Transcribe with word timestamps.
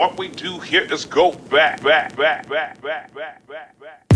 What 0.00 0.16
we 0.16 0.28
do 0.28 0.58
here 0.60 0.90
is 0.90 1.04
go 1.04 1.32
back, 1.50 1.82
back, 1.82 2.16
back, 2.16 2.48
back, 2.48 2.80
back, 2.80 3.12
back, 3.12 3.46
back, 3.46 3.78
back. 3.78 4.06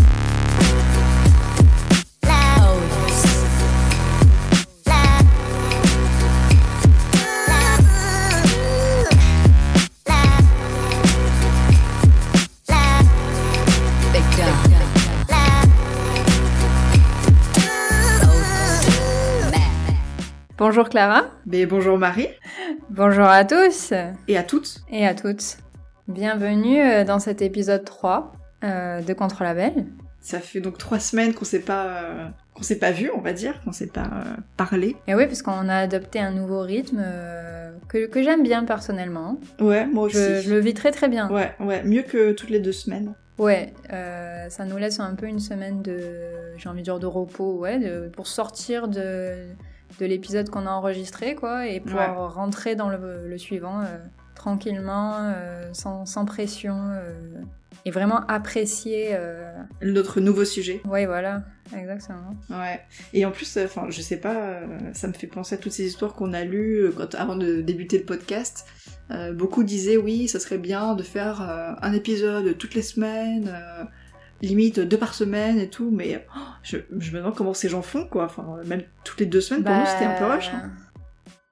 Bonjour 20.57 20.89
Clara. 20.89 21.25
Mais 21.45 21.67
bonjour 21.67 21.99
Marie. 21.99 22.29
Bonjour 22.89 23.25
à 23.25 23.45
tous. 23.45 23.93
Et 24.27 24.35
à 24.35 24.41
toutes. 24.41 24.79
Et 24.89 25.05
à 25.05 25.13
toutes. 25.13 25.57
Bienvenue 26.07 26.81
euh, 26.81 27.03
dans 27.03 27.19
cet 27.19 27.41
épisode 27.41 27.83
3 27.83 28.31
euh, 28.63 29.01
de 29.01 29.13
Contre 29.13 29.43
Label. 29.43 29.85
Ça 30.21 30.39
fait 30.39 30.59
donc 30.59 30.77
trois 30.77 30.99
semaines 30.99 31.33
qu'on 31.33 31.45
s'est 31.45 31.59
pas 31.61 31.85
euh, 32.03 32.25
qu'on 32.53 32.63
s'est 32.63 32.79
pas 32.79 32.91
vu, 32.91 33.11
on 33.15 33.21
va 33.21 33.33
dire, 33.33 33.59
qu'on 33.63 33.71
s'est 33.71 33.87
pas 33.87 34.03
euh, 34.05 34.23
parlé. 34.57 34.95
Et 35.07 35.15
oui, 35.15 35.25
parce 35.27 35.41
qu'on 35.41 35.67
a 35.69 35.75
adopté 35.77 36.19
un 36.19 36.31
nouveau 36.31 36.61
rythme 36.61 37.03
que, 37.87 38.07
que 38.07 38.23
j'aime 38.23 38.43
bien 38.43 38.63
personnellement. 38.65 39.39
Ouais, 39.59 39.85
moi 39.85 40.05
aussi. 40.05 40.17
Je, 40.17 40.41
je 40.41 40.53
le 40.53 40.59
vis 40.59 40.73
très 40.73 40.91
très 40.91 41.07
bien. 41.09 41.29
Ouais, 41.31 41.53
ouais, 41.59 41.83
mieux 41.83 42.01
que 42.03 42.31
toutes 42.33 42.49
les 42.49 42.59
deux 42.59 42.71
semaines. 42.71 43.13
Ouais, 43.37 43.73
ça 43.89 44.65
nous 44.65 44.77
laisse 44.77 44.99
un 44.99 45.13
peu 45.15 45.25
une 45.27 45.39
semaine 45.39 45.81
de, 45.81 45.99
j'ai 46.57 46.69
envie 46.69 46.79
de 46.79 46.85
dire 46.85 46.99
de 46.99 47.05
repos, 47.07 47.57
ouais, 47.59 47.77
de- 47.79 48.07
pour 48.07 48.27
sortir 48.27 48.87
de, 48.87 49.47
de 49.99 50.05
l'épisode 50.05 50.49
qu'on 50.49 50.65
a 50.65 50.71
enregistré, 50.71 51.35
quoi, 51.35 51.67
et 51.67 51.81
Ouais. 51.85 52.05
rentrer 52.15 52.75
dans 52.75 52.89
le, 52.89 53.27
le 53.27 53.37
suivant 53.37 53.81
tranquillement, 54.45 55.15
euh, 55.21 55.63
sans, 55.73 56.05
sans 56.05 56.23
pression, 56.25 56.77
euh, 56.91 57.41
et 57.83 57.89
vraiment 57.91 58.19
apprécier. 58.27 59.09
euh, 59.13 59.51
Notre 59.81 60.21
nouveau 60.21 60.45
sujet. 60.45 60.81
Ouais, 60.85 61.07
voilà, 61.07 61.43
exactement. 61.75 62.35
Ouais. 62.51 62.79
Et 63.13 63.25
en 63.25 63.31
plus, 63.31 63.57
enfin, 63.57 63.87
je 63.89 64.01
sais 64.01 64.17
pas, 64.17 64.59
ça 64.93 65.07
me 65.07 65.13
fait 65.13 65.25
penser 65.25 65.55
à 65.55 65.57
toutes 65.57 65.71
ces 65.71 65.85
histoires 65.87 66.13
qu'on 66.13 66.33
a 66.33 66.43
lues 66.43 66.91
quand, 66.95 67.15
avant 67.15 67.35
de 67.35 67.61
débuter 67.61 67.97
le 67.97 68.05
podcast. 68.05 68.67
Euh, 69.11 69.33
beaucoup 69.33 69.63
disaient 69.63 69.97
oui, 69.97 70.27
ça 70.27 70.39
serait 70.39 70.59
bien 70.59 70.93
de 70.93 71.03
faire 71.03 71.41
euh, 71.41 71.73
un 71.81 71.93
épisode 71.93 72.55
toutes 72.59 72.75
les 72.75 72.81
semaines, 72.83 73.47
euh, 73.51 73.83
limite 74.43 74.79
deux 74.79 74.97
par 74.97 75.13
semaine 75.15 75.57
et 75.57 75.69
tout, 75.69 75.89
mais 75.91 76.25
oh, 76.35 76.39
je, 76.61 76.77
je 76.99 77.11
me 77.11 77.17
demande 77.17 77.35
comment 77.35 77.53
ces 77.55 77.69
gens 77.69 77.81
font, 77.81 78.05
quoi. 78.05 78.25
Enfin, 78.25 78.45
même 78.65 78.83
toutes 79.03 79.19
les 79.19 79.25
deux 79.25 79.41
semaines, 79.41 79.63
pour 79.63 79.73
nous, 79.75 79.85
c'était 79.87 80.05
un 80.05 80.17
peu 80.19 80.25
rush. 80.25 80.49
hein. 80.53 80.71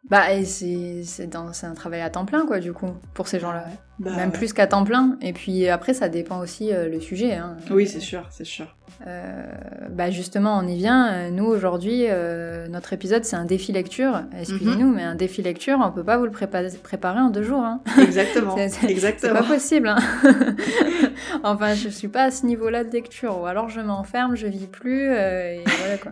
Bah, 0.10 0.24
c'est 0.44 1.36
un 1.36 1.74
travail 1.76 2.02
à 2.02 2.10
temps 2.10 2.26
plein, 2.26 2.46
quoi, 2.46 2.60
du 2.60 2.74
coup, 2.74 2.90
pour 3.14 3.28
ces 3.28 3.40
gens-là. 3.40 3.66
Bah, 4.00 4.12
Même 4.16 4.30
ouais. 4.32 4.38
plus 4.38 4.52
qu'à 4.54 4.68
temps 4.68 4.84
plein. 4.84 5.18
Et 5.22 5.34
puis 5.34 5.70
après, 5.70 5.94
ça 5.94 6.10
dépend 6.10 6.40
aussi 6.40 6.74
euh, 6.74 6.90
le 6.90 7.00
sujet. 7.00 7.36
Hein. 7.36 7.56
Oui, 7.72 7.88
c'est 7.88 8.00
sûr, 8.02 8.28
c'est 8.30 8.44
sûr. 8.46 8.76
Euh, 9.08 9.44
bah 9.90 10.12
justement, 10.12 10.58
on 10.58 10.68
y 10.68 10.76
vient. 10.76 11.12
Euh, 11.12 11.30
Nous, 11.30 11.46
aujourd'hui, 11.46 12.06
euh, 12.10 12.68
notre 12.68 12.94
épisode, 12.94 13.24
c'est 13.24 13.36
un 13.36 13.46
défi 13.46 13.72
lecture. 13.72 14.22
Excusez-nous, 14.38 14.88
Mhm. 14.90 14.96
mais 14.96 15.04
un 15.04 15.16
défi 15.16 15.42
lecture, 15.42 15.80
on 15.84 15.92
peut 15.92 16.04
pas 16.04 16.18
vous 16.18 16.26
le 16.26 16.32
prépa- 16.32 16.78
préparer 16.80 17.20
en 17.20 17.30
deux 17.30 17.44
jours. 17.44 17.62
Hein. 17.64 17.82
Exactement. 18.02 18.56
C'est- 18.70 19.34
pas 19.34 19.44
possible. 19.44 19.88
hein. 19.88 19.98
enfin, 21.50 21.74
je 21.76 21.90
suis 21.90 22.08
pas 22.08 22.24
à 22.24 22.32
ce 22.32 22.46
niveau-là 22.46 22.84
de 22.84 22.92
lecture. 22.92 23.40
Ou 23.40 23.46
alors, 23.46 23.70
je 23.70 23.82
m'enferme, 23.82 24.36
je 24.36 24.48
vis 24.48 24.68
plus. 24.68 25.10
euh, 25.10 25.54
et 25.54 25.64
voilà, 25.80 25.98
quoi. 25.98 26.12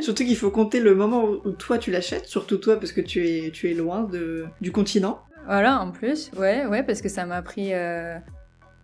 Surtout 0.00 0.24
qu'il 0.24 0.36
faut 0.36 0.50
compter 0.50 0.80
le 0.80 0.94
moment 0.94 1.24
où 1.24 1.50
toi 1.52 1.78
tu 1.78 1.90
l'achètes, 1.90 2.26
surtout 2.26 2.58
toi 2.58 2.78
parce 2.78 2.92
que 2.92 3.00
tu 3.00 3.26
es, 3.26 3.50
tu 3.50 3.70
es 3.70 3.74
loin 3.74 4.02
de, 4.04 4.46
du 4.60 4.70
continent. 4.72 5.20
Voilà, 5.46 5.80
en 5.80 5.90
plus, 5.90 6.30
ouais, 6.38 6.64
ouais, 6.66 6.82
parce 6.82 7.02
que 7.02 7.08
ça 7.08 7.26
m'a 7.26 7.42
pris, 7.42 7.74
euh, 7.74 8.16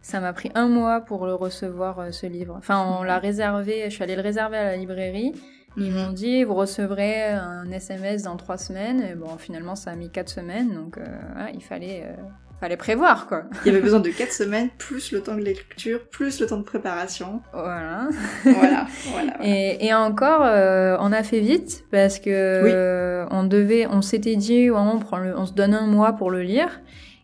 ça 0.03 0.21
m'a 0.21 0.33
pris 0.33 0.51
un 0.55 0.69
mois 0.69 1.01
pour 1.01 1.25
le 1.27 1.35
recevoir 1.35 1.99
euh, 2.01 2.11
ce 2.11 2.27
livre. 2.27 2.55
Enfin, 2.59 2.99
on 2.99 3.03
l'a 3.03 3.19
réservé, 3.19 3.85
je 3.87 3.91
suis 3.95 4.03
allée 4.03 4.17
le 4.17 4.23
réserver 4.23 4.59
à 4.59 4.65
la 4.65 4.77
librairie. 4.77 5.33
Ils 5.77 5.93
m'ont 5.93 6.11
dit, 6.13 6.43
vous 6.45 6.55
recevrez 6.55 7.29
un 7.29 7.71
SMS 7.71 8.25
dans 8.25 8.37
trois 8.37 8.59
semaines. 8.59 9.01
Et 9.03 9.15
bon, 9.15 9.39
finalement, 9.39 9.77
ça 9.77 9.93
a 9.93 9.95
mis 9.95 10.11
quatre 10.11 10.29
semaines, 10.29 10.75
donc 10.75 10.99
euh, 10.99 11.05
voilà, 11.33 11.51
il 11.53 11.63
fallait, 11.63 12.03
euh, 12.07 12.23
fallait 12.61 12.77
prévoir, 12.77 13.27
quoi. 13.27 13.45
Il 13.65 13.69
y 13.69 13.71
avait 13.71 13.81
besoin 13.81 14.01
de 14.01 14.11
4 14.11 14.33
semaines, 14.33 14.69
plus 14.79 15.13
le 15.13 15.23
temps 15.23 15.35
de 15.35 15.41
lecture, 15.41 16.01
plus 16.11 16.41
le 16.41 16.47
temps 16.47 16.59
de 16.59 16.63
préparation. 16.63 17.41
Voilà. 17.53 18.09
Voilà, 18.45 18.87
voilà. 19.11 19.33
Et, 19.43 19.87
et 19.87 19.95
encore, 19.95 20.43
euh, 20.45 20.97
on 21.01 21.11
a 21.13 21.23
fait 21.23 21.41
vite 21.41 21.85
parce 21.91 22.19
que 22.19 22.63
Oui. 22.63 22.71
euh, 22.73 23.25
on 23.31 23.45
devait, 23.45 23.87
on 23.87 24.03
s'était 24.03 24.37
dit, 24.37 24.71
ouais, 24.71 24.79
on 24.79 24.99
prend 24.99 25.17
le, 25.19 25.37
on 25.39 25.47
se 25.47 25.53
donne 25.55 25.75
un 25.75 25.87
mois 25.87 26.13
pour 26.13 26.31
le 26.31 26.43
lire, 26.43 26.81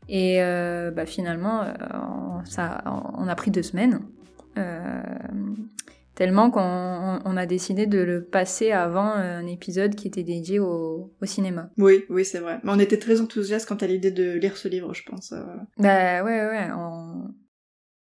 et 0.09 0.43
euh, 0.43 0.91
bah, 0.91 1.05
finalement, 1.07 1.65
on, 1.93 2.45
ça, 2.45 2.83
on 3.19 3.29
a 3.29 3.35
pris 3.35 3.51
deux 3.51 3.63
semaines, 3.63 4.01
tellement 6.16 6.50
qu'on 6.50 6.60
on- 7.25 7.37
a 7.37 7.47
décidé 7.47 7.87
de 7.87 8.00
le 8.00 8.25
passer 8.25 8.72
avant 8.72 9.04
un 9.12 9.47
épisode 9.47 9.94
qui 9.94 10.09
était 10.09 10.25
dédié 10.25 10.59
au, 10.59 11.15
au 11.22 11.27
cinéma. 11.27 11.71
Oui, 11.78 12.04
oui, 12.09 12.25
c'est 12.25 12.41
vrai. 12.41 12.59
Mais 12.65 12.72
on 12.72 12.78
était 12.81 12.99
très 12.99 13.21
enthousiastes 13.21 13.69
quant 13.69 13.77
à 13.77 13.87
l'idée 13.87 14.10
de 14.10 14.32
lire 14.32 14.56
ce 14.56 14.66
livre, 14.66 14.93
je 14.94 15.05
pense. 15.05 15.32
euh. 15.32 15.44
Bah 15.78 16.25
ouais, 16.25 16.47
ouais, 16.47 16.69
on... 16.76 17.28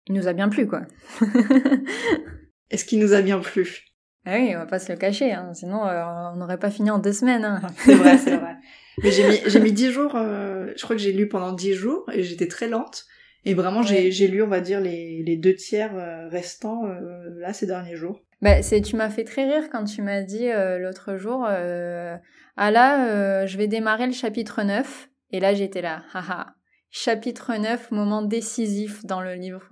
il 0.06 0.14
nous 0.14 0.28
a 0.28 0.34
bien 0.34 0.48
plu, 0.48 0.68
quoi. 0.68 0.82
Est-ce 2.70 2.84
qu'il 2.84 3.00
nous 3.00 3.12
a 3.12 3.22
bien 3.22 3.38
plu? 3.40 3.84
Ah 4.24 4.36
oui, 4.36 4.52
on 4.54 4.58
va 4.60 4.66
pas 4.66 4.78
se 4.78 4.92
le 4.92 4.98
cacher, 4.98 5.32
hein, 5.32 5.52
sinon 5.52 5.84
euh, 5.86 6.04
on 6.32 6.36
n'aurait 6.36 6.58
pas 6.58 6.70
fini 6.70 6.90
en 6.90 6.98
deux 6.98 7.12
semaines. 7.12 7.44
hein. 7.44 7.60
C'est 7.78 7.94
vrai, 7.94 8.18
c'est 8.18 8.36
vrai. 8.36 8.54
Mais 9.02 9.10
j'ai 9.10 9.26
mis, 9.28 9.38
j'ai 9.46 9.58
mis 9.60 9.72
10 9.72 9.90
jours, 9.90 10.14
euh, 10.16 10.70
je 10.76 10.82
crois 10.84 10.94
que 10.94 11.02
j'ai 11.02 11.12
lu 11.12 11.26
pendant 11.28 11.52
10 11.52 11.72
jours 11.74 12.04
et 12.12 12.22
j'étais 12.22 12.46
très 12.46 12.68
lente. 12.68 13.06
Et 13.44 13.54
vraiment, 13.54 13.82
j'ai, 13.82 14.04
Ouais. 14.04 14.10
j'ai 14.10 14.28
lu, 14.28 14.42
on 14.42 14.48
va 14.48 14.60
dire, 14.60 14.80
les, 14.80 15.22
les 15.24 15.36
deux 15.36 15.54
tiers 15.54 15.96
euh, 15.96 16.28
restants 16.28 16.84
euh, 16.86 17.28
là 17.40 17.52
ces 17.52 17.66
derniers 17.66 17.96
jours. 17.96 18.20
Bah, 18.40 18.62
c'est, 18.62 18.80
tu 18.80 18.96
m'as 18.96 19.10
fait 19.10 19.24
très 19.24 19.44
rire 19.44 19.68
quand 19.70 19.84
tu 19.84 20.02
m'as 20.02 20.22
dit 20.22 20.48
euh, 20.48 20.78
l'autre 20.78 21.16
jour, 21.16 21.46
euh, 21.48 22.16
ah 22.56 22.70
là, 22.70 23.46
je 23.46 23.56
vais 23.56 23.68
démarrer 23.68 24.06
le 24.06 24.12
chapitre 24.12 24.62
9. 24.62 25.08
Et 25.30 25.40
là, 25.40 25.54
j'étais 25.54 25.80
là, 25.82 26.02
haha. 26.12 26.54
Chapitre 26.90 27.56
9, 27.56 27.90
moment 27.90 28.20
décisif 28.22 29.04
dans 29.06 29.20
le 29.22 29.34
livre. 29.34 29.68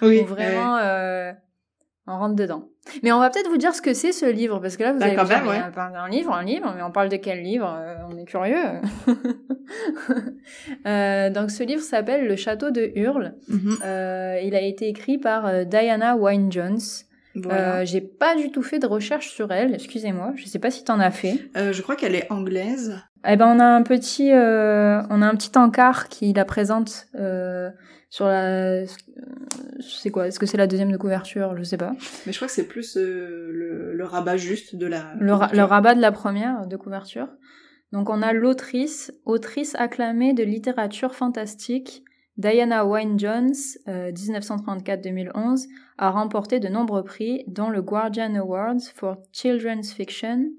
Oui, 0.00 0.20
où 0.20 0.26
vraiment, 0.26 0.76
on 2.06 2.18
rentre 2.18 2.34
dedans. 2.34 2.68
Mais 3.02 3.12
on 3.12 3.20
va 3.20 3.30
peut-être 3.30 3.48
vous 3.48 3.58
dire 3.58 3.74
ce 3.74 3.80
que 3.82 3.94
c'est 3.94 4.10
ce 4.12 4.26
livre, 4.26 4.58
parce 4.58 4.76
que 4.76 4.82
là, 4.82 4.92
vous 4.92 4.98
Bah, 4.98 5.06
allez 5.06 5.14
quand 5.16 5.24
dire, 5.24 5.38
même, 5.38 5.46
ouais. 5.48 5.60
parle 5.74 5.92
d'un 5.92 6.08
livre, 6.08 6.32
un 6.32 6.42
livre, 6.42 6.72
mais 6.76 6.82
on 6.82 6.90
parle 6.90 7.08
de 7.08 7.16
quel 7.16 7.42
livre 7.42 7.72
Euh, 7.80 7.94
On 8.10 8.16
est 8.16 8.24
curieux. 8.24 8.56
Euh, 10.86 11.30
donc, 11.30 11.50
ce 11.50 11.62
livre 11.62 11.80
s'appelle 11.82 12.26
Le 12.26 12.36
Château 12.36 12.70
de 12.70 12.90
Hurle. 12.94 13.34
Mhm. 13.48 13.76
Euh, 13.84 14.38
il 14.42 14.54
a 14.54 14.60
été 14.60 14.88
écrit 14.88 15.18
par 15.18 15.64
Diana 15.64 16.16
Wynne-Jones. 16.16 16.78
Voilà. 17.34 17.76
Euh, 17.80 17.84
j'ai 17.86 18.00
pas 18.02 18.34
du 18.36 18.50
tout 18.50 18.62
fait 18.62 18.78
de 18.78 18.86
recherche 18.86 19.30
sur 19.30 19.50
elle, 19.52 19.74
excusez-moi, 19.74 20.32
je 20.36 20.44
sais 20.46 20.58
pas 20.58 20.70
si 20.70 20.84
t'en 20.84 21.00
as 21.00 21.10
fait. 21.10 21.38
Je 21.54 21.80
crois 21.80 21.96
qu'elle 21.96 22.14
est 22.14 22.30
anglaise. 22.30 23.00
Eh 23.26 23.36
ben 23.36 23.46
on 23.56 23.60
a 23.60 23.64
un 23.64 23.82
petit, 23.82 24.30
on 24.32 25.22
a 25.22 25.26
un 25.26 25.34
petit 25.36 25.56
encart 25.56 26.08
qui 26.08 26.32
la 26.34 26.44
présente 26.44 27.06
sur 28.12 28.26
la, 28.26 28.84
c'est 29.80 30.10
quoi? 30.10 30.28
Est-ce 30.28 30.38
que 30.38 30.44
c'est 30.44 30.58
la 30.58 30.66
deuxième 30.66 30.92
de 30.92 30.98
couverture? 30.98 31.56
Je 31.56 31.62
sais 31.62 31.78
pas. 31.78 31.92
Mais 32.26 32.32
je 32.32 32.36
crois 32.36 32.46
que 32.46 32.52
c'est 32.52 32.68
plus 32.68 32.98
euh, 32.98 33.48
le, 33.50 33.94
le 33.94 34.04
rabat 34.04 34.36
juste 34.36 34.76
de 34.76 34.84
la. 34.86 35.14
Le, 35.18 35.32
ra- 35.32 35.46
couverture. 35.46 35.56
le 35.56 35.64
rabat 35.64 35.94
de 35.94 36.00
la 36.02 36.12
première 36.12 36.66
de 36.66 36.76
couverture. 36.76 37.28
Donc 37.90 38.10
on 38.10 38.20
a 38.20 38.34
l'autrice, 38.34 39.12
autrice 39.24 39.74
acclamée 39.76 40.34
de 40.34 40.42
littérature 40.44 41.14
fantastique, 41.14 42.04
Diana 42.36 42.84
Wynne-Jones, 42.84 43.54
euh, 43.88 44.12
1934-2011, 44.12 45.66
a 45.96 46.10
remporté 46.10 46.60
de 46.60 46.68
nombreux 46.68 47.04
prix, 47.04 47.44
dont 47.46 47.70
le 47.70 47.80
Guardian 47.80 48.34
Awards 48.34 48.80
for 48.94 49.16
Children's 49.32 49.92
Fiction 49.94 50.50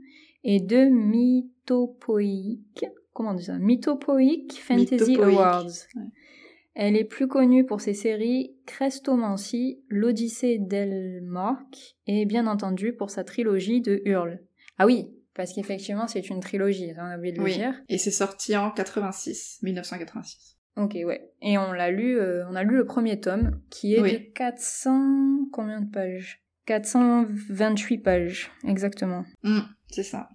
et 0.44 0.60
deux 0.60 0.90
mythopoeiques, 0.90 2.86
comment 3.14 3.32
on 3.32 3.34
dit 3.36 3.46
ça? 3.46 3.58
Mythopoeic 3.60 4.60
Fantasy 4.62 5.16
Awards. 5.22 5.66
ouais. 5.96 6.02
Elle 6.76 6.96
est 6.96 7.04
plus 7.04 7.28
connue 7.28 7.66
pour 7.66 7.82
ses 7.82 7.94
séries 7.94 8.56
Crestomancie, 8.66 9.80
l'Odyssée 9.90 10.58
d'Elmark 10.60 11.96
et 12.08 12.26
bien 12.26 12.48
entendu 12.48 12.94
pour 12.94 13.10
sa 13.10 13.24
trilogie 13.24 13.82
de 13.82 14.02
Hurle. 14.06 14.40
Ah 14.80 14.86
oui, 14.86 15.08
parce 15.36 15.54
qu'effectivement 15.54 16.08
c'est 16.08 16.30
une 16.30 16.40
trilogie, 16.40 16.92
on 16.98 17.02
a 17.02 17.18
oublié 17.18 17.34
de 17.34 17.38
le 17.40 17.44
Oui. 17.44 17.54
dire. 17.54 17.76
Et 17.90 17.98
c'est 17.98 18.12
sorti 18.12 18.58
en 18.58 18.72
86, 18.72 19.60
1986. 19.62 20.58
Ok, 20.76 20.94
ouais. 21.06 21.30
Et 21.44 21.60
on 21.60 21.72
l'a 21.72 21.92
lu, 21.92 22.18
euh, 22.18 22.44
on 22.50 22.56
a 22.56 22.64
lu 22.64 22.76
le 22.78 22.86
premier 22.86 23.20
tome, 23.20 23.62
qui 23.70 23.94
est 23.94 24.02
Oui. 24.02 24.14
de 24.14 24.18
400... 24.34 25.50
combien 25.52 25.82
de 25.82 25.90
pages? 25.92 26.42
428 26.66 27.98
pages, 28.00 28.52
exactement. 28.68 29.26
Mm, 29.44 29.60
c'est 29.90 30.04
ça. 30.04 30.30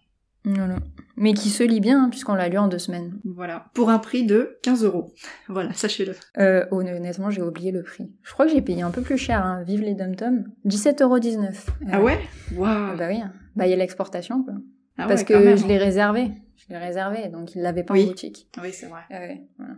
Voilà. 0.44 0.76
Mais 1.16 1.34
qui 1.34 1.50
se 1.50 1.62
lit 1.64 1.80
bien, 1.80 2.04
hein, 2.04 2.08
puisqu'on 2.10 2.34
l'a 2.34 2.48
lu 2.48 2.58
en 2.58 2.68
deux 2.68 2.78
semaines. 2.78 3.18
Voilà. 3.24 3.66
Pour 3.74 3.90
un 3.90 3.98
prix 3.98 4.24
de 4.24 4.58
15 4.62 4.84
euros. 4.84 5.12
Voilà, 5.48 5.72
sachez-le. 5.72 6.14
Euh, 6.38 6.64
honnêtement, 6.70 7.30
j'ai 7.30 7.42
oublié 7.42 7.72
le 7.72 7.82
prix. 7.82 8.12
Je 8.22 8.32
crois 8.32 8.46
que 8.46 8.52
j'ai 8.52 8.62
payé 8.62 8.82
un 8.82 8.90
peu 8.90 9.02
plus 9.02 9.18
cher, 9.18 9.44
hein. 9.44 9.62
vive 9.64 9.80
les 9.82 9.94
dom-toms. 9.94 10.44
17,19€. 10.66 11.66
Ah 11.90 12.00
ouais 12.02 12.18
Ah 12.22 12.54
Waouh 12.54 12.96
Bah 12.96 13.08
oui, 13.08 13.20
bah 13.56 13.66
il 13.66 13.70
y 13.70 13.72
a 13.72 13.76
l'exportation, 13.76 14.42
quoi. 14.44 14.54
Ah 14.96 15.06
Parce 15.06 15.20
ouais, 15.22 15.26
que 15.26 15.34
même, 15.34 15.56
je 15.56 15.64
hein. 15.64 15.68
l'ai 15.68 15.78
réservé. 15.78 16.30
Je 16.56 16.64
l'ai 16.70 16.78
réservé, 16.78 17.28
donc 17.28 17.54
il 17.54 17.62
l'avait 17.62 17.84
pas 17.84 17.94
Oui. 17.94 18.04
en 18.04 18.08
boutique. 18.08 18.48
Oui, 18.62 18.72
c'est 18.72 18.86
vrai. 18.86 19.00
Ah 19.10 19.18
ouais, 19.20 19.42
voilà. 19.58 19.74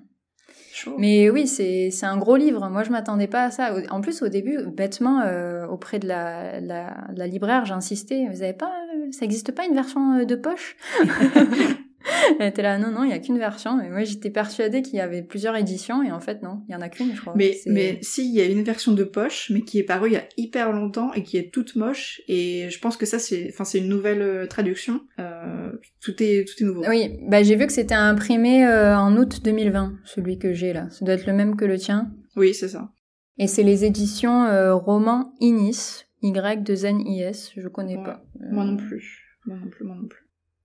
Mais 0.99 1.29
oui, 1.31 1.47
c'est 1.47 1.91
c'est 1.91 2.07
un 2.07 2.17
gros 2.17 2.37
livre. 2.37 2.69
Moi, 2.71 2.83
je 2.85 2.91
m'attendais 2.91 3.27
pas 3.27 3.45
à 3.45 3.51
ça. 3.51 3.75
En 3.91 4.01
plus, 4.01 4.23
au 4.23 4.29
début, 4.29 4.59
bêtement, 4.67 5.21
euh, 5.21 5.67
auprès 5.67 5.99
de 5.99 6.09
la, 6.09 6.61
la, 6.61 6.97
la 7.15 7.27
libraire, 7.27 7.65
j'ai 7.67 7.75
insisté. 7.75 8.27
Vous 8.29 8.43
avez 8.43 8.53
pas, 8.55 8.73
euh, 8.95 9.13
ça 9.13 9.25
existe 9.25 9.53
pas 9.53 9.67
une 9.67 9.75
version 9.75 10.21
euh, 10.21 10.25
de 10.25 10.37
poche? 10.37 10.77
Elle 12.39 12.49
était 12.49 12.63
là, 12.63 12.79
non, 12.79 12.91
non, 12.91 13.05
il 13.05 13.09
n'y 13.09 13.13
a 13.13 13.19
qu'une 13.19 13.39
version. 13.39 13.81
Et 13.81 13.89
moi, 13.89 14.05
j'étais 14.05 14.31
persuadée 14.31 14.83
qu'il 14.83 14.95
y 14.95 15.01
avait 15.01 15.23
plusieurs 15.23 15.57
éditions, 15.57 16.03
et 16.03 16.11
en 16.11 16.21
fait, 16.21 16.43
non, 16.43 16.63
il 16.69 16.73
y 16.73 16.75
en 16.75 16.81
a 16.81 16.89
qu'une, 16.89 17.15
je 17.15 17.21
crois. 17.21 17.35
Mais, 17.37 17.59
mais 17.67 17.99
si, 18.03 18.29
il 18.29 18.35
y 18.35 18.41
a 18.41 18.47
une 18.47 18.63
version 18.63 18.93
de 18.93 19.05
poche, 19.05 19.51
mais 19.51 19.63
qui 19.63 19.79
est 19.79 19.83
parue 19.83 20.09
il 20.09 20.15
y 20.15 20.17
a 20.17 20.25
hyper 20.37 20.73
longtemps 20.73 21.13
et 21.13 21.23
qui 21.23 21.37
est 21.37 21.53
toute 21.53 21.77
moche. 21.77 22.21
Et 22.29 22.69
je 22.71 22.79
pense 22.79 22.97
que 22.97 23.07
ça, 23.07 23.19
c'est, 23.19 23.49
enfin, 23.53 23.65
c'est 23.65 23.79
une 23.79 23.89
nouvelle 23.89 24.23
euh, 24.23 24.47
traduction. 24.47 25.03
Euh, 25.19 25.73
tout 26.01 26.23
est, 26.23 26.47
tout 26.49 26.63
est 26.63 26.67
nouveau. 26.67 26.85
Oui, 26.89 27.19
bah, 27.29 27.43
j'ai 27.43 27.57
vu 27.57 27.67
que 27.67 27.73
c'était 27.73 27.95
imprimé 27.95 28.67
euh, 28.67 28.97
en 28.97 29.17
août 29.17 29.41
2020, 29.45 29.99
celui 30.05 30.39
que 30.39 30.53
j'ai 30.53 30.73
là. 30.73 30.89
Ça 30.91 31.05
doit 31.05 31.15
être 31.15 31.27
le 31.27 31.33
même 31.33 31.57
que 31.57 31.65
le 31.65 31.79
tien. 31.79 32.11
Oui, 32.37 32.55
c'est 32.55 32.69
ça. 32.69 32.93
Et 33.39 33.47
c'est 33.47 33.63
les 33.63 33.85
éditions 33.85 34.45
euh, 34.45 34.75
Roman 34.75 35.33
Inis, 35.41 36.05
Y-2-N-I-S, 36.23 37.53
je 37.57 37.69
connais 37.69 37.97
Ouais, 37.97 38.05
pas. 38.05 38.23
Moi 38.51 38.65
non 38.65 38.77
plus. 38.77 39.25
Moi 39.47 39.57
non 39.57 39.69
plus, 39.71 39.85
moi 39.85 39.97
non 39.97 40.07
plus. 40.07 40.21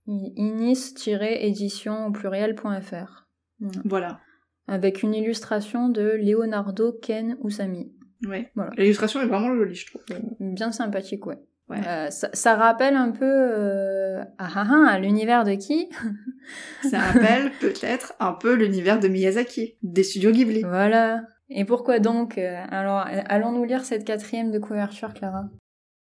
Inis-édition 0.06 2.06
au 2.06 2.12
pluriel.fr. 2.12 3.26
Voilà. 3.60 3.80
Voilà. 3.84 4.20
Avec 4.68 5.02
une 5.02 5.14
illustration 5.14 5.88
de 5.88 6.18
Leonardo 6.20 6.92
Ken 6.92 7.36
Usami. 7.44 7.92
Ouais. 8.26 8.50
Voilà. 8.54 8.70
L'illustration 8.76 9.20
est 9.20 9.26
vraiment 9.26 9.54
jolie, 9.54 9.74
je 9.74 9.86
trouve. 9.86 10.02
Bien 10.40 10.72
sympathique, 10.72 11.26
ouais. 11.26 11.38
Ouais. 11.68 11.80
Euh, 11.86 12.10
ça, 12.10 12.30
ça 12.32 12.54
rappelle 12.54 12.94
un 12.94 13.10
peu 13.10 13.24
euh, 13.24 14.22
ah, 14.38 14.48
ah, 14.54 14.66
ah, 14.70 14.88
à 14.88 14.98
l'univers 15.00 15.42
de 15.42 15.54
qui? 15.54 15.88
Ça 16.88 17.00
rappelle 17.00 17.50
peut-être 17.60 18.14
un 18.20 18.34
peu 18.34 18.54
l'univers 18.54 19.00
de 19.00 19.08
Miyazaki, 19.08 19.76
des 19.82 20.04
studios 20.04 20.30
Ghibli. 20.30 20.62
Voilà. 20.62 21.22
Et 21.48 21.64
pourquoi 21.64 21.98
donc 21.98 22.38
euh, 22.38 22.62
Alors, 22.70 22.98
allons-nous 22.98 23.64
lire 23.64 23.84
cette 23.84 24.04
quatrième 24.04 24.52
de 24.52 24.60
couverture, 24.60 25.12
Clara? 25.12 25.46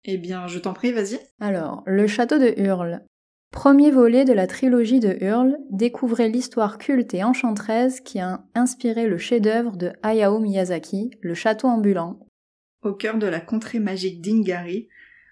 Eh 0.05 0.17
bien, 0.17 0.47
je 0.47 0.59
t'en 0.59 0.73
prie, 0.73 0.93
vas-y. 0.93 1.21
Alors, 1.39 1.83
Le 1.87 2.07
Château 2.07 2.39
de 2.39 2.55
Hurle. 2.57 3.03
Premier 3.53 3.91
volet 3.91 4.25
de 4.25 4.33
la 4.33 4.47
trilogie 4.47 4.99
de 4.99 5.15
Hurle, 5.21 5.59
découvrez 5.71 6.31
l'histoire 6.31 6.79
culte 6.79 7.13
et 7.13 7.23
enchanteresse 7.23 8.01
qui 8.01 8.19
a 8.19 8.45
inspiré 8.55 9.07
le 9.07 9.19
chef-d'œuvre 9.19 9.77
de 9.77 9.93
Hayao 10.03 10.41
Miyazaki, 10.41 11.11
Le 11.21 11.35
Château 11.35 11.69
ambulant. 11.69 12.27
Au 12.81 12.95
cœur 12.95 13.19
de 13.19 13.27
la 13.27 13.41
contrée 13.41 13.79
magique 13.79 14.23
d'Ingari, 14.23 14.89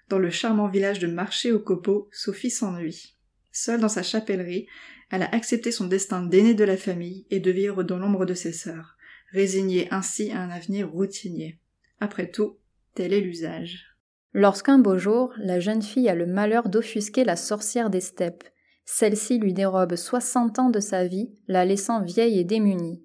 dans 0.07 0.19
le 0.19 0.29
charmant 0.29 0.67
village 0.67 0.99
de 0.99 1.07
Marché 1.07 1.51
au 1.51 1.59
Copeau, 1.59 2.09
Sophie 2.11 2.51
s'ennuie. 2.51 3.17
Seule 3.51 3.79
dans 3.79 3.89
sa 3.89 4.03
chapellerie, 4.03 4.67
elle 5.09 5.23
a 5.23 5.33
accepté 5.33 5.71
son 5.71 5.87
destin 5.87 6.21
d'aînée 6.21 6.53
de 6.53 6.63
la 6.63 6.77
famille 6.77 7.25
et 7.31 7.39
de 7.39 7.51
vivre 7.51 7.81
dans 7.81 7.97
l'ombre 7.97 8.27
de 8.27 8.35
ses 8.35 8.53
sœurs, 8.53 8.97
résignée 9.31 9.87
ainsi 9.89 10.31
à 10.31 10.41
un 10.41 10.51
avenir 10.51 10.91
routinier. 10.91 11.59
Après 11.99 12.29
tout, 12.29 12.57
tel 12.93 13.13
est 13.13 13.21
l'usage. 13.21 13.90
Lorsqu'un 14.33 14.79
beau 14.79 14.97
jour, 14.97 15.33
la 15.37 15.59
jeune 15.59 15.81
fille 15.81 16.07
a 16.07 16.15
le 16.15 16.25
malheur 16.25 16.69
d'offusquer 16.69 17.25
la 17.25 17.35
sorcière 17.35 17.89
des 17.89 17.99
steppes. 17.99 18.45
Celle-ci 18.85 19.39
lui 19.39 19.53
dérobe 19.53 19.95
60 19.95 20.59
ans 20.59 20.69
de 20.69 20.79
sa 20.79 21.05
vie, 21.05 21.31
la 21.47 21.65
laissant 21.65 22.01
vieille 22.01 22.39
et 22.39 22.45
démunie. 22.45 23.03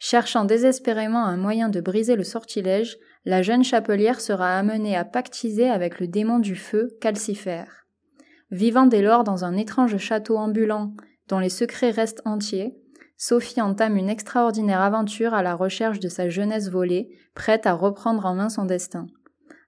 Cherchant 0.00 0.44
désespérément 0.44 1.24
un 1.24 1.36
moyen 1.36 1.68
de 1.68 1.80
briser 1.80 2.16
le 2.16 2.24
sortilège, 2.24 2.98
la 3.24 3.42
jeune 3.42 3.64
chapelière 3.64 4.20
sera 4.20 4.56
amenée 4.56 4.96
à 4.96 5.04
pactiser 5.04 5.68
avec 5.68 6.00
le 6.00 6.08
démon 6.08 6.38
du 6.38 6.56
feu, 6.56 6.96
Calcifère. 7.00 7.86
Vivant 8.50 8.86
dès 8.86 9.02
lors 9.02 9.24
dans 9.24 9.44
un 9.44 9.56
étrange 9.56 9.96
château 9.98 10.36
ambulant 10.38 10.94
dont 11.28 11.38
les 11.38 11.50
secrets 11.50 11.90
restent 11.90 12.22
entiers, 12.24 12.76
Sophie 13.20 13.60
entame 13.60 13.96
une 13.96 14.08
extraordinaire 14.08 14.80
aventure 14.80 15.34
à 15.34 15.42
la 15.42 15.56
recherche 15.56 15.98
de 15.98 16.08
sa 16.08 16.28
jeunesse 16.28 16.70
volée, 16.70 17.10
prête 17.34 17.66
à 17.66 17.74
reprendre 17.74 18.24
en 18.24 18.34
main 18.36 18.48
son 18.48 18.64
destin. 18.64 19.08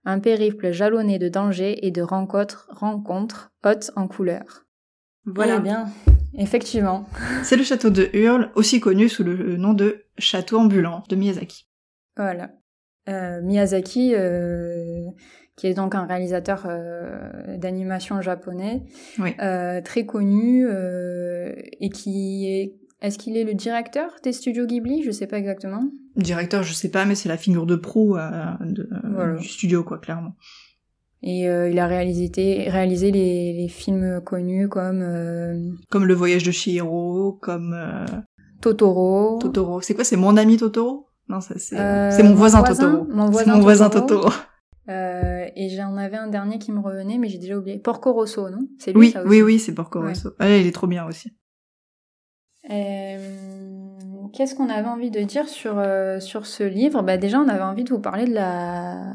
Un 0.04 0.18
périple 0.20 0.70
jalonné 0.72 1.18
de 1.18 1.28
dangers 1.28 1.86
et 1.86 1.90
de 1.90 2.00
rencontres, 2.02 2.68
rencontres 2.70 3.52
hautes 3.64 3.90
en 3.96 4.08
couleurs. 4.08 4.64
Voilà. 5.26 5.56
Eh 5.58 5.60
bien, 5.60 5.86
effectivement. 6.38 7.06
C'est 7.42 7.56
le 7.56 7.62
château 7.64 7.90
de 7.90 8.08
Hurle, 8.14 8.50
aussi 8.54 8.80
connu 8.80 9.08
sous 9.08 9.24
le 9.24 9.56
nom 9.56 9.74
de 9.74 10.04
château 10.18 10.58
ambulant 10.58 11.02
de 11.08 11.16
Miyazaki. 11.16 11.68
Voilà. 12.16 12.50
Euh, 13.08 13.40
Miyazaki, 13.42 14.14
euh, 14.14 15.04
qui 15.56 15.66
est 15.66 15.74
donc 15.74 15.94
un 15.94 16.06
réalisateur 16.06 16.64
euh, 16.66 17.56
d'animation 17.58 18.22
japonais, 18.22 18.82
Oui. 19.18 19.34
euh, 19.42 19.82
très 19.82 20.06
connu, 20.06 20.66
euh, 20.66 21.52
et 21.80 21.90
qui 21.90 22.46
est... 22.48 22.79
Est-ce 23.02 23.18
qu'il 23.18 23.36
est 23.36 23.44
le 23.44 23.54
directeur 23.54 24.10
des 24.22 24.32
studios 24.32 24.66
Ghibli? 24.66 25.02
Je 25.02 25.10
sais 25.10 25.26
pas 25.26 25.38
exactement. 25.38 25.82
Directeur, 26.16 26.62
je 26.62 26.74
sais 26.74 26.90
pas, 26.90 27.04
mais 27.06 27.14
c'est 27.14 27.28
la 27.30 27.36
figure 27.38 27.64
de 27.66 27.76
proue 27.76 28.16
euh, 28.16 28.30
de- 28.60 28.88
euh, 28.92 28.98
Voilà. 29.14 29.36
du 29.38 29.48
studio, 29.48 29.82
quoi, 29.84 29.98
clairement. 29.98 30.34
Et 31.22 31.48
euh, 31.48 31.68
il 31.70 31.78
a 31.78 31.86
réalisé, 31.86 32.64
réalisé 32.68 33.10
les, 33.10 33.52
les 33.54 33.68
films 33.68 34.20
connus 34.24 34.68
comme 34.68 35.00
euh, 35.02 35.70
Comme 35.90 36.04
le 36.06 36.14
voyage 36.14 36.42
de 36.44 36.50
Chihiro, 36.50 37.38
comme 37.40 37.74
euh, 37.74 38.04
Totoro. 38.60 39.38
Totoro. 39.38 39.80
C'est 39.80 39.94
quoi, 39.94 40.04
c'est 40.04 40.16
mon 40.16 40.36
ami 40.36 40.56
Totoro? 40.56 41.06
Non, 41.28 41.40
ça 41.40 41.54
c'est 41.58 41.76
c'est 41.76 42.22
mon 42.22 42.34
voisin, 42.34 42.60
voisin, 42.60 42.90
Totoro. 42.90 43.06
Mon 43.10 43.26
C'est 43.26 43.32
voisin, 43.32 43.54
mon 43.54 43.60
voisin 43.60 43.90
Totoro. 43.90 44.22
Totoro. 44.24 44.34
Et 45.56 45.68
j'en 45.76 45.96
avais 45.96 46.16
un 46.16 46.28
dernier 46.28 46.58
qui 46.58 46.72
me 46.72 46.80
revenait, 46.80 47.18
mais 47.18 47.28
j'ai 47.28 47.38
déjà 47.38 47.56
oublié. 47.56 47.78
Porco 47.78 48.12
Rosso, 48.12 48.48
non? 48.50 48.66
C'est 48.78 48.92
lui 48.92 49.00
Oui, 49.00 49.10
ça 49.10 49.20
aussi 49.22 49.30
oui, 49.30 49.42
oui, 49.42 49.58
c'est 49.58 49.74
Porco 49.74 50.00
Rosso. 50.00 50.30
Ouais, 50.40 50.60
il 50.60 50.66
est 50.66 50.72
trop 50.72 50.86
bien 50.86 51.06
aussi. 51.06 51.30
Euh, 52.70 53.18
Qu'est-ce 54.32 54.54
qu'on 54.54 54.68
avait 54.68 54.88
envie 54.88 55.10
de 55.10 55.20
dire 55.20 55.48
sur, 55.48 55.78
euh, 55.78 56.20
sur 56.20 56.46
ce 56.46 56.62
livre? 56.62 57.02
Bah, 57.02 57.16
Déjà, 57.16 57.40
on 57.40 57.48
avait 57.48 57.62
envie 57.64 57.84
de 57.84 57.90
vous 57.90 58.00
parler 58.00 58.26
de 58.26 58.34
la... 58.34 59.14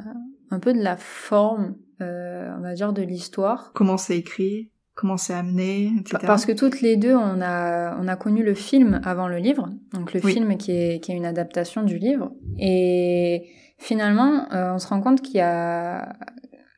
un 0.51 0.59
peu 0.59 0.73
de 0.73 0.81
la 0.81 0.97
forme, 0.97 1.75
euh, 2.01 2.53
on 2.57 2.61
va 2.61 2.73
dire, 2.73 2.91
de 2.91 3.01
l'histoire. 3.01 3.71
Comment 3.73 3.95
c'est 3.97 4.17
écrit, 4.17 4.71
comment 4.93 5.15
c'est 5.15 5.33
amené, 5.33 5.91
etc. 5.99 6.17
Parce 6.27 6.45
que 6.45 6.51
toutes 6.51 6.81
les 6.81 6.97
deux, 6.97 7.15
on 7.15 7.39
a, 7.41 7.97
on 8.01 8.07
a 8.09 8.15
connu 8.17 8.43
le 8.43 8.53
film 8.55 8.99
avant 9.05 9.27
le 9.29 9.37
livre, 9.37 9.69
donc 9.93 10.13
le 10.13 10.19
Oui. 10.23 10.33
film 10.33 10.57
qui 10.57 10.71
est, 10.71 10.99
qui 11.01 11.13
est 11.13 11.15
une 11.15 11.25
adaptation 11.25 11.83
du 11.83 11.97
livre. 11.97 12.33
Et 12.59 13.47
finalement, 13.77 14.47
on 14.51 14.79
se 14.79 14.87
rend 14.87 14.99
compte 15.01 15.21
qu'il 15.21 15.37
y 15.37 15.41
a 15.41 16.13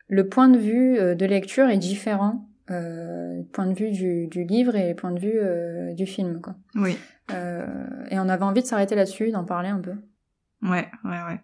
le 0.09 0.29
point 0.29 0.47
de 0.49 0.59
vue 0.59 0.97
de 1.15 1.25
lecture 1.25 1.69
est 1.69 1.77
différent, 1.77 2.47
euh, 2.71 3.41
point 3.53 3.65
de 3.67 3.73
vue 3.73 3.91
du, 3.91 4.27
du 4.27 4.43
livre 4.43 4.75
et 4.75 4.93
point 4.95 5.11
de 5.11 5.19
vue 5.19 5.39
euh, 5.39 5.93
du 5.93 6.05
film. 6.05 6.41
Quoi. 6.41 6.55
Oui, 6.75 6.97
Euh, 7.31 7.65
et 8.09 8.19
on 8.19 8.29
avait 8.29 8.43
envie 8.43 8.61
de 8.61 8.67
s'arrêter 8.67 8.95
là-dessus, 8.95 9.31
d'en 9.31 9.43
parler 9.45 9.69
un 9.69 9.79
peu. 9.79 9.93
ouais, 10.63 10.89
ouais, 11.03 11.23
ouais. 11.27 11.41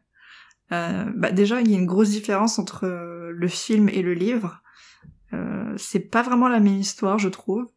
Euh, 0.72 1.06
bah 1.16 1.32
déjà, 1.32 1.62
il 1.62 1.70
y 1.70 1.76
a 1.76 1.78
une 1.78 1.86
grosse 1.86 2.10
différence 2.10 2.58
entre 2.58 2.86
euh, 2.86 3.32
le 3.36 3.48
film 3.48 3.90
et 3.90 4.02
le 4.02 4.14
livre. 4.14 4.62
Euh, 5.34 5.74
c'est 5.78 6.00
pas 6.00 6.22
vraiment 6.24 6.48
la 6.48 6.60
même 6.60 6.78
histoire, 6.80 7.20
je 7.20 7.30
trouve. 7.30 7.68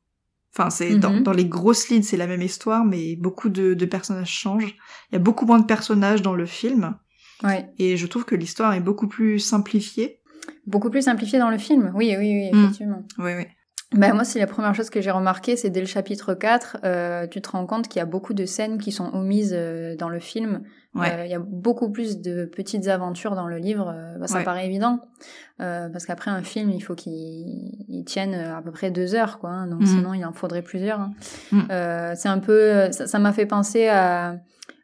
Enfin, 0.55 0.71
c'est 0.71 0.97
dans, 0.97 1.13
Mhm. 1.13 1.23
dans 1.23 1.33
les 1.33 1.45
grosses 1.47 1.89
lignes, 1.91 2.03
c'est 2.03 2.17
la 2.17 2.27
même 2.27 2.41
histoire, 2.43 2.85
mais 2.85 3.17
beaucoup 3.17 3.49
de, 3.51 3.75
de 3.75 3.85
personnages 3.87 4.31
changent. 4.31 4.75
Il 5.11 5.15
y 5.15 5.17
a 5.17 5.19
beaucoup 5.19 5.45
moins 5.45 5.59
de 5.59 5.67
personnages 5.67 6.23
dans 6.23 6.35
le 6.35 6.47
film, 6.47 6.97
Ouais. 7.43 7.69
et 7.79 7.97
je 7.99 8.07
trouve 8.07 8.25
que 8.25 8.35
l'histoire 8.35 8.73
est 8.73 8.81
beaucoup 8.81 9.09
plus 9.09 9.39
simplifiée. 9.39 10.21
Beaucoup 10.67 10.91
plus 10.91 11.03
simplifié 11.03 11.39
dans 11.39 11.51
le 11.51 11.59
film, 11.59 11.93
oui, 11.95 12.15
oui, 12.19 12.51
oui, 12.51 12.51
Mm. 12.53 12.65
effectivement. 12.65 13.03
Oui, 13.19 13.33
oui. 13.37 13.47
Bah, 13.95 14.13
moi, 14.13 14.25
c'est 14.25 14.41
la 14.41 14.49
première 14.49 14.75
chose 14.75 14.91
que 14.91 15.01
j'ai 15.01 15.13
remarqué, 15.13 15.57
c'est 15.57 15.71
dès 15.71 15.81
le 15.81 15.87
chapitre 15.87 16.35
4, 16.35 16.79
euh, 16.85 17.27
tu 17.29 17.41
te 17.41 17.51
rends 17.51 17.67
compte 17.67 17.87
qu'il 17.87 18.01
y 18.01 18.03
a 18.03 18.07
beaucoup 18.07 18.35
de 18.35 18.45
scènes 18.45 18.79
qui 18.79 18.91
sont 18.91 19.15
omises 19.15 19.55
euh, 19.57 19.95
dans 19.97 20.09
le 20.09 20.19
film. 20.19 20.63
Ouais. 20.97 21.13
Euh, 21.13 21.25
il 21.25 21.31
y 21.31 21.35
a 21.35 21.39
beaucoup 21.39 21.91
plus 21.93 22.21
de 22.21 22.47
petites 22.47 22.89
aventures 22.89 23.37
dans 23.37 23.47
le 23.47 23.59
livre. 23.59 23.93
euh, 23.95 24.19
bah, 24.19 24.27
ça 24.27 24.39
Ouais. 24.39 24.45
paraît 24.45 24.67
évident. 24.67 24.99
Euh, 25.61 25.89
parce 25.89 26.05
qu'après, 26.05 26.33
un 26.33 26.43
film, 26.43 26.71
il 26.71 26.81
faut 26.81 26.97
qu'il 26.97 27.13
il 27.89 28.03
tienne 28.05 28.35
à 28.35 28.61
peu 28.61 28.73
près 28.73 28.91
deux 28.91 29.15
heures, 29.15 29.39
quoi. 29.39 29.51
hein, 29.51 29.67
donc 29.69 29.83
Mhm. 29.83 29.87
sinon, 29.87 30.15
il 30.15 30.25
en 30.27 30.33
faudrait 30.33 30.63
plusieurs. 30.63 31.01
hein. 31.01 31.13
Euh, 31.71 32.13
c'est 32.17 32.29
un 32.29 32.41
peu... 32.41 32.91
Ça 32.91 33.19
m'a 33.21 33.33
fait 33.33 33.47
penser 33.47 33.87
à 33.87 34.37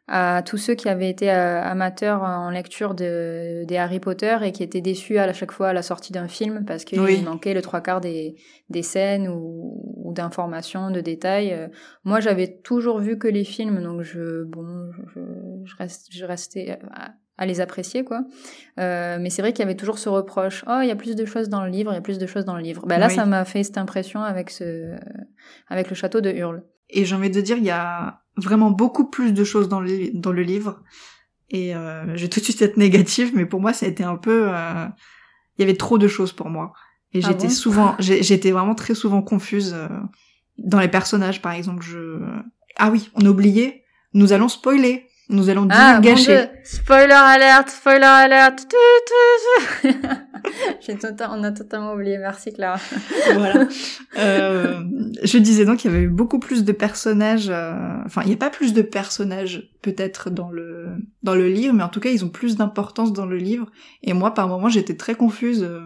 à 0.07 0.43
tous 0.45 0.57
ceux 0.57 0.75
qui 0.75 0.89
avaient 0.89 1.09
été 1.09 1.31
euh, 1.31 1.61
amateurs 1.61 2.23
en 2.23 2.49
lecture 2.49 2.93
de, 2.93 3.63
des 3.65 3.77
Harry 3.77 3.99
Potter 4.01 4.35
et 4.43 4.51
qui 4.51 4.61
étaient 4.61 4.81
déçus 4.81 5.17
à 5.17 5.31
chaque 5.31 5.51
fois 5.53 5.69
à 5.69 5.73
la 5.73 5.81
sortie 5.81 6.11
d'un 6.11 6.27
film 6.27 6.65
parce 6.65 6.83
qu'il 6.83 6.99
Oui. 6.99 7.21
manquait 7.21 7.53
le 7.53 7.61
trois 7.61 7.79
quarts 7.81 8.01
des, 8.01 8.35
des 8.69 8.81
scènes 8.83 9.29
ou, 9.29 9.93
ou 10.03 10.13
d'informations, 10.13 10.91
de 10.91 10.99
détails. 10.99 11.53
Euh, 11.53 11.67
Moi, 12.03 12.19
j'avais 12.19 12.59
toujours 12.63 12.99
vu 12.99 13.17
que 13.17 13.27
les 13.29 13.45
films, 13.45 13.81
donc 13.81 14.01
je, 14.01 14.43
bon, 14.43 14.91
je, 15.15 15.21
je, 15.63 15.75
reste, 15.77 16.07
je 16.11 16.25
restais 16.25 16.79
à, 16.93 17.11
à 17.37 17.45
les 17.45 17.61
apprécier, 17.61 18.03
quoi. 18.03 18.25
Euh, 18.81 19.17
mais 19.21 19.29
c'est 19.29 19.41
vrai 19.41 19.53
qu'il 19.53 19.61
y 19.63 19.67
avait 19.67 19.77
toujours 19.77 19.97
ce 19.99 20.09
reproche. 20.09 20.65
Oh, 20.67 20.79
il 20.81 20.87
y 20.87 20.91
a 20.91 20.95
plus 20.97 21.15
de 21.15 21.23
choses 21.25 21.47
dans 21.47 21.63
le 21.63 21.71
livre, 21.71 21.91
il 21.93 21.95
y 21.95 21.97
a 21.97 22.01
plus 22.01 22.19
de 22.19 22.27
choses 22.27 22.43
dans 22.45 22.57
le 22.57 22.61
livre. 22.61 22.85
Ben 22.85 22.99
là, 22.99 23.07
Oui. 23.07 23.15
ça 23.15 23.25
m'a 23.25 23.45
fait 23.45 23.63
cette 23.63 23.77
impression 23.77 24.21
avec 24.21 24.49
ce, 24.49 24.95
avec 25.69 25.89
le 25.89 25.95
château 25.95 26.19
de 26.19 26.29
Hurle. 26.29 26.63
Et 26.93 27.05
j'ai 27.05 27.15
envie 27.15 27.29
de 27.29 27.41
dire, 27.41 27.57
il 27.57 27.65
y 27.65 27.71
a 27.71 28.21
vraiment 28.37 28.71
beaucoup 28.71 29.09
plus 29.09 29.33
de 29.33 29.43
choses 29.43 29.67
dans 29.67 29.79
le, 29.79 30.11
dans 30.13 30.31
le 30.31 30.43
livre. 30.43 30.81
Et 31.49 31.75
euh, 31.75 32.15
je 32.15 32.21
vais 32.23 32.29
tout 32.29 32.39
de 32.39 32.45
suite 32.45 32.61
être 32.61 32.77
négative, 32.77 33.31
mais 33.35 33.45
pour 33.45 33.59
moi, 33.59 33.73
ça 33.73 33.85
a 33.85 33.89
été 33.89 34.03
un 34.03 34.15
peu... 34.15 34.47
euh, 34.49 34.87
Il 35.57 35.61
y 35.61 35.63
avait 35.63 35.77
trop 35.77 35.97
de 35.97 36.07
choses 36.07 36.31
pour 36.31 36.49
moi. 36.49 36.73
Et 37.13 37.19
Ah 37.23 37.27
j'étais 37.27 37.47
bon 37.47 37.53
souvent... 37.53 37.95
J'étais 37.99 38.51
vraiment 38.51 38.75
très 38.75 38.95
souvent 38.95 39.21
confuse 39.21 39.73
euh, 39.73 39.87
dans 40.57 40.79
les 40.79 40.87
personnages, 40.87 41.41
par 41.41 41.51
exemple. 41.51 41.83
Je... 41.83 42.19
Ah 42.77 42.89
oui, 42.89 43.11
on 43.15 43.25
a 43.25 43.29
oublié 43.29 43.83
nous 44.13 44.33
allons 44.33 44.47
spoiler. 44.47 45.07
Nous 45.29 45.49
allons 45.49 45.67
Ah, 45.71 45.99
divulgacher. 45.99 46.35
Dieu. 46.37 46.49
Spoiler 46.65 47.13
alert, 47.13 47.69
spoiler 47.69 48.03
alert. 48.03 48.55
Tu, 48.57 48.75
tu, 49.81 49.89
tu. 49.89 49.97
J'ai 50.85 50.95
tota- 50.95 51.29
on 51.31 51.41
a 51.43 51.51
totalement 51.51 51.93
oublié. 51.93 52.17
Merci 52.17 52.51
Clara. 52.53 52.77
voilà. 53.33 53.67
Euh, 54.17 54.81
je 55.23 55.37
disais 55.37 55.63
donc 55.65 55.77
qu'il 55.77 55.91
y 55.91 55.93
avait 55.93 56.03
eu 56.03 56.09
beaucoup 56.09 56.39
plus 56.39 56.65
de 56.65 56.71
personnages. 56.73 57.49
euh, 57.49 57.73
Enfin, 58.05 58.21
il 58.23 58.27
n'y 58.27 58.33
a 58.33 58.37
pas 58.37 58.49
plus 58.49 58.73
de 58.73 58.81
personnages 58.81 59.71
peut-être 59.81 60.29
dans 60.29 60.51
le 60.51 60.89
dans 61.23 61.35
le 61.35 61.47
livre, 61.47 61.73
mais 61.73 61.83
en 61.83 61.89
tout 61.89 62.01
cas, 62.01 62.09
ils 62.09 62.25
ont 62.25 62.29
plus 62.29 62.57
d'importance 62.57 63.13
dans 63.13 63.25
le 63.25 63.37
livre. 63.37 63.67
Et 64.03 64.11
moi, 64.13 64.33
par 64.33 64.47
moments, 64.49 64.69
j'étais 64.69 64.97
très 64.97 65.15
confuse, 65.15 65.63
euh, 65.63 65.79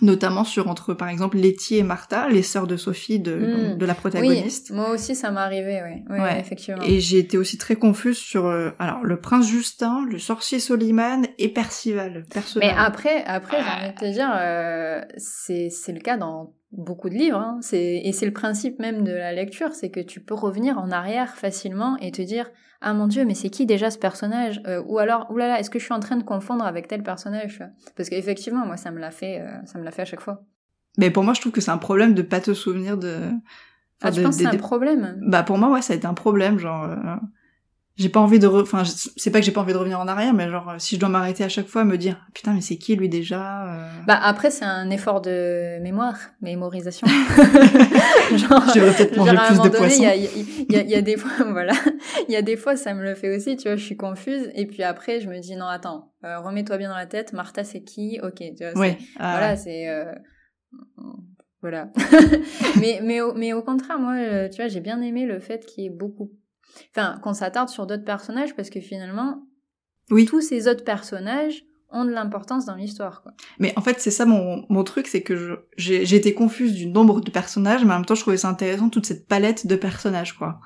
notamment 0.00 0.44
sur 0.44 0.68
entre 0.68 0.94
par 0.94 1.08
exemple 1.08 1.36
Letty 1.36 1.76
et 1.78 1.82
Martha, 1.82 2.28
les 2.28 2.42
sœurs 2.42 2.66
de 2.66 2.76
Sophie 2.76 3.18
de, 3.18 3.34
Mm. 3.34 3.78
de 3.78 3.86
la 3.86 3.94
protagoniste. 3.94 4.70
Oui, 4.70 4.76
moi 4.76 4.90
aussi 4.90 5.14
ça 5.14 5.30
m'est 5.30 5.40
arrivé, 5.40 5.82
oui. 5.84 6.02
Oui, 6.10 6.18
Ouais. 6.20 6.38
effectivement. 6.40 6.82
Et 6.84 7.00
j'ai 7.00 7.18
été 7.18 7.36
aussi 7.38 7.58
très 7.58 7.76
confuse 7.76 8.18
sur 8.18 8.46
euh, 8.46 8.70
alors 8.78 9.02
le 9.02 9.20
prince 9.20 9.48
Justin, 9.48 10.06
le 10.10 10.18
sorcier 10.18 10.60
Soliman 10.60 11.26
et 11.38 11.48
Percival. 11.48 12.26
Mais 12.56 12.72
après, 12.76 13.24
après, 13.24 13.58
j'ai 13.58 13.86
envie 13.86 13.94
de 13.94 14.00
te 14.00 14.12
dire, 14.12 14.30
euh, 14.38 15.00
c'est 15.16 15.70
c'est 15.70 15.92
le 15.92 16.00
cas 16.00 16.16
dans 16.16 16.52
beaucoup 16.72 17.08
de 17.08 17.14
livres. 17.14 17.38
Hein. 17.38 17.58
C'est 17.62 18.00
et 18.04 18.12
c'est 18.12 18.26
le 18.26 18.32
principe 18.32 18.78
même 18.78 19.04
de 19.04 19.12
la 19.12 19.32
lecture, 19.32 19.72
c'est 19.74 19.90
que 19.90 20.00
tu 20.00 20.20
peux 20.20 20.34
revenir 20.34 20.78
en 20.78 20.90
arrière 20.90 21.34
facilement 21.36 21.96
et 21.98 22.12
te 22.12 22.22
dire 22.22 22.50
ah 22.80 22.94
mon 22.94 23.06
dieu, 23.08 23.24
mais 23.24 23.34
c'est 23.34 23.50
qui 23.50 23.66
déjà 23.66 23.90
ce 23.90 23.98
personnage? 23.98 24.62
Euh, 24.66 24.82
Ou 24.86 24.98
alors 24.98 25.30
oulala, 25.30 25.60
est-ce 25.60 25.68
que 25.68 25.78
je 25.78 25.84
suis 25.84 25.92
en 25.94 26.00
train 26.00 26.16
de 26.16 26.22
confondre 26.22 26.64
avec 26.64 26.88
tel 26.88 27.02
personnage? 27.02 27.62
Parce 27.96 28.08
qu'effectivement, 28.08 28.64
moi, 28.64 28.76
ça 28.78 28.90
me 28.90 28.98
l'a 28.98 29.10
fait, 29.10 29.40
euh, 29.40 29.50
ça 29.66 29.78
me 29.78 29.84
l'a 29.84 29.90
fait 29.90 30.02
à 30.02 30.06
chaque 30.06 30.22
fois. 30.22 30.44
Mais 30.96 31.10
pour 31.10 31.22
moi, 31.22 31.34
je 31.34 31.40
trouve 31.40 31.52
que 31.52 31.60
c'est 31.60 31.70
un 31.70 31.78
problème 31.78 32.14
de 32.14 32.22
pas 32.22 32.40
te 32.40 32.54
souvenir 32.54 32.96
de. 32.96 33.18
Ah, 34.02 34.10
de- 34.10 34.22
penses 34.22 34.36
que 34.36 34.42
c'est 34.44 34.48
un 34.48 34.56
problème 34.56 35.20
Bah 35.26 35.42
pour 35.42 35.58
moi 35.58 35.70
ouais 35.70 35.82
ça 35.82 35.92
a 35.92 35.96
été 35.96 36.06
un 36.06 36.14
problème 36.14 36.58
genre 36.58 36.84
euh, 36.84 36.96
j'ai 38.00 38.08
pas 38.08 38.20
envie 38.20 38.38
de 38.38 38.46
re... 38.46 38.62
enfin 38.62 38.82
c'est 38.84 39.30
pas 39.30 39.40
que 39.40 39.44
j'ai 39.44 39.52
pas 39.52 39.60
envie 39.60 39.72
de 39.72 39.78
revenir 39.78 40.00
en 40.00 40.08
arrière 40.08 40.32
mais 40.32 40.48
genre 40.48 40.74
si 40.78 40.94
je 40.96 41.00
dois 41.00 41.08
m'arrêter 41.08 41.44
à 41.44 41.48
chaque 41.48 41.66
fois 41.68 41.84
me 41.84 41.96
dire 41.98 42.26
putain 42.34 42.54
mais 42.54 42.60
c'est 42.60 42.76
qui 42.76 42.96
lui 42.96 43.08
déjà 43.08 43.66
euh, 43.68 43.88
Bah 44.06 44.18
après, 44.22 44.50
c'est 44.50 44.64
un 44.64 44.90
effort 44.90 45.20
de 45.20 45.78
mémoire, 45.80 46.16
mémorisation. 46.40 47.06
Genre, 48.30 48.62
Je 48.74 48.80
devrais 48.80 48.96
peut-être 48.96 49.18
un 49.20 49.36
plus 49.36 49.56
moment 49.56 49.64
de 49.64 49.68
donné, 49.70 49.94
il 49.96 50.02
y 50.02 50.06
a, 50.06 50.16
y, 50.16 50.76
a, 50.76 50.82
y 50.82 50.94
a 50.94 51.02
des 51.02 51.16
fois, 51.16 51.30
voilà, 51.50 51.72
il 52.28 52.32
y 52.32 52.36
a 52.36 52.42
des 52.42 52.56
fois, 52.56 52.76
ça 52.76 52.94
me 52.94 53.02
le 53.02 53.14
fait 53.14 53.34
aussi, 53.34 53.56
tu 53.56 53.68
vois, 53.68 53.76
je 53.76 53.84
suis 53.84 53.96
confuse, 53.96 54.50
et 54.54 54.66
puis 54.66 54.82
après, 54.82 55.20
je 55.20 55.28
me 55.28 55.38
dis, 55.40 55.56
non, 55.56 55.66
attends, 55.66 56.12
euh, 56.24 56.38
remets-toi 56.40 56.78
bien 56.78 56.88
dans 56.90 56.96
la 56.96 57.06
tête, 57.06 57.32
Martha, 57.32 57.64
c'est 57.64 57.82
qui? 57.82 58.20
Ok, 58.22 58.36
tu 58.36 58.64
vois, 58.64 58.80
ouais 58.80 58.98
ah, 59.18 59.32
voilà, 59.32 59.56
c'est... 59.56 59.88
euh, 59.88 60.12
Voilà. 61.62 61.90
mais, 62.80 63.00
mais, 63.02 63.20
au, 63.20 63.34
mais 63.34 63.52
au 63.52 63.62
contraire, 63.62 63.98
moi, 63.98 64.48
tu 64.48 64.56
vois, 64.56 64.68
j'ai 64.68 64.80
bien 64.80 65.00
aimé 65.02 65.26
le 65.26 65.40
fait 65.40 65.66
qu'il 65.66 65.84
y 65.84 65.86
ait 65.86 65.90
beaucoup... 65.90 66.30
Enfin, 66.94 67.18
qu'on 67.22 67.34
s'attarde 67.34 67.68
sur 67.68 67.86
d'autres 67.86 68.04
personnages, 68.04 68.54
parce 68.56 68.70
que 68.70 68.80
finalement, 68.80 69.42
Oui. 70.10 70.24
tous 70.26 70.40
ces 70.40 70.68
autres 70.68 70.84
personnages 70.84 71.64
ont 71.92 72.04
de 72.04 72.10
l'importance 72.10 72.66
dans 72.66 72.76
l'histoire, 72.76 73.24
mais 73.58 73.72
en 73.76 73.80
fait 73.80 73.98
c'est 73.98 74.12
ça 74.12 74.24
mon, 74.24 74.64
mon 74.68 74.84
truc 74.84 75.08
c'est 75.08 75.22
que 75.22 75.66
j'ai 75.76 76.14
été 76.14 76.34
confuse 76.34 76.72
du 76.74 76.86
nombre 76.86 77.20
de 77.20 77.30
personnages 77.32 77.84
mais 77.84 77.92
en 77.92 77.96
même 77.96 78.04
temps 78.04 78.14
je 78.14 78.20
trouvais 78.20 78.36
ça 78.36 78.48
intéressant 78.48 78.90
toute 78.90 79.06
cette 79.06 79.26
palette 79.26 79.66
de 79.66 79.74
personnages 79.74 80.34
quoi 80.38 80.60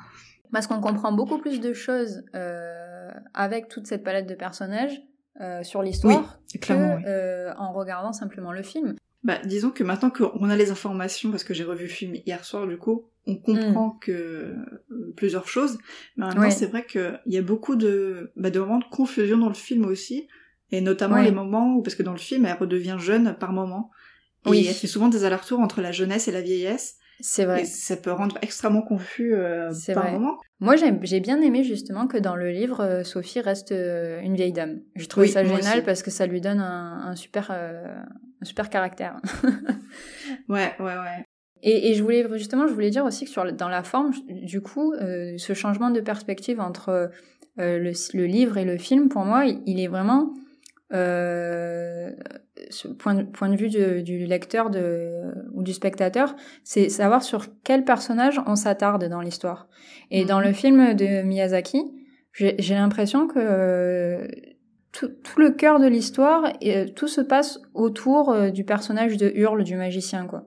Parce 0.53 0.67
qu'on 0.67 0.81
comprend 0.83 1.13
beaucoup 1.13 1.39
plus 1.39 1.61
de 1.61 1.73
choses 1.73 2.23
euh, 2.35 3.11
avec 3.33 3.69
toute 3.69 3.87
cette 3.87 4.05
palette 4.05 4.27
de 4.27 4.35
personnages 4.35 5.01
euh, 5.41 5.63
sur 5.63 5.81
l'histoire 5.83 6.39
que 6.61 6.75
oui. 6.75 7.05
euh, 7.07 7.55
en 7.57 7.73
regardant 7.73 8.13
simplement 8.13 8.53
le 8.53 8.63
film. 8.63 8.95
Bah 9.25 9.39
disons 9.45 9.71
que 9.71 9.83
maintenant 9.83 10.11
qu'on 10.11 10.49
a 10.51 10.57
les 10.57 10.71
informations 10.71 11.31
parce 11.31 11.45
que 11.45 11.55
j'ai 11.55 11.65
revu 11.65 11.85
le 11.85 11.91
film 11.91 12.15
hier 12.27 12.45
soir 12.45 12.67
du 12.67 12.77
coup 12.77 13.07
on 13.27 13.37
comprend 13.37 13.91
que 13.91 14.13
euh, 14.13 15.13
plusieurs 15.17 15.49
choses 15.49 15.79
mais 16.17 16.25
en 16.25 16.29
même 16.29 16.39
Ouais. 16.39 16.45
temps 16.51 16.57
c'est 16.57 16.67
vrai 16.67 16.85
qu'il 16.87 17.19
y 17.27 17.39
a 17.39 17.43
beaucoup 17.43 17.75
de 17.75 18.31
bah, 18.37 18.51
de 18.51 18.61
moments 18.61 18.79
de 18.79 18.85
confusion 18.85 19.39
dans 19.39 19.49
le 19.49 19.55
film 19.55 19.87
aussi 19.87 20.29
et 20.71 20.81
notamment 20.81 21.17
Ouais. 21.17 21.25
les 21.25 21.31
moments 21.33 21.75
où 21.77 21.83
parce 21.83 21.95
que 21.97 22.03
dans 22.03 22.13
le 22.13 22.19
film 22.19 22.45
elle 22.47 22.57
redevient 22.59 22.97
jeune 22.99 23.35
par 23.41 23.53
moment 23.53 23.91
et 24.47 24.51
Oui. 24.51 24.67
elle 24.69 24.75
fait 24.75 24.87
souvent 24.87 25.09
des 25.09 25.25
allers-retours 25.25 25.61
entre 25.61 25.81
la 25.81 25.91
jeunesse 25.91 26.29
et 26.29 26.33
la 26.33 26.43
vieillesse 26.43 26.99
C'est 27.21 27.45
vrai. 27.45 27.63
et 27.63 27.65
ça 27.65 27.97
peut 27.97 28.13
rendre 28.13 28.39
extrêmement 28.43 28.83
confus 28.83 29.35
euh, 29.35 29.71
par 29.95 30.05
vrai. 30.05 30.13
moment 30.13 30.39
Moi, 30.61 30.77
j'ai 30.77 31.21
bien 31.21 31.41
aimé 31.41 31.63
justement 31.63 32.07
que 32.07 32.17
dans 32.19 32.37
le 32.37 32.51
livre, 32.51 32.81
euh, 32.81 33.05
Sophie 33.05 33.41
reste 33.41 33.73
euh, 33.73 34.21
une 34.21 34.35
vieille 34.35 34.53
dame. 34.53 34.81
Je 34.97 35.07
trouve 35.07 35.25
Oui, 35.25 35.29
ça 35.29 35.45
génial 35.45 35.85
parce 35.85 36.03
que 36.03 36.11
ça 36.11 36.27
lui 36.27 36.41
donne 36.41 36.61
un, 36.61 37.03
un 37.09 37.17
super, 37.17 37.49
euh, 37.51 37.95
un 38.41 38.45
super 38.45 38.71
caractère. 38.71 39.21
ouais 40.49 40.73
ouais 40.79 40.85
ouais 40.97 41.25
Et, 41.63 41.91
et 41.91 41.95
je 41.95 42.03
voulais 42.03 42.27
justement, 42.37 42.67
je 42.67 42.73
voulais 42.73 42.91
dire 42.91 43.05
aussi 43.05 43.25
que 43.25 43.31
sur, 43.31 43.51
dans 43.53 43.69
la 43.69 43.83
forme, 43.83 44.13
du 44.29 44.61
coup, 44.61 44.95
ce 44.97 45.53
changement 45.55 45.91
de 45.91 46.01
perspective 46.01 46.61
entre 46.61 47.11
le, 47.57 47.93
le 48.15 48.25
livre 48.27 48.59
et 48.59 48.65
le 48.65 48.77
film, 48.79 49.09
pour 49.09 49.25
moi, 49.25 49.47
il, 49.47 49.63
il 49.67 49.81
est 49.81 49.89
vraiment 49.89 50.35
ce 52.71 52.89
point, 52.89 53.15
de, 53.15 53.23
point 53.23 53.49
de 53.49 53.57
vue 53.57 53.69
de- 53.71 54.01
du 54.01 54.27
lecteur 54.27 54.71
de, 54.71 55.11
ou 55.53 55.63
du 55.63 55.73
spectateur, 55.73 56.35
c'est 56.63 56.89
savoir 56.89 57.23
sur 57.23 57.47
quel 57.65 57.85
personnage 57.85 58.41
on 58.47 58.57
s'attarde 58.57 59.05
dans 59.09 59.21
l'histoire. 59.21 59.69
Et 60.11 60.23
Mhm. 60.23 60.29
dans 60.29 60.41
le 60.41 60.53
film 60.53 60.95
de 60.95 61.23
Miyazaki, 61.23 61.83
j'ai 62.33 62.75
l'impression 62.75 63.27
que 63.29 63.39
euh, 63.39 64.27
tout, 64.93 65.09
tout 65.09 65.41
le 65.41 65.51
cœur 65.51 65.81
de 65.81 65.87
l'histoire, 65.87 66.53
et, 66.61 66.77
euh, 66.77 66.87
tout 66.89 67.09
se 67.09 67.21
passe 67.21 67.61
autour 67.75 68.31
euh, 68.31 68.51
du 68.51 68.65
personnage 68.65 69.17
de 69.17 69.31
Hurle, 69.35 69.65
du 69.65 69.77
magicien, 69.77 70.27
quoi. 70.27 70.45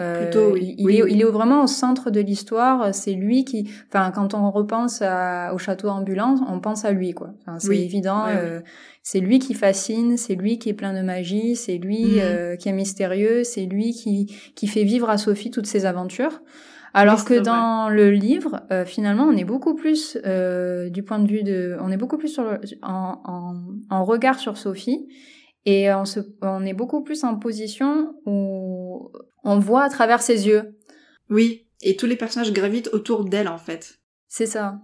Euh, 0.00 0.22
Plutôt, 0.22 0.50
oui. 0.52 0.74
Il, 0.78 0.90
est, 0.90 1.02
oui. 1.04 1.12
il 1.14 1.20
est 1.20 1.24
vraiment 1.24 1.62
au 1.62 1.66
centre 1.68 2.10
de 2.10 2.18
l'histoire. 2.20 2.92
C'est 2.92 3.12
lui 3.12 3.44
qui, 3.44 3.70
enfin, 3.88 4.10
quand 4.10 4.34
on 4.34 4.50
repense 4.50 5.02
à- 5.02 5.52
au 5.54 5.58
château 5.58 5.88
ambulant, 5.88 6.34
on 6.48 6.58
pense 6.58 6.84
à 6.84 6.90
lui, 6.90 7.12
quoi. 7.12 7.30
Enfin, 7.42 7.58
c'est 7.60 7.78
évident. 7.78 8.24
Euh, 8.26 8.60
c'est 9.04 9.20
lui 9.20 9.38
qui 9.38 9.54
fascine, 9.54 10.16
c'est 10.16 10.34
lui 10.34 10.58
qui 10.58 10.68
est 10.70 10.74
plein 10.74 10.94
de 10.94 11.02
magie, 11.02 11.54
c'est 11.54 11.78
lui 11.78 12.14
Mhm. 12.16 12.20
euh, 12.22 12.56
qui 12.56 12.68
est 12.68 12.72
mystérieux, 12.72 13.44
c'est 13.44 13.66
lui 13.66 13.92
qui 13.92 14.34
qui 14.56 14.66
fait 14.66 14.82
vivre 14.84 15.08
à 15.10 15.16
Sophie 15.18 15.50
toutes 15.52 15.66
ses 15.66 15.86
aventures. 15.86 16.40
Alors 16.96 17.24
que 17.24 17.34
dans 17.40 17.88
le 17.88 18.10
livre, 18.12 18.62
euh, 18.70 18.84
finalement, 18.84 19.24
on 19.24 19.36
est 19.36 19.44
beaucoup 19.44 19.74
plus 19.74 20.16
euh, 20.24 20.90
du 20.90 21.02
point 21.02 21.18
de 21.18 21.26
vue 21.28 21.42
de, 21.42 21.76
on 21.80 21.90
est 21.90 21.96
beaucoup 21.96 22.18
plus 22.18 22.28
sur 22.28 22.44
le- 22.44 22.60
en, 22.82 23.20
en, 23.24 23.54
en 23.90 24.04
regard 24.04 24.38
sur 24.38 24.56
Sophie 24.56 25.06
et 25.66 25.92
on 25.92 26.04
se, 26.04 26.20
on 26.40 26.64
est 26.64 26.72
beaucoup 26.72 27.02
plus 27.02 27.24
en 27.24 27.36
position 27.36 28.14
où 28.26 29.10
on 29.44 29.58
voit 29.58 29.84
à 29.84 29.88
travers 29.88 30.22
ses 30.22 30.46
yeux. 30.46 30.76
oui 31.30 31.60
et 31.82 31.96
tous 31.96 32.06
les 32.06 32.16
personnages 32.16 32.52
gravitent 32.52 32.88
autour 32.92 33.24
d'elle 33.26 33.48
en 33.48 33.58
fait 33.58 33.98
C'est 34.28 34.46
ça. 34.46 34.78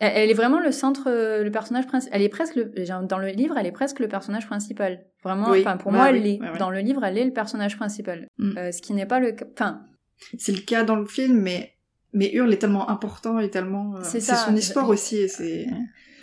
Elle, 0.00 0.12
elle 0.16 0.30
est 0.30 0.34
vraiment 0.34 0.58
le 0.60 0.72
centre, 0.72 1.08
euh, 1.08 1.44
le 1.44 1.50
personnage 1.50 1.86
principal. 1.86 2.16
Elle 2.16 2.22
est 2.24 2.28
presque 2.28 2.56
le, 2.56 2.72
dans 3.06 3.18
le 3.18 3.28
livre, 3.28 3.56
elle 3.58 3.66
est 3.66 3.72
presque 3.72 3.98
le 4.00 4.08
personnage 4.08 4.46
principal. 4.46 5.04
Vraiment, 5.24 5.50
Oui, 5.50 5.60
enfin 5.60 5.76
pour 5.76 5.92
bah 5.92 5.98
moi, 5.98 6.10
oui, 6.10 6.18
elle 6.18 6.26
est 6.26 6.40
ouais, 6.40 6.50
ouais. 6.50 6.58
dans 6.58 6.70
le 6.70 6.78
livre, 6.80 7.04
elle 7.04 7.18
est 7.18 7.24
le 7.24 7.32
personnage 7.32 7.76
principal. 7.76 8.26
Mm. 8.38 8.58
Euh, 8.58 8.72
ce 8.72 8.80
qui 8.82 8.92
n'est 8.94 9.06
pas 9.06 9.20
le, 9.20 9.32
cas- 9.32 9.46
enfin, 9.52 9.82
c'est 10.38 10.52
le 10.52 10.60
cas 10.62 10.82
dans 10.84 10.96
le 10.96 11.06
film 11.06 11.40
mais 11.40 11.74
mais 12.14 12.30
Hurle 12.32 12.52
est 12.52 12.58
tellement 12.58 12.88
important 12.88 13.38
et 13.38 13.50
tellement 13.50 13.96
euh, 13.96 14.00
C'est 14.02 14.20
son 14.20 14.56
histoire 14.56 14.88
aussi 14.88 15.18
et 15.18 15.28
c'est 15.28 15.66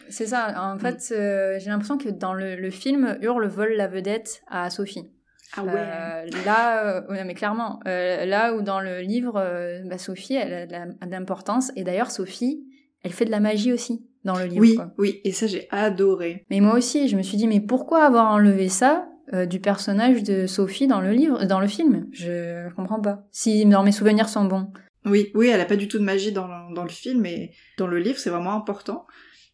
C'est 0.10 0.26
ça. 0.28 0.52
Mm. 0.52 0.76
En 0.76 0.80
fait, 0.80 1.10
euh, 1.12 1.58
j'ai 1.60 1.70
l'impression 1.70 1.98
que 1.98 2.10
dans 2.10 2.34
le, 2.34 2.56
le 2.56 2.70
film, 2.72 3.18
Hurle 3.22 3.48
vole 3.48 3.74
la 3.74 3.88
vedette 3.88 4.42
à 4.48 4.70
Sophie. 4.70 5.10
Ah 5.54 5.64
Euh, 5.64 6.26
là, 6.46 6.86
euh, 6.86 7.02
ouais, 7.10 7.24
mais 7.24 7.34
clairement, 7.34 7.80
euh, 7.88 8.26
là 8.26 8.54
où 8.54 8.62
dans 8.62 8.80
le 8.82 9.02
livre, 9.02 9.38
euh, 9.38 9.82
bah, 9.86 9.98
Sophie, 9.98 10.36
elle 10.36 10.74
a 10.74 11.06
de 11.06 11.12
l'importance. 11.12 11.72
Et 11.76 11.84
d'ailleurs, 11.84 12.12
Sophie, 12.12 12.64
elle 13.04 13.14
fait 13.14 13.26
de 13.26 13.32
la 13.32 13.40
magie 13.40 13.72
aussi 13.72 14.06
dans 14.24 14.38
le 14.38 14.46
livre. 14.46 14.62
oui 14.62 14.76
quoi. 14.76 14.92
oui 14.98 15.22
et 15.24 15.32
ça 15.32 15.46
j'ai 15.46 15.68
adoré 15.70 16.44
Mais 16.50 16.60
moi 16.60 16.74
aussi, 16.76 17.08
je 17.08 17.16
me 17.16 17.22
suis 17.22 17.38
dit, 17.38 17.48
mais 17.48 17.60
pourquoi 17.60 18.04
avoir 18.04 18.32
enlevé 18.32 18.70
ça 18.70 19.08
euh, 19.34 19.46
du 19.46 19.60
personnage 19.60 20.24
de 20.24 20.48
Sophie 20.48 20.88
dans 20.88 21.02
le 21.02 21.12
livre, 21.12 21.46
dans 21.46 21.60
le 21.60 21.68
film? 21.68 22.08
Je 22.12 22.70
comprends 22.74 23.02
pas. 23.02 23.28
Si 23.32 23.66
dans 23.66 23.84
mes 23.84 23.92
souvenirs 23.92 24.30
sont 24.30 24.46
bons. 24.46 24.72
Oui, 25.06 25.32
oui, 25.36 25.50
elle 25.50 25.62
a 25.62 25.66
pas 25.66 25.76
du 25.76 25.88
tout 25.88 26.00
de 26.00 26.04
magie 26.04 26.32
dans 26.32 26.48
le, 26.48 26.74
dans 26.74 26.82
le 26.84 26.90
film, 26.90 27.22
mais 27.22 27.52
dans 27.78 27.86
le 27.86 28.00
livre, 28.00 28.18
c'est 28.18 28.32
vraiment 28.32 28.54
important. 28.54 29.06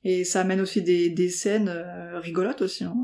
Et 0.03 0.23
ça 0.23 0.41
amène 0.41 0.61
aussi 0.61 0.81
des, 0.81 1.09
des 1.11 1.29
scènes 1.29 1.69
euh, 1.69 2.19
rigolotes 2.19 2.61
aussi. 2.63 2.83
hein. 2.83 2.95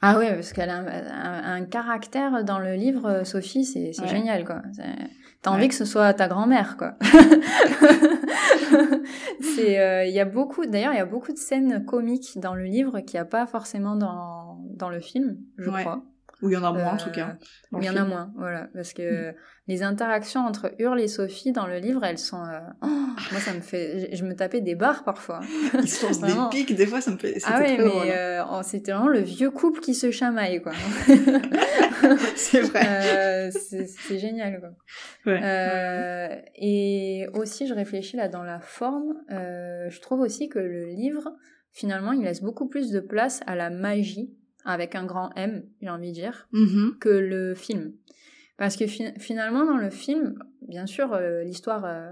Ah 0.00 0.16
ouais, 0.18 0.32
parce 0.34 0.52
qu'elle 0.54 0.70
a 0.70 0.78
un, 0.78 0.86
un- 0.86 1.54
un 1.56 1.64
caractère 1.66 2.44
dans 2.44 2.58
le 2.58 2.74
livre, 2.74 3.04
euh, 3.06 3.24
Sophie, 3.24 3.64
c'est 3.66 3.92
Ouais. 4.00 4.08
génial, 4.08 4.44
quoi. 4.44 4.62
T'as 5.42 5.50
envie 5.50 5.62
Ouais. 5.64 5.68
que 5.68 5.74
ce 5.74 5.84
soit 5.84 6.14
ta 6.14 6.28
grand-mère, 6.28 6.76
quoi. 6.78 6.94
c'est, 9.40 9.78
euh, 9.80 10.04
il 10.06 10.14
y 10.14 10.20
a 10.20 10.24
beaucoup, 10.24 10.66
d'ailleurs, 10.66 10.92
il 10.92 10.96
y 10.96 11.00
a 11.00 11.06
beaucoup 11.06 11.32
de 11.32 11.38
scènes 11.38 11.84
comiques 11.84 12.38
dans 12.38 12.54
le 12.54 12.64
livre 12.64 13.00
qu'il 13.00 13.18
n'y 13.18 13.22
a 13.22 13.26
pas 13.26 13.46
forcément 13.46 13.96
dans, 13.96 14.58
dans 14.74 14.90
le 14.90 15.00
film, 15.00 15.36
je 15.58 15.70
Ouais. 15.70 15.82
crois. 15.82 16.02
Ou 16.42 16.50
il 16.50 16.52
y 16.52 16.56
en 16.56 16.64
a 16.64 16.72
moins 16.72 16.92
en 16.92 16.96
tout 16.96 17.10
cas. 17.10 17.36
Il 17.72 17.84
y 17.84 17.88
en 17.88 17.96
a 17.96 18.04
moins, 18.04 18.32
voilà. 18.36 18.68
Parce 18.74 18.92
que 18.92 19.34
les 19.68 19.82
interactions 19.82 20.40
entre 20.40 20.72
Hurle 20.78 21.00
et 21.00 21.08
Sophie 21.08 21.52
dans 21.52 21.66
le 21.66 21.78
livre, 21.78 22.04
elles 22.04 22.18
sont. 22.18 22.42
oh, 22.82 22.86
moi, 22.86 23.40
ça 23.40 23.54
me 23.54 23.60
fait. 23.60 24.14
Je, 24.14 24.24
me 24.24 24.34
tapais 24.34 24.60
des 24.60 24.74
barres 24.74 25.02
parfois. 25.04 25.40
Ils 25.74 25.88
se 25.88 26.06
lancent 26.06 26.20
des 26.20 26.34
pics, 26.50 26.74
des 26.74 26.86
fois, 26.86 27.00
ça 27.00 27.10
me 27.10 27.16
fait. 27.16 27.38
Ah 27.44 27.60
ouais, 27.60 27.78
mais 27.78 28.40
oh, 28.50 28.60
c'était 28.62 28.92
vraiment 28.92 29.08
le 29.08 29.20
vieux 29.20 29.50
couple 29.50 29.80
qui 29.80 29.94
se 29.94 30.10
chamaille, 30.10 30.60
quoi. 30.60 30.72
c'est 32.36 32.60
vrai. 32.60 33.50
c'est 33.50 34.18
génial, 34.18 34.60
quoi. 34.60 35.32
Ouais. 35.32 36.44
Et 36.56 37.28
aussi, 37.32 37.66
je 37.66 37.74
réfléchis 37.74 38.16
là 38.16 38.28
dans 38.28 38.42
la 38.42 38.60
forme. 38.60 39.14
je 39.28 40.00
trouve 40.00 40.20
aussi 40.20 40.48
que 40.48 40.58
le 40.58 40.84
livre 40.86 41.32
finalement, 41.76 42.12
il 42.12 42.22
laisse 42.22 42.42
beaucoup 42.42 42.68
plus 42.68 42.90
de 42.90 43.00
place 43.00 43.42
à 43.46 43.54
la 43.54 43.68
magie, 43.68 44.34
avec 44.66 44.94
un 44.94 45.04
grand 45.04 45.30
M, 45.36 45.62
j'ai 45.80 45.88
envie 45.88 46.08
de 46.08 46.14
dire, 46.14 46.48
mm-hmm. 46.52 46.98
que 46.98 47.08
le 47.08 47.54
film. 47.54 47.92
Parce 48.58 48.76
que 48.76 48.86
finalement, 48.86 49.66
dans 49.66 49.76
le 49.76 49.90
film, 49.90 50.38
bien 50.62 50.86
sûr, 50.86 51.12
euh, 51.12 51.42
l'histoire 51.42 51.84
euh, 51.84 52.08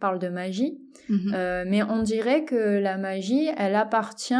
parle 0.00 0.18
de 0.18 0.28
magie, 0.28 0.78
mm-hmm. 1.08 1.34
euh, 1.34 1.64
mais 1.66 1.82
on 1.82 2.02
dirait 2.02 2.44
que 2.44 2.78
la 2.78 2.98
magie, 2.98 3.48
elle 3.56 3.74
appartient 3.74 4.34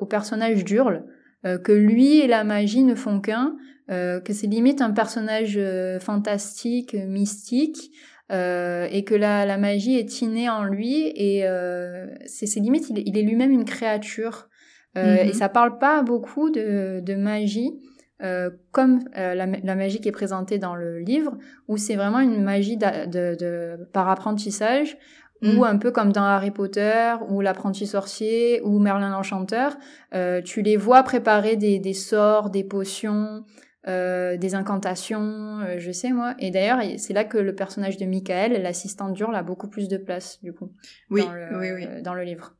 au 0.00 0.06
personnage 0.06 0.64
d'Urle, 0.64 1.04
que 1.44 1.72
lui 1.72 2.20
et 2.20 2.26
la 2.26 2.44
magie 2.44 2.82
ne 2.82 2.94
font 2.94 3.20
qu'un, 3.20 3.58
que 3.88 4.32
c'est 4.32 4.46
limite 4.46 4.80
un 4.80 4.90
personnage 4.90 5.60
fantastique, 6.00 6.94
mystique, 6.94 7.92
euh, 8.30 8.86
et 8.92 9.02
que 9.02 9.14
la, 9.16 9.44
la, 9.44 9.58
magie 9.58 9.96
est 9.96 10.22
innée 10.22 10.48
en 10.48 10.62
lui 10.62 11.10
et 11.16 11.48
euh, 11.48 12.06
c'est 12.26 12.60
limite 12.60 12.88
il, 12.88 13.02
il 13.04 13.18
est 13.18 13.22
lui-même 13.22 13.50
une 13.50 13.64
créature 13.64 14.48
euh, 14.96 15.16
et 15.16 15.28
mhm. 15.28 15.32
ça 15.32 15.48
parle 15.48 15.78
pas 15.78 16.02
beaucoup 16.02 16.50
de, 16.50 17.00
de 17.00 17.14
magie 17.14 17.80
euh, 18.22 18.50
comme 18.72 19.00
euh, 19.16 19.34
la, 19.34 19.46
la, 19.46 19.74
magie 19.76 20.00
qui 20.00 20.08
est 20.08 20.12
présentée 20.12 20.58
dans 20.58 20.74
le 20.74 20.98
livre 20.98 21.38
où 21.68 21.76
c'est 21.76 21.96
vraiment 21.96 22.20
une 22.20 22.42
magie 22.42 22.76
de, 22.76 23.06
de, 23.06 23.36
de 23.36 23.84
par 23.92 24.08
apprentissage 24.08 24.98
ou 25.42 25.46
mhm. 25.46 25.62
un 25.62 25.78
peu 25.78 25.90
comme 25.90 26.12
dans 26.12 26.24
Harry 26.24 26.50
Potter 26.50 27.14
ou 27.28 27.40
l'apprenti 27.40 27.86
sorcier 27.86 28.60
ou 28.62 28.78
Merlin 28.78 29.10
l'enchanteur 29.10 29.76
euh, 30.14 30.42
tu 30.42 30.60
les 30.60 30.76
vois 30.76 31.02
préparer 31.02 31.56
des, 31.56 31.78
des 31.78 31.94
sorts 31.94 32.50
des 32.50 32.64
potions 32.64 33.44
euh, 33.88 34.36
des 34.36 34.54
incantations, 34.54 35.60
euh, 35.60 35.78
je 35.78 35.90
sais 35.90 36.12
moi. 36.12 36.34
Et 36.38 36.50
d'ailleurs, 36.50 36.80
c'est 36.98 37.14
là 37.14 37.24
que 37.24 37.38
le 37.38 37.54
personnage 37.54 37.96
de 37.96 38.04
Michael, 38.04 38.60
l'assistante 38.60 39.14
d'Urle, 39.14 39.34
a 39.34 39.42
beaucoup 39.42 39.68
plus 39.68 39.88
de 39.88 39.96
place, 39.96 40.38
du 40.42 40.52
coup, 40.52 40.70
oui, 41.08 41.24
dans, 41.24 41.32
le, 41.32 41.58
oui, 41.58 41.72
oui. 41.72 42.02
dans 42.02 42.12
le 42.12 42.22
livre. 42.22 42.54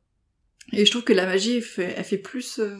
Et 0.73 0.85
je 0.85 0.91
trouve 0.91 1.03
que 1.03 1.13
la 1.13 1.25
magie, 1.25 1.57
elle 1.57 1.61
fait, 1.61 1.93
elle 1.97 2.03
fait 2.03 2.17
plus... 2.17 2.59
Euh, 2.59 2.75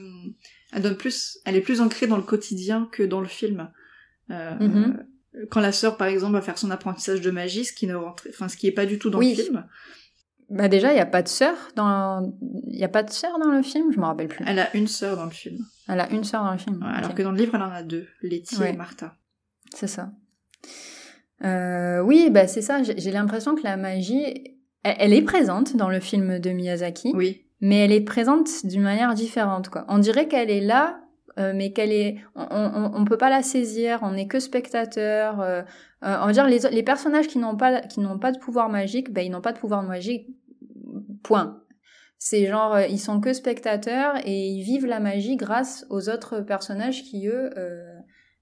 elle 0.72 0.82
donne 0.82 0.98
plus... 0.98 1.40
Elle 1.46 1.56
est 1.56 1.62
plus 1.62 1.82
ancrée 1.82 2.08
dans 2.08 2.18
le 2.18 2.24
quotidien 2.24 2.88
que 2.92 3.04
dans 3.04 3.22
le 3.22 3.28
film. 3.28 3.70
Mm-hmm. 4.30 5.06
Quand 5.50 5.60
la 5.60 5.74
sœur, 5.74 5.98
par 5.98 6.08
exemple, 6.08 6.34
va 6.34 6.42
faire 6.42 6.58
son 6.58 6.72
apprentissage 6.72 7.22
de 7.22 7.32
magie, 7.32 7.66
ce 7.66 7.74
qui 7.74 7.88
ne 7.88 7.96
rentre... 7.96 8.28
enfin, 8.30 8.48
ce 8.48 8.56
qui 8.56 8.68
est 8.68 8.72
pas 8.72 8.86
du 8.86 8.98
tout 8.98 9.10
dans 9.10 9.20
le 9.20 9.26
film, 9.26 9.66
bah 10.52 10.68
déjà, 10.68 10.92
il 10.92 10.96
n'y 10.96 11.02
a 11.02 11.06
pas 11.06 11.22
de 11.22 11.30
sœur 11.30 11.56
dans 11.78 12.34
il 12.68 12.78
y 12.78 12.84
a 12.84 12.90
pas 12.90 13.04
de 13.04 13.10
sœur 13.10 13.40
dans 13.40 13.50
le 13.50 13.62
film, 13.64 13.94
je 13.94 14.00
me 14.00 14.06
rappelle 14.06 14.28
plus. 14.28 14.44
Elle 14.46 14.60
a 14.60 14.76
une 14.76 14.88
sœur 14.88 15.16
dans 15.16 15.24
le 15.24 15.32
film. 15.32 15.66
Elle 15.88 16.02
a 16.02 16.12
une 16.12 16.26
sœur 16.26 16.44
dans 16.44 16.52
le 16.52 16.58
film. 16.58 16.84
Alors 16.84 17.16
que 17.16 17.24
dans 17.24 17.32
le 17.32 17.38
livre, 17.38 17.56
elle 17.56 17.62
en 17.62 17.72
a 17.72 17.84
deux, 17.84 18.06
Letty 18.22 18.62
et 18.62 18.74
Martha. 18.74 19.16
C'est 19.74 19.88
ça. 19.88 20.12
Euh, 21.46 22.02
oui, 22.02 22.30
bah 22.30 22.48
c'est 22.48 22.62
ça. 22.62 22.84
J'ai 22.84 23.12
l'impression 23.12 23.56
que 23.56 23.64
la 23.64 23.78
magie, 23.78 24.58
elle, 24.84 25.14
est 25.14 25.22
présente 25.22 25.78
dans 25.78 25.90
le 25.90 26.02
film 26.02 26.40
de 26.40 26.50
Miyazaki. 26.50 27.14
Oui. 27.16 27.46
Mais 27.62 27.86
elle 27.86 27.92
est 27.92 28.02
présente 28.02 28.66
d'une 28.66 28.82
manière 28.82 29.14
différente, 29.14 29.70
quoi. 29.70 29.86
On 29.88 30.00
dirait 30.00 30.28
qu'elle 30.28 30.50
est 30.50 30.62
là, 30.62 31.00
euh, 31.40 31.54
mais 31.56 31.72
qu'elle 31.72 31.92
est, 31.92 32.18
on, 32.36 32.92
on, 32.94 33.06
peut 33.06 33.18
pas 33.18 33.30
la 33.30 33.44
saisir. 33.44 34.00
On 34.02 34.12
n'est 34.12 34.28
que 34.28 34.40
spectateur. 34.40 35.40
Euh, 35.42 35.62
euh, 36.04 36.18
on 36.22 36.26
va 36.26 36.32
dire 36.32 36.48
les, 36.48 36.60
les 36.72 36.84
personnages 36.84 37.28
qui 37.28 37.38
n'ont 37.38 37.56
pas 37.56 37.82
qui 37.82 38.00
n'ont 38.00 38.20
pas 38.20 38.32
de 38.32 38.40
pouvoir 38.40 38.70
magique, 38.70 39.14
ben 39.14 39.22
ils 39.22 39.30
n'ont 39.30 39.42
pas 39.42 39.54
de 39.54 39.60
pouvoir 39.60 39.84
magique 39.84 40.28
Point. 41.24 41.62
C'est 42.24 42.46
genre, 42.46 42.76
euh, 42.76 42.86
ils 42.86 43.00
sont 43.00 43.20
que 43.20 43.34
spectateurs 43.34 44.16
et 44.26 44.48
ils 44.48 44.64
vivent 44.64 44.86
la 44.86 45.00
magie 45.00 45.38
grâce 45.38 45.88
aux 45.90 46.08
autres 46.08 46.42
personnages 46.42 47.04
qui, 47.04 47.28
eux, 47.28 47.50
euh, 47.58 48.00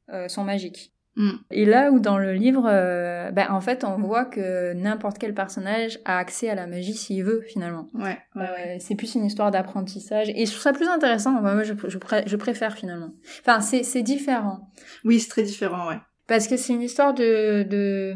euh, 0.09 0.27
sont 0.27 0.43
magiques. 0.43 0.93
Mm. 1.15 1.31
Et 1.51 1.65
là 1.65 1.91
où 1.91 1.99
dans 1.99 2.17
le 2.17 2.33
livre, 2.33 2.63
ben, 2.63 3.47
en 3.49 3.61
fait, 3.61 3.83
on 3.83 3.97
voit 3.97 4.25
que 4.25 4.73
n'importe 4.73 5.17
quel 5.17 5.33
personnage 5.33 5.99
a 6.05 6.17
accès 6.17 6.49
à 6.49 6.55
la 6.55 6.67
magie 6.67 6.93
s'il 6.93 7.23
veut, 7.23 7.41
finalement. 7.41 7.87
Ouais, 7.93 8.17
ouais, 8.35 8.77
c'est 8.79 8.95
plus 8.95 9.15
une 9.15 9.25
histoire 9.25 9.51
d'apprentissage. 9.51 10.29
Et 10.29 10.45
je 10.45 10.51
trouve 10.51 10.63
ça 10.63 10.73
plus 10.73 10.87
intéressant. 10.87 11.41
moi, 11.41 11.63
je, 11.63 11.73
je, 11.87 12.35
préfère, 12.37 12.77
finalement. 12.77 13.11
Enfin, 13.41 13.59
c'est 13.61 14.03
différent. 14.03 14.71
Oui, 15.03 15.19
c'est 15.19 15.29
très 15.29 15.43
différent, 15.43 15.89
ouais. 15.89 15.97
Parce 16.27 16.47
que 16.47 16.57
c'est 16.57 16.73
une 16.73 16.83
histoire 16.83 17.13
de... 17.13 17.63
de 17.63 18.15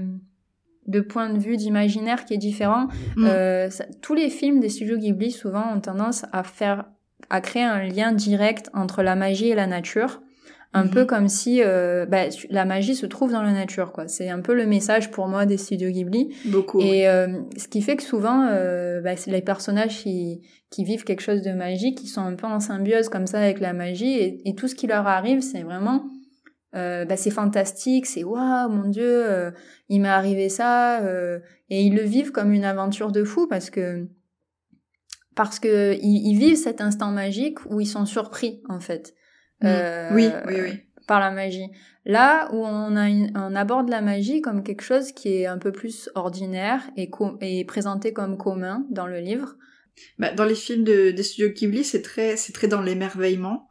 de 0.87 1.01
point 1.01 1.29
de 1.29 1.39
vue 1.39 1.57
d'imaginaire 1.57 2.25
qui 2.25 2.33
est 2.33 2.37
différent. 2.37 2.87
Mm. 3.15 3.25
Euh, 3.25 3.69
tous 4.01 4.15
les 4.15 4.29
films 4.29 4.59
des 4.59 4.69
studios 4.69 4.97
Ghibli 4.97 5.31
souvent 5.31 5.73
ont 5.73 5.79
tendance 5.79 6.25
à 6.31 6.43
faire 6.43 6.85
à 7.29 7.41
créer 7.41 7.63
un 7.63 7.83
lien 7.83 8.11
direct 8.11 8.69
entre 8.73 9.01
la 9.01 9.15
magie 9.15 9.47
et 9.47 9.55
la 9.55 9.65
nature, 9.65 10.21
un 10.73 10.85
Mhm. 10.85 10.89
peu 10.89 11.05
comme 11.05 11.27
si 11.27 11.61
euh, 11.63 12.05
bah, 12.05 12.23
la 12.49 12.65
magie 12.65 12.95
se 12.95 13.05
trouve 13.05 13.31
dans 13.31 13.43
la 13.43 13.51
nature. 13.51 13.91
quoi. 13.91 14.07
C'est 14.07 14.29
un 14.29 14.41
peu 14.41 14.53
le 14.55 14.65
message 14.65 15.11
pour 15.11 15.27
moi 15.27 15.45
des 15.45 15.57
studios 15.57 15.89
Ghibli. 15.91 16.35
Beaucoup. 16.45 16.79
Et 16.81 17.07
euh, 17.07 17.27
ce 17.57 17.67
qui 17.67 17.81
fait 17.81 17.95
que 17.95 18.03
souvent, 18.03 18.47
euh, 18.49 19.01
bah, 19.01 19.15
c'est 19.15 19.31
les 19.31 19.41
personnages 19.41 19.97
qui, 20.01 20.41
qui 20.71 20.83
vivent 20.83 21.03
quelque 21.03 21.21
chose 21.21 21.41
de 21.41 21.51
magique, 21.51 21.97
qui 21.99 22.07
sont 22.07 22.21
un 22.21 22.35
peu 22.35 22.47
en 22.47 22.59
symbiose 22.59 23.09
comme 23.09 23.27
ça 23.27 23.39
avec 23.39 23.59
la 23.59 23.73
magie, 23.73 24.13
et, 24.13 24.49
et 24.49 24.55
tout 24.55 24.67
ce 24.67 24.75
qui 24.75 24.87
leur 24.87 25.05
arrive, 25.07 25.41
c'est 25.41 25.61
vraiment 25.63 26.05
euh, 26.75 27.05
bah, 27.05 27.17
c'est 27.17 27.29
fantastique, 27.29 28.07
c'est 28.07 28.23
waouh 28.23 28.67
mon 28.69 28.89
dieu, 28.89 29.03
euh, 29.29 29.51
il 29.89 30.01
m'est 30.01 30.07
arrivé 30.09 30.49
ça, 30.49 31.01
euh, 31.01 31.37
et 31.69 31.83
ils 31.83 31.93
le 31.93 32.01
vivent 32.01 32.31
comme 32.31 32.51
une 32.51 32.63
aventure 32.65 33.11
de 33.11 33.23
fou 33.23 33.45
parce 33.47 33.69
que 33.69 34.07
parce 35.35 35.59
que 35.59 35.93
ils, 36.01 36.31
ils 36.31 36.37
vivent 36.37 36.55
cet 36.57 36.81
instant 36.81 37.11
magique 37.11 37.59
où 37.69 37.79
ils 37.79 37.85
sont 37.85 38.05
surpris 38.07 38.61
en 38.69 38.79
fait. 38.79 39.13
Mm. 39.61 39.65
Euh, 39.67 40.09
oui, 40.13 40.29
oui, 40.47 40.55
oui. 40.61 40.79
Par 41.07 41.19
la 41.19 41.31
magie. 41.31 41.69
Là 42.05 42.49
où 42.53 42.65
on, 42.65 42.95
a 42.95 43.09
une, 43.09 43.31
on 43.35 43.55
aborde 43.55 43.89
la 43.89 44.01
magie 44.01 44.41
comme 44.41 44.63
quelque 44.63 44.83
chose 44.83 45.11
qui 45.11 45.35
est 45.35 45.45
un 45.45 45.57
peu 45.57 45.71
plus 45.71 46.09
ordinaire 46.15 46.81
et, 46.97 47.09
et 47.41 47.65
présenté 47.65 48.13
comme 48.13 48.37
commun 48.37 48.85
dans 48.89 49.07
le 49.07 49.19
livre. 49.19 49.55
Bah, 50.17 50.33
dans 50.33 50.45
les 50.45 50.55
films 50.55 50.83
de, 50.83 51.11
des 51.11 51.23
studios 51.23 51.49
Ghibli, 51.49 51.83
c'est 51.83 52.01
très, 52.01 52.35
c'est 52.35 52.51
très 52.51 52.67
dans 52.67 52.81
l'émerveillement. 52.81 53.67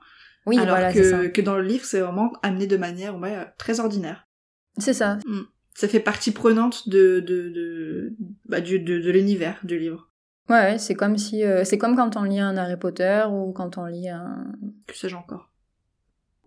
Oui, 0.47 0.59
alors 0.59 0.77
voilà, 0.77 0.93
que, 0.93 1.03
ça. 1.03 1.29
que 1.29 1.41
dans 1.41 1.57
le 1.57 1.63
livre, 1.63 1.85
c'est 1.85 2.01
vraiment 2.01 2.33
amené 2.43 2.67
de 2.67 2.77
manière 2.77 3.19
ouais, 3.19 3.47
très 3.59 3.81
ordinaire. 3.81 4.29
C'est 4.79 4.95
ça. 4.95 5.19
Mm. 5.27 5.43
Ça 5.75 5.89
fait 5.89 6.01
partie 6.01 6.33
prenante 6.33 6.89
de, 6.89 7.21
de, 7.21 7.49
de, 7.49 8.17
bah, 8.47 8.61
du, 8.61 8.79
de, 8.79 8.99
de 8.99 9.11
l'univers 9.11 9.59
du 9.65 9.79
livre. 9.79 10.11
Ouais 10.49 10.77
c'est 10.79 10.95
comme 10.95 11.17
si, 11.17 11.45
euh, 11.45 11.65
c'est 11.65 11.79
comme 11.79 11.95
quand 11.95 12.17
on 12.17 12.25
lit 12.25 12.41
un 12.41 12.57
Harry 12.57 12.77
Potter 12.77 13.25
ou 13.31 13.53
quand 13.53 13.79
on 13.79 13.87
lit 13.87 14.09
un. 14.09 14.53
Que 14.87 14.97
sais-je 14.97 15.15
encore? 15.15 15.52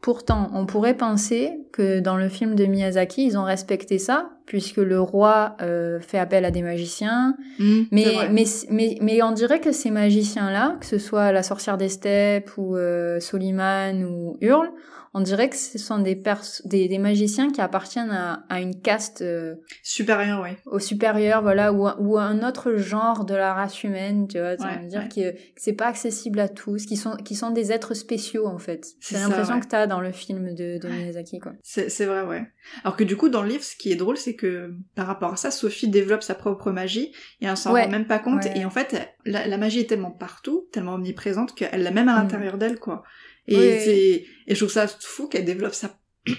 Pourtant, 0.05 0.51
on 0.53 0.67
pourrait 0.67 0.93
penser 0.93 1.65
que 1.71 1.99
dans 1.99 2.15
le 2.15 2.29
film 2.29 2.53
de 2.53 2.65
Miyazaki, 2.65 3.25
ils 3.25 3.39
ont 3.39 3.43
respecté 3.43 3.97
ça, 3.97 4.29
puisque 4.45 4.77
le 4.77 5.01
roi 5.01 5.57
euh, 5.63 5.99
fait 5.99 6.19
appel 6.19 6.45
à 6.45 6.51
des 6.51 6.61
magiciens. 6.61 7.35
Mm, 7.57 7.81
mais, 7.89 8.05
mais, 8.31 8.43
mais, 8.69 8.97
mais, 9.01 9.23
on 9.23 9.31
dirait 9.31 9.59
que 9.59 9.71
ces 9.71 9.89
magiciens-là, 9.89 10.75
que 10.79 10.85
ce 10.85 10.99
soit 10.99 11.31
la 11.31 11.41
sorcière 11.41 11.79
des 11.79 11.89
steppes 11.89 12.51
ou 12.57 12.75
euh, 12.77 13.19
Soliman 13.19 14.03
ou 14.03 14.37
Hurle, 14.41 14.69
on 15.17 15.21
dirait 15.21 15.49
que 15.49 15.55
ce 15.55 15.77
sont 15.77 15.99
des, 15.99 16.21
des, 16.65 16.89
des, 16.89 16.97
magiciens 16.97 17.49
qui 17.49 17.61
appartiennent 17.61 18.11
à, 18.11 18.43
à 18.49 18.59
une 18.59 18.81
caste 18.81 19.21
euh, 19.21 19.55
supérieure, 19.81 20.41
oui. 20.43 20.49
Au 20.65 20.79
supérieur, 20.79 21.41
voilà, 21.41 21.71
ou, 21.71 21.87
ou 21.99 22.17
un 22.17 22.45
autre 22.45 22.75
genre 22.75 23.23
de 23.23 23.33
la 23.33 23.53
race 23.53 23.81
humaine, 23.85 24.27
tu 24.27 24.39
vois, 24.39 24.55
ouais, 24.55 24.87
dire 24.87 25.03
ouais. 25.03 25.07
que, 25.07 25.31
que 25.31 25.37
c'est 25.55 25.71
pas 25.71 25.87
accessible 25.87 26.37
à 26.41 26.49
tous, 26.49 26.85
qui 26.85 26.97
sont 26.97 27.15
qui 27.15 27.35
sont 27.35 27.51
des 27.51 27.71
êtres 27.71 27.93
spéciaux 27.93 28.45
en 28.45 28.57
fait. 28.57 28.87
C'est 28.99 29.17
l'impression 29.17 29.55
ouais. 29.55 29.61
que 29.61 29.67
t'as 29.67 29.87
dans 29.87 30.01
le 30.01 30.11
film 30.11 30.53
de, 30.53 30.79
de 30.79 30.87
Miyazaki, 30.89 31.39
quoi. 31.39 31.53
C'est 31.63 32.05
vrai, 32.05 32.23
ouais. 32.23 32.43
Alors 32.83 32.97
que 32.97 33.05
du 33.05 33.15
coup, 33.15 33.29
dans 33.29 33.41
le 33.41 33.47
livre, 33.47 33.63
ce 33.63 33.77
qui 33.77 33.93
est 33.93 33.95
drôle, 33.95 34.17
c'est 34.17 34.35
que 34.35 34.73
par 34.95 35.07
rapport 35.07 35.31
à 35.31 35.37
ça, 35.37 35.49
Sophie 35.49 35.87
développe 35.87 36.23
sa 36.23 36.35
propre 36.35 36.71
magie 36.71 37.13
et 37.39 37.45
elle 37.45 37.55
s'en 37.55 37.71
ouais. 37.71 37.85
rend 37.85 37.89
même 37.89 38.07
pas 38.07 38.19
compte. 38.19 38.47
Et 38.53 38.65
en 38.65 38.69
fait, 38.69 39.15
la, 39.23 39.47
la, 39.47 39.57
magie 39.57 39.79
est 39.79 39.89
tellement 39.89 40.11
partout, 40.11 40.67
tellement 40.73 40.95
omniprésente 40.95 41.55
qu'elle 41.55 41.83
l'a 41.83 41.91
même 41.91 42.09
à 42.09 42.15
l'intérieur 42.15 42.55
mmh. 42.55 42.59
d'elle, 42.59 42.79
quoi. 42.79 43.03
Et, 43.47 43.55
Oui. 43.55 43.79
c'est 43.83 44.25
et 44.47 44.55
je 44.55 44.55
trouve 44.55 44.71
ça 44.71 44.87
fou 44.87 45.27
qu'elle 45.27 45.45
développe 45.45 45.73
sa 45.73 45.97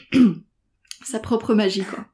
sa 1.06 1.20
propre 1.20 1.54
magie, 1.54 1.84
quoi. 1.84 2.04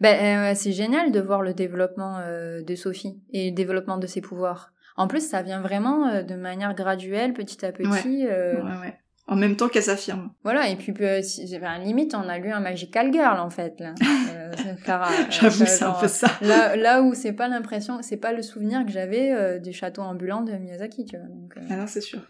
Ben 0.00 0.52
euh, 0.52 0.52
c'est 0.54 0.72
génial 0.72 1.12
de 1.12 1.20
voir 1.20 1.42
le 1.42 1.54
développement 1.54 2.18
euh, 2.18 2.62
de 2.62 2.74
Sophie 2.74 3.20
et 3.32 3.50
le 3.50 3.56
développement 3.56 3.96
de 3.96 4.06
ses 4.06 4.20
pouvoirs. 4.20 4.72
En 4.96 5.08
plus, 5.08 5.26
ça 5.26 5.40
vient 5.42 5.62
vraiment 5.62 6.08
euh, 6.08 6.22
de 6.22 6.34
manière 6.34 6.74
graduelle, 6.74 7.32
petit 7.32 7.64
à 7.64 7.72
petit. 7.72 7.88
Ouais, 7.88 8.56
ouais, 8.56 8.80
ouais. 8.80 8.98
En 9.28 9.36
même 9.36 9.56
temps 9.56 9.68
qu'elle 9.68 9.84
s'affirme. 9.84 10.30
Voilà, 10.42 10.68
et 10.68 10.76
puis 10.76 10.92
si, 11.22 11.56
enfin, 11.56 11.78
limite, 11.78 12.14
on 12.14 12.28
a 12.28 12.38
lu 12.38 12.50
un 12.50 12.60
Magical 12.60 13.12
Girl 13.12 13.38
en 13.38 13.50
fait 13.50 13.80
là. 13.80 13.94
Clara, 14.84 15.08
J'avoue, 15.30 15.64
c'est 15.64 15.84
un 15.84 15.92
peu 15.92 16.08
ça. 16.08 16.28
Là, 16.42 16.76
là 16.76 17.02
où 17.02 17.14
c'est 17.14 17.32
pas 17.32 17.48
l'impression, 17.48 18.00
c'est 18.02 18.16
pas 18.18 18.32
le 18.32 18.42
souvenir 18.42 18.84
que 18.84 18.90
j'avais 18.90 19.60
du 19.60 19.72
château 19.72 20.02
ambulant 20.02 20.42
de 20.42 20.52
Miyazaki, 20.52 21.06
tu 21.06 21.16
vois. 21.16 21.28
Donc, 21.28 21.54
ah 21.70 21.76
non, 21.76 21.86
c'est 21.86 22.00
sûr. 22.00 22.20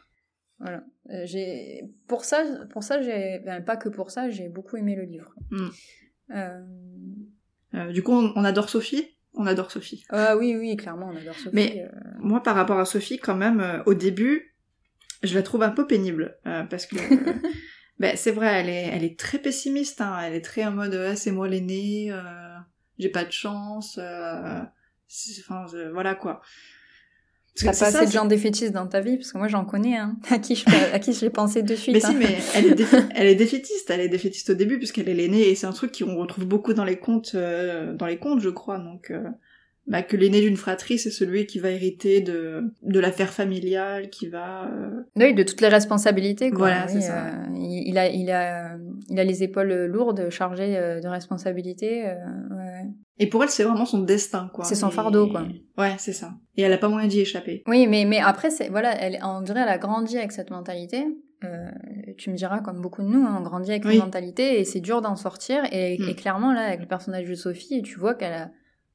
Voilà. 0.58 0.84
Euh, 1.10 1.22
j'ai 1.24 1.84
pour 2.06 2.24
ça, 2.24 2.44
pour 2.70 2.82
ça, 2.84 3.02
j'ai 3.02 3.40
ben, 3.44 3.62
pas 3.62 3.76
que 3.76 3.88
pour 3.88 4.10
ça, 4.10 4.30
j'ai 4.30 4.48
beaucoup 4.48 4.76
aimé 4.76 4.94
le 4.94 5.02
livre. 5.04 5.34
Mm. 5.50 5.68
Euh, 6.30 6.60
Euh, 7.74 7.90
du 7.90 8.02
coup, 8.02 8.12
on, 8.12 8.32
on 8.36 8.44
adore 8.44 8.68
Sophie? 8.68 9.08
On 9.34 9.46
adore 9.46 9.70
Sophie. 9.70 10.04
Ah 10.10 10.36
oui, 10.36 10.54
oui, 10.56 10.76
clairement, 10.76 11.08
on 11.10 11.16
adore 11.16 11.34
Sophie. 11.34 11.50
Mais- 11.54 11.88
Moi, 12.18 12.42
par 12.42 12.54
rapport 12.54 12.78
à 12.78 12.84
Sophie, 12.84 13.18
quand 13.18 13.34
même, 13.34 13.82
au 13.86 13.94
début, 13.94 14.54
je 15.22 15.34
la 15.34 15.42
trouve 15.42 15.62
un 15.62 15.70
peu 15.70 15.86
pénible. 15.86 16.36
parce 16.44 16.84
que, 16.84 16.96
ben, 17.98 18.14
c'est 18.16 18.30
vrai, 18.32 18.48
elle 18.60 18.68
est, 18.68 18.88
elle 18.92 19.04
est 19.04 19.18
très 19.18 19.38
pessimiste. 19.38 20.02
Hein, 20.02 20.18
elle 20.22 20.34
est 20.34 20.44
très 20.44 20.64
en 20.66 20.72
mode, 20.72 20.94
Ah, 20.94 21.16
c'est 21.16 21.32
moi 21.32 21.48
l'aîné, 21.48 22.12
j'ai 22.98 23.08
pas 23.08 23.24
de 23.24 23.32
chance. 23.32 23.98
Enfin, 23.98 25.66
voilà 25.92 26.14
quoi. 26.14 26.40
T'as 27.56 27.66
pas 27.72 27.86
assez 27.86 28.06
de 28.06 28.10
gens 28.12 28.24
défaitistes 28.24 28.72
dans 28.72 28.86
ta 28.86 29.00
vie 29.00 29.16
parce 29.18 29.32
que 29.32 29.38
moi 29.38 29.46
j'en 29.48 29.64
connais 29.64 29.96
hein, 29.96 30.16
à 30.30 30.38
qui 30.38 30.54
je 30.54 30.64
à 30.94 30.98
qui 30.98 31.12
j'ai 31.12 31.28
pensé 31.30 31.62
de 31.62 31.74
suite. 31.74 31.94
Mais 31.94 32.04
hein. 32.04 32.10
si, 32.10 32.16
mais 32.16 32.38
elle 32.54 32.66
est, 32.66 32.74
défi- 32.74 33.06
elle 33.14 33.26
est 33.26 33.34
défaitiste. 33.34 33.90
Elle 33.90 34.00
est 34.00 34.08
défaitiste 34.08 34.50
au 34.50 34.54
début 34.54 34.78
puisqu'elle 34.78 35.08
est 35.08 35.14
l'aînée 35.14 35.48
et 35.50 35.54
c'est 35.54 35.66
un 35.66 35.72
truc 35.72 35.96
qu'on 35.98 36.16
retrouve 36.16 36.46
beaucoup 36.46 36.72
dans 36.72 36.84
les 36.84 36.96
contes, 36.96 37.32
euh, 37.34 37.92
dans 37.94 38.06
les 38.06 38.16
contes, 38.18 38.40
je 38.40 38.48
crois. 38.48 38.78
Donc, 38.78 39.10
euh, 39.10 39.22
bah, 39.86 40.00
que 40.02 40.16
l'aîné 40.16 40.40
d'une 40.40 40.56
fratrie, 40.56 40.96
c'est 40.98 41.10
celui 41.10 41.44
qui 41.46 41.58
va 41.58 41.70
hériter 41.70 42.20
de 42.20 42.62
de 42.82 43.00
l'affaire 43.00 43.32
familiale, 43.32 44.10
qui 44.10 44.28
va. 44.28 44.70
euh, 44.72 45.02
Oui, 45.16 45.34
de 45.34 45.42
toutes 45.42 45.60
les 45.60 45.68
responsabilités. 45.68 46.50
Quoi. 46.50 46.58
Voilà, 46.58 46.86
Oui, 46.86 46.92
c'est 46.94 47.00
ça. 47.08 47.26
euh, 47.26 47.46
il 47.58 47.98
a, 47.98 48.08
il 48.08 48.30
a, 48.30 48.76
il 49.08 49.18
a 49.20 49.24
les 49.24 49.42
épaules 49.42 49.72
lourdes, 49.86 50.30
chargées 50.30 50.76
euh, 50.76 51.00
de 51.00 51.08
responsabilités. 51.08 52.06
euh, 52.06 52.14
ouais. 52.50 52.84
Et 53.18 53.28
pour 53.28 53.42
elle, 53.42 53.50
c'est 53.50 53.64
vraiment 53.64 53.84
son 53.86 54.00
destin, 54.00 54.50
quoi. 54.52 54.64
C'est 54.64 54.74
son 54.74 54.88
Et- 54.88 54.92
fardeau, 54.92 55.28
quoi. 55.28 55.42
Ouais, 55.78 55.94
c'est 55.98 56.12
ça. 56.12 56.32
Et 56.56 56.62
elle 56.62 56.72
a 56.72 56.78
pas 56.78 56.88
moyen 56.88 57.08
d'y 57.08 57.20
échapper. 57.20 57.62
Oui, 57.66 57.86
mais 57.86 58.04
mais 58.04 58.18
après, 58.18 58.50
c'est 58.50 58.68
voilà, 58.68 58.94
elle, 59.00 59.18
on 59.22 59.40
dirait, 59.42 59.60
elle 59.60 59.68
a 59.68 59.78
grandi 59.78 60.18
avec 60.18 60.32
cette 60.32 60.50
mentalité. 60.50 61.04
Euh, 61.44 61.70
tu 62.18 62.30
me 62.30 62.36
diras, 62.36 62.60
comme 62.60 62.80
beaucoup 62.80 63.02
de 63.02 63.08
nous, 63.08 63.24
hein, 63.26 63.36
on 63.38 63.42
grandit 63.42 63.70
avec 63.72 63.84
Oui. 63.84 63.94
une 63.96 64.00
mentalité 64.04 64.60
et 64.60 64.64
c'est 64.64 64.80
dur 64.80 65.02
d'en 65.02 65.16
sortir. 65.16 65.64
Et, 65.72 65.98
Mm. 65.98 66.08
et 66.08 66.14
clairement, 66.14 66.52
là, 66.52 66.62
avec 66.66 66.80
le 66.80 66.86
personnage 66.86 67.28
de 67.28 67.34
Sophie, 67.34 67.82
tu 67.82 67.98
vois 67.98 68.14
qu'elle 68.14 68.32
a, 68.32 68.50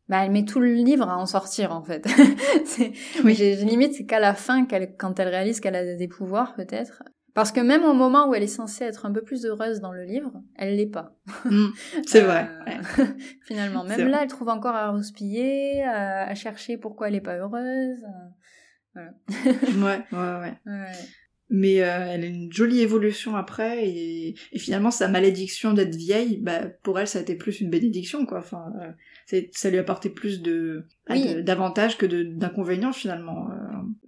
bah, 0.08 0.24
elle 0.24 0.32
met 0.32 0.46
tout 0.46 0.62
le 0.62 0.74
livre 0.74 1.10
à 1.10 1.18
en 1.18 1.26
sortir, 1.26 1.74
en 1.74 1.84
fait. 1.84 2.06
c'est, 2.66 2.94
Oui. 3.26 3.34
limite, 3.36 3.94
c'est 3.96 4.06
qu'à 4.06 4.20
la 4.20 4.34
fin, 4.34 4.66
quand 4.98 5.20
elle 5.20 5.28
réalise 5.28 5.60
qu'elle 5.60 5.76
a 5.76 5.96
des 5.96 6.08
pouvoirs, 6.08 6.54
peut-être. 6.56 7.04
Parce 7.38 7.52
que 7.52 7.60
même 7.60 7.84
au 7.84 7.94
moment 7.94 8.28
où 8.28 8.34
elle 8.34 8.42
est 8.42 8.48
censée 8.48 8.84
être 8.86 9.06
un 9.06 9.12
peu 9.12 9.22
plus 9.22 9.46
heureuse 9.46 9.80
dans 9.80 9.92
le 9.92 10.02
livre, 10.06 10.42
elle 10.56 10.76
l'est 10.76 10.88
pas. 10.88 11.16
Mm, 11.46 11.68
c'est 12.08 12.24
Euh, 12.24 12.26
vrai. 12.26 12.50
ouais. 12.66 13.06
Finalement, 13.46 13.84
même 13.84 14.08
là, 14.08 14.22
elle 14.24 14.28
trouve 14.28 14.50
encore 14.50 14.74
à 14.74 14.90
rouspiller, 14.90 15.84
à, 15.84 16.28
à 16.28 16.34
chercher 16.34 16.78
pourquoi 16.80 17.10
elle 17.10 17.16
est 17.16 17.22
pas 17.22 17.38
heureuse. 17.38 18.04
ouais, 18.96 19.12
ouais, 19.78 20.02
ouais. 20.12 20.54
Ouais. 20.66 20.92
Mais 21.50 21.82
euh, 21.82 22.08
elle 22.10 22.24
a 22.24 22.26
une 22.26 22.52
jolie 22.52 22.82
évolution 22.82 23.36
après 23.38 23.88
et, 23.88 24.36
et 24.52 24.60
finalement 24.60 24.92
sa 24.92 25.08
malédiction 25.08 25.74
d'être 25.74 25.96
vieille, 25.96 26.40
bah 26.42 26.64
pour 26.84 27.00
elle 27.00 27.08
ça 27.08 27.20
a 27.20 27.22
été 27.22 27.36
plus 27.36 27.62
une 27.62 27.70
bénédiction 27.70 28.26
quoi. 28.26 28.40
Enfin, 28.40 28.66
euh, 29.32 29.42
ça 29.54 29.70
lui 29.70 29.78
a 29.78 29.82
apporté 29.82 30.10
plus 30.10 30.42
de 30.42 30.86
ah, 31.08 31.14
Oui. 31.14 31.44
d'avantages 31.44 31.98
que 31.98 32.06
d'inconvénients 32.06 32.92
finalement. 32.92 33.48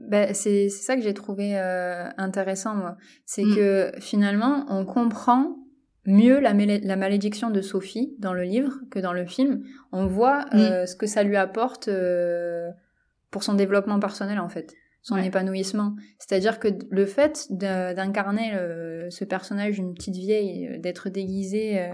Ben, 0.09 0.33
c'est 0.33 0.69
ça 0.69 0.95
que 0.95 1.01
j'ai 1.01 1.13
trouvé 1.13 1.57
euh, 1.57 2.09
intéressant, 2.17 2.75
moi. 2.75 2.97
C'est 3.25 3.43
Mm. 3.43 3.55
que 3.55 3.91
finalement, 3.99 4.65
on 4.69 4.83
comprend 4.85 5.55
mieux 6.05 6.39
la, 6.39 6.53
malédiction 6.95 7.51
de 7.51 7.61
Sophie 7.61 8.15
dans 8.19 8.33
le 8.33 8.41
livre 8.41 8.73
que 8.89 8.97
dans 8.99 9.13
le 9.13 9.25
film. 9.25 9.63
On 9.91 10.07
voit 10.07 10.45
euh, 10.55 10.85
ce 10.87 10.95
que 10.95 11.05
ça 11.05 11.21
lui 11.23 11.35
apporte 11.37 11.87
euh, 11.87 12.69
pour 13.29 13.43
son 13.43 13.53
développement 13.53 13.99
personnel, 13.99 14.39
en 14.39 14.49
fait, 14.49 14.73
son 15.03 15.15
Ouais. 15.15 15.27
épanouissement. 15.27 15.95
C'est-à-dire 16.17 16.57
que 16.59 16.69
le 16.89 17.05
fait 17.05 17.45
d'incarner 17.51 18.53
ce 19.09 19.23
personnage 19.23 19.75
d'une 19.75 19.93
petite 19.93 20.15
vieille, 20.15 20.79
d'être 20.79 21.09
déguisée 21.09 21.91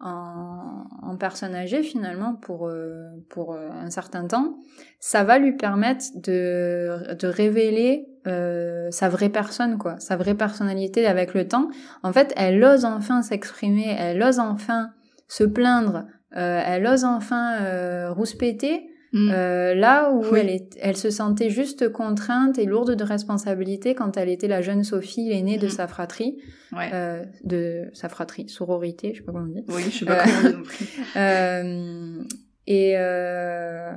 en, 0.00 0.84
en 1.02 1.16
personne 1.16 1.54
âgée, 1.54 1.82
finalement, 1.82 2.34
pour, 2.34 2.68
euh, 2.68 3.08
pour 3.28 3.54
euh, 3.54 3.68
un 3.70 3.90
certain 3.90 4.26
temps, 4.26 4.58
ça 5.00 5.24
va 5.24 5.38
lui 5.38 5.56
permettre 5.56 6.04
de, 6.16 7.14
de 7.14 7.26
révéler 7.26 8.08
euh, 8.26 8.90
sa 8.90 9.08
vraie 9.08 9.28
personne, 9.28 9.78
quoi, 9.78 9.98
sa 9.98 10.16
vraie 10.16 10.34
personnalité 10.34 11.06
avec 11.06 11.34
le 11.34 11.48
temps. 11.48 11.68
En 12.02 12.12
fait, 12.12 12.32
elle 12.36 12.62
ose 12.62 12.84
enfin 12.84 13.22
s'exprimer, 13.22 13.96
elle 13.98 14.22
ose 14.22 14.38
enfin 14.38 14.90
se 15.26 15.44
plaindre, 15.44 16.04
euh, 16.36 16.62
elle 16.64 16.86
ose 16.86 17.04
enfin 17.04 17.60
euh, 17.62 18.12
rouspéter, 18.12 18.87
Mm. 19.12 19.30
euh, 19.32 19.74
là 19.74 20.10
où 20.12 20.22
Oui. 20.32 20.38
elle, 20.40 20.50
est, 20.50 20.76
elle 20.80 20.96
se 20.96 21.08
sentait 21.10 21.48
juste 21.50 21.90
contrainte 21.90 22.58
et 22.58 22.66
lourde 22.66 22.94
de 22.94 23.04
responsabilité 23.04 23.94
quand 23.94 24.16
elle 24.18 24.28
était 24.28 24.48
la 24.48 24.60
jeune 24.60 24.84
Sophie, 24.84 25.30
l'aînée 25.30 25.56
de 25.58 25.66
Mm. 25.66 25.70
sa 25.70 25.86
fratrie, 25.88 26.38
ouais. 26.76 26.90
euh, 26.92 27.24
de 27.44 27.88
sa 27.94 28.08
fratrie, 28.10 28.48
sororité, 28.48 29.12
je 29.14 29.20
sais 29.20 29.24
pas 29.24 29.32
comment 29.32 29.44
on 29.46 29.48
dit. 29.48 29.64
Oui, 29.68 29.82
je 29.90 29.98
sais 30.00 30.04
pas 30.04 30.22
euh, 30.22 30.24
comment 30.26 30.58
on 30.58 30.60
dit 30.60 30.66
plus. 30.66 30.86
Euh, 31.16 32.22
et, 32.66 32.94
euh, 32.98 33.92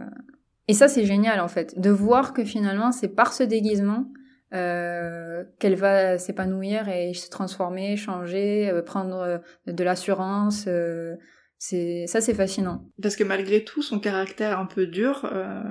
et 0.69 0.73
ça, 0.73 0.87
c'est 0.87 1.03
génial, 1.05 1.41
en 1.41 1.47
fait, 1.49 1.77
de 1.79 1.89
voir 1.89 2.33
que 2.33 2.45
finalement, 2.45 2.91
c'est 2.93 3.09
par 3.09 3.33
ce 3.33 3.43
déguisement 3.43 4.05
euh, 4.53 5.43
qu'elle 5.59 5.75
va 5.75 6.17
s'épanouir 6.17 6.87
et 6.89 7.13
se 7.13 7.29
transformer, 7.29 7.95
changer, 7.97 8.69
euh, 8.69 8.81
prendre 8.81 9.15
euh, 9.17 9.37
de 9.67 9.83
l'assurance. 9.83 10.65
euh, 10.67 11.15
c'est 11.63 12.07
ça, 12.07 12.21
c'est 12.21 12.33
fascinant. 12.33 12.89
Parce 13.03 13.15
que 13.15 13.23
malgré 13.23 13.63
tout 13.63 13.83
son 13.83 13.99
caractère 13.99 14.57
un 14.57 14.65
peu 14.65 14.87
dur, 14.87 15.29
euh, 15.31 15.61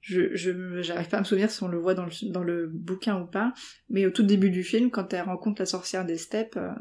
je 0.00 0.34
j'arrive 0.82 1.08
pas 1.08 1.18
à 1.18 1.20
me 1.20 1.24
souvenir 1.24 1.52
si 1.52 1.62
on 1.62 1.68
le 1.68 1.78
voit 1.78 1.94
dans 1.94 2.04
le 2.04 2.32
dans 2.32 2.42
le 2.42 2.66
bouquin 2.66 3.20
ou 3.20 3.24
pas, 3.24 3.54
mais 3.88 4.06
au 4.06 4.10
tout 4.10 4.24
début 4.24 4.50
du 4.50 4.64
film, 4.64 4.90
quand 4.90 5.14
elle 5.14 5.22
rencontre 5.22 5.62
la 5.62 5.66
sorcière 5.66 6.04
des 6.04 6.16
steppes. 6.18 6.56
euh, 6.56 6.72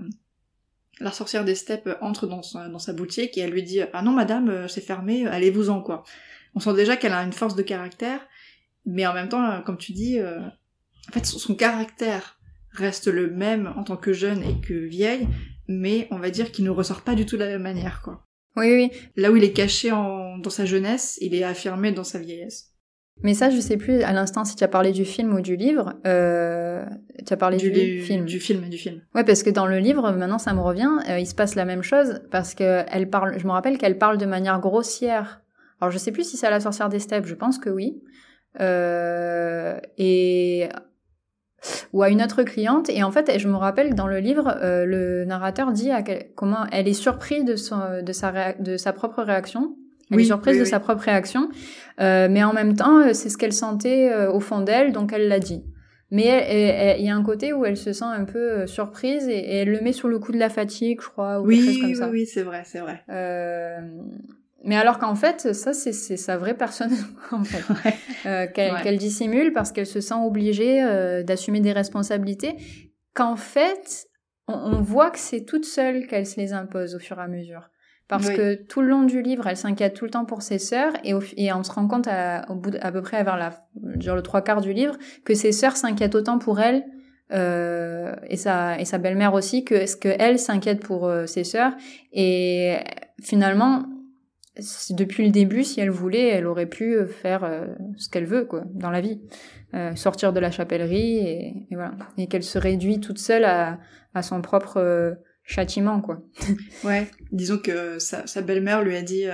la 1.00 1.12
sorcière 1.12 1.46
des 1.46 1.54
steppes 1.54 1.88
entre 2.02 2.26
dans 2.26 2.42
sa, 2.42 2.70
dans 2.70 2.80
sa 2.80 2.94
boutique 2.94 3.38
et 3.38 3.42
elle 3.42 3.52
lui 3.52 3.62
dit 3.62 3.82
ah 3.94 4.02
non 4.02 4.14
madame 4.14 4.50
euh, 4.50 4.68
c'est 4.68 4.82
fermé 4.82 5.26
allez-vous-en 5.26 5.82
quoi 5.82 6.04
on 6.54 6.60
sent 6.60 6.74
déjà 6.76 6.96
qu'elle 6.96 7.14
a 7.14 7.24
une 7.24 7.34
force 7.34 7.56
de 7.56 7.64
caractère 7.64 8.20
mais 8.86 9.06
en 9.08 9.14
même 9.14 9.28
temps 9.28 9.62
comme 9.64 9.78
tu 9.80 9.92
dis 9.92 10.20
en 10.22 11.12
fait 11.12 11.26
son, 11.26 11.40
son 11.40 11.56
caractère 11.56 12.40
reste 12.74 13.08
le 13.08 13.32
même 13.32 13.74
en 13.76 13.84
tant 13.84 13.98
que 13.98 14.14
jeune 14.14 14.44
et 14.44 14.62
que 14.62 14.76
vieille 14.76 15.28
mais 15.68 16.08
on 16.12 16.18
va 16.18 16.30
dire 16.30 16.52
qu'il 16.52 16.66
ne 16.66 16.70
ressort 16.70 17.02
pas 17.02 17.16
du 17.16 17.26
tout 17.26 17.36
de 17.38 17.44
la 17.44 17.50
même 17.50 17.62
manière 17.64 18.02
quoi 18.02 18.26
Oui, 18.56 18.74
oui. 18.74 18.92
là 19.16 19.32
où 19.32 19.36
il 19.36 19.44
est 19.44 19.54
caché 19.54 19.92
en, 19.92 20.38
dans 20.38 20.50
sa 20.50 20.66
jeunesse 20.66 21.18
il 21.22 21.34
est 21.36 21.44
affirmé 21.44 21.92
dans 21.92 22.04
sa 22.04 22.20
vieillesse 22.20 22.72
Mais 23.22 23.34
ça, 23.34 23.50
je 23.50 23.60
sais 23.60 23.78
plus 23.78 24.02
à 24.04 24.12
l'instant 24.12 24.44
si 24.46 24.56
tu 24.56 24.64
as 24.64 24.68
parlé 24.68 24.92
du 24.92 25.06
film 25.06 25.34
ou 25.34 25.42
du 25.42 25.56
livre. 25.56 25.94
Euh, 26.06 26.84
tu 27.26 27.32
as 27.32 27.38
parlé 27.38 27.58
du, 27.58 27.72
du, 27.72 28.02
film. 28.02 28.26
du 28.26 28.40
film 28.40 28.68
du 28.70 28.78
film 28.78 29.02
Ouais, 29.16 29.24
parce 29.24 29.44
que 29.44 29.52
dans 29.52 29.68
le 29.68 29.78
livre, 29.78 30.12
maintenant 30.12 30.40
ça 30.40 30.54
me 30.54 30.62
revient, 30.62 30.90
euh, 31.10 31.20
il 31.20 31.28
se 31.28 31.36
passe 31.36 31.56
la 31.56 31.66
même 31.66 31.84
chose 31.84 32.22
parce 32.32 32.56
que 32.56 32.84
elle 32.92 33.10
parle. 33.10 33.38
Je 33.40 33.46
me 33.46 33.52
rappelle 33.52 33.78
qu'elle 33.78 33.98
parle 33.98 34.18
de 34.18 34.26
manière 34.26 34.60
grossière. 34.60 35.42
Alors 35.80 35.92
je 35.92 35.98
sais 35.98 36.12
plus 36.12 36.28
si 36.28 36.38
c'est 36.38 36.48
à 36.48 36.52
la 36.52 36.60
sorcière 36.60 36.90
des 36.90 37.00
steppes, 37.00 37.26
je 37.26 37.36
pense 37.36 37.58
que 37.60 37.70
oui. 37.70 38.02
Euh, 38.60 39.80
et 39.98 40.70
ou 41.94 42.04
à 42.04 42.10
une 42.10 42.22
autre 42.22 42.44
cliente. 42.44 42.90
Et 42.90 43.04
en 43.04 43.12
fait, 43.12 43.40
je 43.40 43.48
me 43.48 43.56
rappelle 43.56 43.92
que 43.92 43.96
dans 43.96 44.08
le 44.08 44.20
livre, 44.20 44.58
euh, 44.62 44.86
le 44.86 45.26
narrateur 45.26 45.72
dit 45.72 45.92
à 45.92 46.02
quel- 46.02 46.28
comment 46.36 46.66
elle 46.72 46.88
est 46.88 46.94
surprise 46.94 47.46
de, 47.46 47.56
son, 47.56 47.80
de, 48.02 48.14
sa, 48.14 48.32
réa- 48.32 48.62
de 48.62 48.78
sa 48.78 48.94
propre 48.94 49.22
réaction. 49.24 49.76
Elle 50.12 50.18
Oui, 50.18 50.24
est 50.24 50.28
surprise 50.28 50.54
oui, 50.56 50.60
de 50.60 50.64
oui. 50.66 50.70
sa 50.70 50.80
propre 50.80 51.02
réaction, 51.04 51.50
euh, 52.02 52.28
mais 52.30 52.44
en 52.44 52.54
même 52.54 52.76
temps, 52.76 53.14
c'est 53.14 53.30
ce 53.30 53.38
qu'elle 53.38 53.54
sentait 53.54 54.12
euh, 54.12 54.32
au 54.32 54.40
fond 54.40 54.62
d'elle, 54.62 54.92
donc 54.92 55.12
elle 55.14 55.28
l'a 55.28 55.40
dit. 55.40 55.64
Mais 56.12 56.98
il 57.00 57.04
y 57.06 57.10
a 57.10 57.16
un 57.16 57.24
côté 57.24 57.54
où 57.54 57.66
elle 57.66 57.78
se 57.78 57.92
sent 57.92 58.06
un 58.06 58.26
peu 58.26 58.68
surprise 58.68 59.28
et, 59.28 59.34
et 59.38 59.56
elle 59.62 59.72
le 59.72 59.82
met 59.82 59.94
sur 59.94 60.08
le 60.10 60.20
coup 60.20 60.32
de 60.32 60.38
la 60.38 60.50
fatigue, 60.50 61.02
je 61.02 61.08
crois, 61.08 61.40
ou 61.42 61.48
quelque 61.48 61.58
oui 61.66 61.82
chose 61.90 62.00
comme 62.00 62.10
oui, 62.12 62.28
c'est 62.28 62.44
vrai 62.44 62.62
c'est 62.66 62.80
vrai 62.82 63.02
Euh, 63.10 63.80
mais 64.64 64.76
alors 64.76 65.00
qu'en 65.00 65.16
fait, 65.16 65.54
ça, 65.54 65.74
c'est 65.74 65.92
sa 65.94 66.38
vraie 66.38 66.56
personne, 66.56 66.92
en 67.32 67.44
fait, 67.44 67.64
Ouais. 67.86 67.94
euh, 68.26 68.48
qu'elle 68.48 68.74
Ouais. 68.74 68.98
dissimule 68.98 69.54
parce 69.54 69.72
qu'elle 69.72 69.86
se 69.88 70.02
sent 70.02 70.16
obligée 70.16 70.84
euh, 70.84 71.24
d'assumer 71.24 71.60
des 71.60 71.74
responsabilités, 71.74 72.56
qu'en 73.14 73.36
fait, 73.36 74.08
on, 74.48 74.54
on 74.54 74.82
voit 74.82 75.12
que 75.12 75.20
c'est 75.20 75.46
toute 75.46 75.66
seule 75.66 76.08
qu'elle 76.08 76.26
se 76.26 76.40
les 76.40 76.54
impose 76.54 76.96
au 76.96 77.00
fur 77.00 77.20
et 77.20 77.24
à 77.24 77.28
mesure. 77.28 77.70
Parce 78.10 78.28
Oui. 78.28 78.36
que 78.36 78.54
tout 78.56 78.82
le 78.82 78.90
long 78.90 79.04
du 79.04 79.22
livre, 79.22 79.48
elle 79.48 79.56
s'inquiète 79.58 79.94
tout 79.94 80.04
le 80.06 80.12
temps 80.12 80.26
pour 80.26 80.42
ses 80.42 80.60
sœurs 80.60 80.92
et, 81.06 81.14
au, 81.14 81.22
et 81.38 81.52
on 81.54 81.64
se 81.64 81.72
rend 81.72 81.88
compte 81.88 82.08
à, 82.08 82.46
au 82.50 82.56
bout 82.56 82.72
de- 82.72 82.80
à 82.82 82.92
peu 82.92 83.02
près 83.02 83.24
vers 83.24 83.38
la, 83.38 83.52
genre 84.00 84.16
le 84.18 84.22
trois 84.22 84.42
quarts 84.42 84.60
du 84.62 84.74
livre 84.74 84.98
que 85.24 85.34
ses 85.34 85.52
sœurs 85.54 85.78
s'inquiètent 85.78 86.14
autant 86.14 86.38
pour 86.38 86.60
elle 86.60 86.84
euh, 87.32 88.14
et 88.28 88.36
sa, 88.38 88.78
et 88.80 88.86
sa 88.86 88.98
belle-mère 88.98 89.34
aussi 89.34 89.64
que 89.64 89.86
ce 89.86 89.96
que 89.96 90.10
elle 90.20 90.38
s'inquiète 90.38 90.82
pour 90.82 91.08
euh, 91.08 91.26
ses 91.26 91.46
sœurs 91.46 91.72
et 92.12 92.76
finalement 93.22 93.86
depuis 94.92 95.26
le 95.26 95.32
début 95.32 95.64
si 95.64 95.80
elle 95.80 95.90
voulait 95.90 96.28
elle 96.28 96.46
aurait 96.46 96.70
pu 96.70 96.96
euh, 96.96 97.08
faire 97.08 97.44
euh, 97.44 97.66
ce 97.98 98.08
qu'elle 98.10 98.26
veut 98.26 98.46
quoi 98.46 98.64
dans 98.74 98.92
la 98.92 99.02
vie. 99.02 99.22
Euh, 99.74 99.96
sortir 99.96 100.34
de 100.34 100.40
la 100.40 100.52
chapellerie 100.52 101.18
et, 101.18 101.68
et 101.72 101.76
voilà. 101.76 101.96
Et 102.18 102.28
qu'elle 102.28 102.44
se 102.44 102.60
réduit 102.60 103.00
toute 103.00 103.18
seule 103.18 103.46
à, 103.46 103.80
à 104.14 104.22
son 104.22 104.42
propre 104.42 104.78
euh, 104.78 105.14
châtiment 105.44 106.02
quoi. 106.02 106.22
Ouais, 106.84 107.08
disons 107.32 107.58
que 107.58 107.98
sa, 108.00 108.28
sa 108.28 108.42
belle-mère 108.42 108.84
lui 108.84 108.96
a 108.96 109.02
dit 109.02 109.26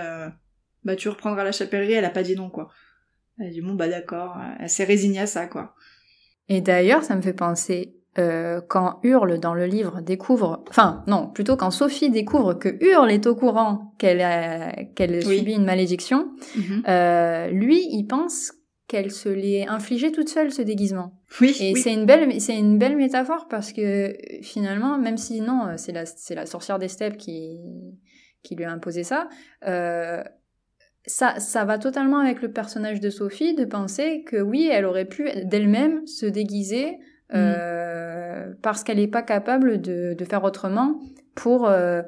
bah 0.83 0.95
tu 0.95 1.09
reprendras 1.09 1.43
la 1.43 1.51
chapellerie, 1.51 1.93
elle 1.93 2.05
a 2.05 2.09
pas 2.09 2.23
dit 2.23 2.35
non 2.35 2.49
quoi. 2.49 2.69
Elle 3.37 3.47
a 3.47 3.49
dit 3.51 3.61
bon 3.61 3.73
bah 3.73 3.89
d'accord, 3.89 4.37
elle 4.59 4.69
s'est 4.69 4.85
résignée 4.85 5.19
à 5.19 5.27
ça 5.27 5.47
quoi. 5.47 5.75
Et 6.47 6.61
d'ailleurs, 6.61 7.03
ça 7.03 7.15
me 7.15 7.21
fait 7.21 7.33
penser, 7.33 7.98
euh, 8.19 8.61
quand 8.67 8.99
Hurle 9.03 9.39
dans 9.39 9.53
le 9.55 9.65
livre 9.65 10.01
découvre, 10.01 10.63
enfin 10.69 11.03
non, 11.07 11.27
plutôt 11.27 11.55
quand 11.57 11.71
Sophie 11.71 12.09
découvre 12.11 12.53
que 12.53 12.69
Hurle 12.83 13.09
est 13.11 13.25
au 13.25 13.35
courant 13.35 13.93
qu'elle 13.97 14.89
qu'elle 14.95 15.23
subit 15.25 15.53
une 15.53 15.65
malédiction, 15.65 16.29
Mhm. 16.55 16.83
euh, 16.87 17.47
lui 17.47 17.87
il 17.91 18.05
pense 18.05 18.51
qu'elle 18.87 19.11
se 19.11 19.29
l'est 19.29 19.67
infligé 19.67 20.11
toute 20.11 20.29
seule 20.29 20.51
ce 20.51 20.63
déguisement. 20.63 21.13
Oui, 21.39 21.55
Et 21.61 21.73
oui. 21.73 21.79
c'est 21.81 21.93
une 21.93 22.05
belle, 22.05 22.41
c'est 22.41 22.57
une 22.57 22.77
belle 22.79 22.95
métaphore 22.97 23.47
parce 23.47 23.71
que 23.71 24.15
finalement, 24.41 24.97
même 24.97 25.17
si 25.17 25.41
non, 25.41 25.67
c'est 25.77 25.91
la, 25.91 26.05
c'est 26.07 26.33
la 26.33 26.47
sorcière 26.47 26.79
des 26.79 26.87
steppes 26.87 27.17
qui, 27.17 27.59
qui 28.41 28.55
lui 28.55 28.63
a 28.65 28.71
imposé 28.71 29.03
ça, 29.03 29.29
euh, 29.67 30.23
ça, 31.05 31.39
ça 31.39 31.65
va 31.65 31.77
totalement 31.77 32.17
avec 32.17 32.41
le 32.41 32.51
personnage 32.51 32.99
de 32.99 33.09
Sophie 33.11 33.53
de 33.55 33.65
penser 33.65 34.23
que 34.25 34.37
oui, 34.41 34.67
elle 34.71 34.85
aurait 34.85 35.05
pu 35.05 35.29
d'elle-même 35.45 36.05
se 36.07 36.25
déguiser 36.25 36.97
euh, 37.33 38.53
parce 38.61 38.83
qu'elle 38.83 38.97
n'est 38.97 39.07
pas 39.07 39.21
capable 39.21 39.81
de, 39.81 40.13
de 40.13 40.25
faire 40.25 40.43
autrement 40.43 40.99
pour, 41.35 41.67
euh, 41.67 42.01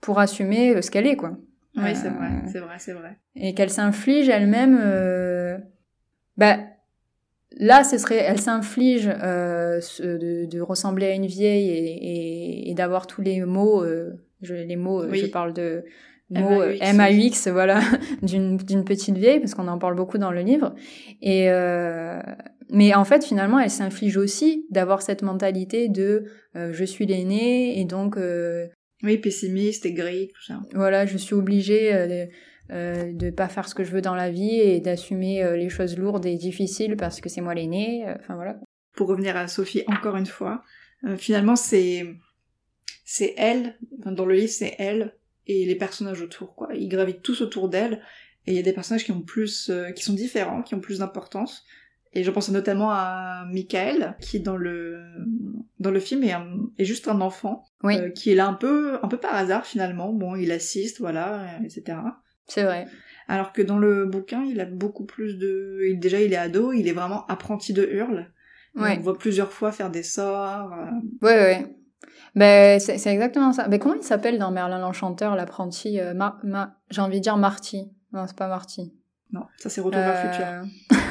pour 0.00 0.18
assumer 0.18 0.80
ce 0.82 0.90
qu'elle 0.90 1.06
est, 1.06 1.16
quoi. 1.16 1.32
Oui, 1.76 1.94
c'est 1.94 2.08
Euh, 2.08 2.10
vrai, 2.10 2.28
c'est 2.50 2.58
vrai, 2.60 2.74
c'est 2.78 2.92
vrai. 2.92 3.18
et 3.34 3.52
qu'elle 3.54 3.68
s'inflige 3.70 4.28
elle-même 4.30 4.78
euh, 4.82 5.58
bah 6.38 6.56
là 7.58 7.84
ce 7.84 7.98
serait 7.98 8.16
elle 8.16 8.40
s'inflige 8.40 9.08
euh, 9.22 9.80
de, 10.00 10.46
de 10.46 10.60
ressembler 10.62 11.06
à 11.06 11.12
une 11.14 11.26
vieille 11.26 11.68
et, 11.70 11.92
et, 12.66 12.70
et 12.70 12.74
d'avoir 12.74 13.06
tous 13.06 13.20
les 13.20 13.40
mots 13.44 13.82
euh, 13.84 14.14
je, 14.40 14.54
les 14.54 14.76
mots 14.76 15.02
euh, 15.02 15.08
Oui. 15.10 15.18
je 15.18 15.26
parle 15.26 15.52
de 15.52 15.84
mots 16.30 16.62
euh, 16.62 16.76
MAUX. 16.94 17.48
Voilà 17.52 17.80
d'une 18.22 18.56
d'une 18.56 18.84
petite 18.84 19.16
vieille 19.18 19.40
parce 19.40 19.54
qu'on 19.54 19.68
en 19.68 19.78
parle 19.78 19.96
beaucoup 19.96 20.16
dans 20.18 20.30
le 20.30 20.40
livre 20.40 20.74
et 21.20 21.50
euh, 21.50 22.18
mais 22.70 22.94
en 22.94 23.04
fait 23.04 23.24
finalement 23.24 23.58
elle 23.60 23.70
s'inflige 23.70 24.16
aussi 24.16 24.66
d'avoir 24.70 25.02
cette 25.02 25.22
mentalité 25.22 25.88
de 25.88 26.24
euh, 26.56 26.72
je 26.72 26.84
suis 26.84 27.06
l'aînée 27.06 27.78
et 27.80 27.84
donc 27.84 28.16
euh, 28.16 28.66
Oui, 29.02 29.18
pessimiste 29.18 29.86
et 29.86 29.92
gris, 29.92 30.28
tout 30.34 30.42
ça. 30.42 30.60
voilà, 30.74 31.06
je 31.06 31.16
suis 31.18 31.34
obligée 31.34 31.94
euh, 31.94 32.26
de, 32.68 33.12
de 33.12 33.30
pas 33.30 33.48
faire 33.48 33.68
ce 33.68 33.74
que 33.74 33.84
je 33.84 33.90
veux 33.92 34.00
dans 34.02 34.14
la 34.14 34.30
vie 34.30 34.58
et 34.58 34.80
d'assumer 34.80 35.56
les 35.56 35.68
choses 35.68 35.96
lourdes 35.96 36.26
et 36.26 36.36
difficiles 36.36 36.96
parce 36.96 37.20
que 37.20 37.28
c'est 37.28 37.40
moi 37.40 37.54
l'aîné. 37.54 38.08
euh, 38.08 38.14
Enfin 38.20 38.34
voilà. 38.34 38.58
Pour 38.96 39.08
revenir 39.08 39.36
à 39.36 39.46
Sophie 39.46 39.84
encore 39.86 40.16
une 40.16 40.26
fois, 40.26 40.62
finalement 41.18 41.54
c'est 41.56 42.04
c'est 43.04 43.34
elle, 43.36 43.76
dans 44.04 44.24
le 44.26 44.34
livre 44.34 44.50
c'est 44.50 44.74
elle 44.78 45.14
et 45.46 45.64
les 45.66 45.76
personnages 45.76 46.22
autour 46.22 46.54
quoi. 46.56 46.68
Ils 46.74 46.88
gravitent 46.88 47.22
tous 47.22 47.40
autour 47.42 47.68
d'elle 47.68 48.02
et 48.46 48.52
il 48.52 48.56
y 48.56 48.58
a 48.58 48.62
des 48.62 48.72
personnages 48.72 49.04
qui 49.04 49.12
ont 49.12 49.20
plus 49.22 49.70
qui 49.94 50.02
sont 50.02 50.14
différents, 50.14 50.62
qui 50.62 50.74
ont 50.74 50.80
plus 50.80 50.98
d'importance. 51.00 51.64
Et 52.16 52.24
je 52.24 52.30
pense 52.30 52.48
notamment 52.50 52.90
à 52.90 53.44
Michael 53.52 54.16
qui 54.20 54.40
dans 54.40 54.56
le 54.56 55.02
dans 55.78 55.90
le 55.90 56.00
film 56.00 56.24
est, 56.24 56.32
un- 56.32 56.70
est 56.78 56.84
juste 56.84 57.06
un 57.08 57.20
enfant 57.20 57.62
Oui, 57.84 57.98
euh, 57.98 58.08
qui 58.10 58.32
est 58.32 58.34
là 58.34 58.46
un 58.48 58.54
peu 58.54 58.98
un 59.02 59.08
peu 59.08 59.18
par 59.18 59.34
hasard 59.34 59.66
finalement. 59.66 60.12
Bon, 60.12 60.34
il 60.34 60.50
assiste, 60.50 60.98
voilà, 61.00 61.46
etc. 61.64 61.98
c'est 62.46 62.62
vrai. 62.64 62.86
Alors 63.28 63.52
que 63.52 63.60
dans 63.60 63.78
le 63.78 64.06
bouquin, 64.06 64.44
il 64.44 64.60
a 64.60 64.64
beaucoup 64.64 65.04
plus 65.04 65.36
de... 65.36 65.80
il- 65.90 65.98
Déjà, 65.98 66.20
il 66.20 66.32
est 66.32 66.36
ado, 66.36 66.72
il 66.72 66.86
est 66.88 66.92
vraiment 66.92 67.26
apprenti 67.26 67.72
de 67.72 67.84
hurle. 67.84 68.30
Ouais. 68.76 68.96
On 68.98 69.02
voit 69.02 69.18
plusieurs 69.18 69.52
fois 69.52 69.72
faire 69.72 69.90
des 69.90 70.02
sorts. 70.04 70.72
euh, 70.72 70.86
Ouais, 71.22 71.34
ouais. 71.34 71.76
Ben, 72.34 72.78
c'est 72.78 72.98
c'est 72.98 73.12
exactement 73.12 73.52
ça. 73.52 73.66
Ben, 73.68 73.78
comment 73.80 73.94
il 73.94 74.02
s'appelle 74.02 74.38
dans 74.38 74.50
Merlin 74.52 74.78
l'Enchanteur, 74.78 75.34
l'apprenti 75.36 75.98
euh, 76.00 76.14
Ma- 76.14 76.38
Ma- 76.44 76.76
J'ai 76.90 77.00
envie 77.00 77.18
de 77.18 77.22
dire 77.22 77.36
Marty. 77.36 77.90
Non, 78.12 78.26
c'est 78.26 78.36
pas 78.36 78.48
Marty. 78.48 78.94
Non, 79.36 79.46
ça 79.58 79.68
c'est 79.68 79.80
Retour 79.80 80.00
vers 80.00 80.24
le 80.24 80.32
futur. 80.32 80.96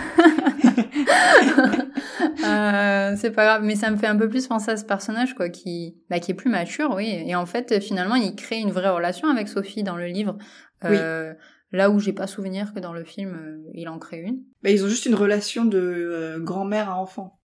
Euh, 2.45 3.15
c'est 3.17 3.31
pas 3.31 3.45
grave, 3.45 3.63
mais 3.63 3.75
ça 3.75 3.89
me 3.89 3.97
fait 3.97 4.07
un 4.07 4.15
peu 4.15 4.29
plus 4.29 4.47
penser 4.47 4.71
à 4.71 4.77
ce 4.77 4.85
personnage, 4.85 5.33
quoi, 5.33 5.49
qui, 5.49 5.97
bah, 6.09 6.19
qui 6.19 6.31
est 6.31 6.35
plus 6.35 6.49
mature, 6.49 6.93
oui. 6.93 7.23
Et 7.25 7.35
en 7.35 7.45
fait, 7.45 7.81
finalement, 7.81 8.15
il 8.15 8.35
crée 8.35 8.59
une 8.59 8.71
vraie 8.71 8.89
relation 8.89 9.29
avec 9.29 9.47
Sophie 9.47 9.83
dans 9.83 9.95
le 9.95 10.05
livre. 10.05 10.37
Euh, 10.83 11.33
Là 11.71 11.89
où 11.89 11.99
j'ai 11.99 12.13
pas 12.13 12.27
souvenir 12.27 12.73
que 12.73 12.79
dans 12.79 12.93
le 12.93 13.03
film, 13.03 13.35
euh, 13.35 13.71
il 13.73 13.89
en 13.89 13.99
crée 13.99 14.19
une. 14.19 14.43
Bah, 14.63 14.69
ils 14.69 14.85
ont 14.85 14.87
juste 14.87 15.07
une 15.07 15.15
relation 15.15 15.65
de 15.65 15.77
euh, 15.77 16.39
grand-mère 16.39 16.89
à 16.89 16.97
enfant. 16.97 17.39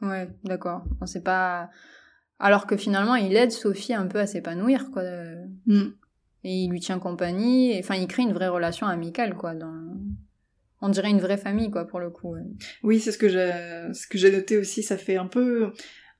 Ouais, 0.00 0.28
d'accord. 0.42 0.82
Bon, 0.98 1.06
c'est 1.06 1.22
pas. 1.22 1.70
Alors 2.40 2.66
que 2.66 2.76
finalement, 2.76 3.14
il 3.14 3.36
aide 3.36 3.52
Sophie 3.52 3.94
un 3.94 4.06
peu 4.06 4.18
à 4.18 4.26
s'épanouir, 4.26 4.90
quoi. 4.90 5.02
Hmm. 5.66 5.90
Et 6.44 6.52
il 6.64 6.70
lui 6.70 6.80
tient 6.80 6.98
compagnie. 6.98 7.72
et- 7.72 7.80
Enfin, 7.80 7.96
il 7.96 8.06
crée 8.06 8.22
une 8.22 8.32
vraie 8.32 8.48
relation 8.48 8.86
amicale, 8.86 9.34
quoi. 9.34 9.54
Dans... 9.54 9.74
On 10.80 10.88
dirait 10.88 11.10
une 11.10 11.20
vraie 11.20 11.36
famille, 11.38 11.70
quoi, 11.70 11.86
pour 11.86 11.98
le 11.98 12.10
coup. 12.10 12.36
Oui, 12.84 13.00
c'est 13.00 13.10
ce 13.12 13.18
que 13.18 13.28
j'ai 13.28 13.52
ce 13.92 14.06
que 14.06 14.16
j'ai 14.18 14.30
noté 14.30 14.56
aussi. 14.56 14.82
Ça 14.82 14.96
fait 14.96 15.16
un 15.16 15.26
peu 15.26 15.72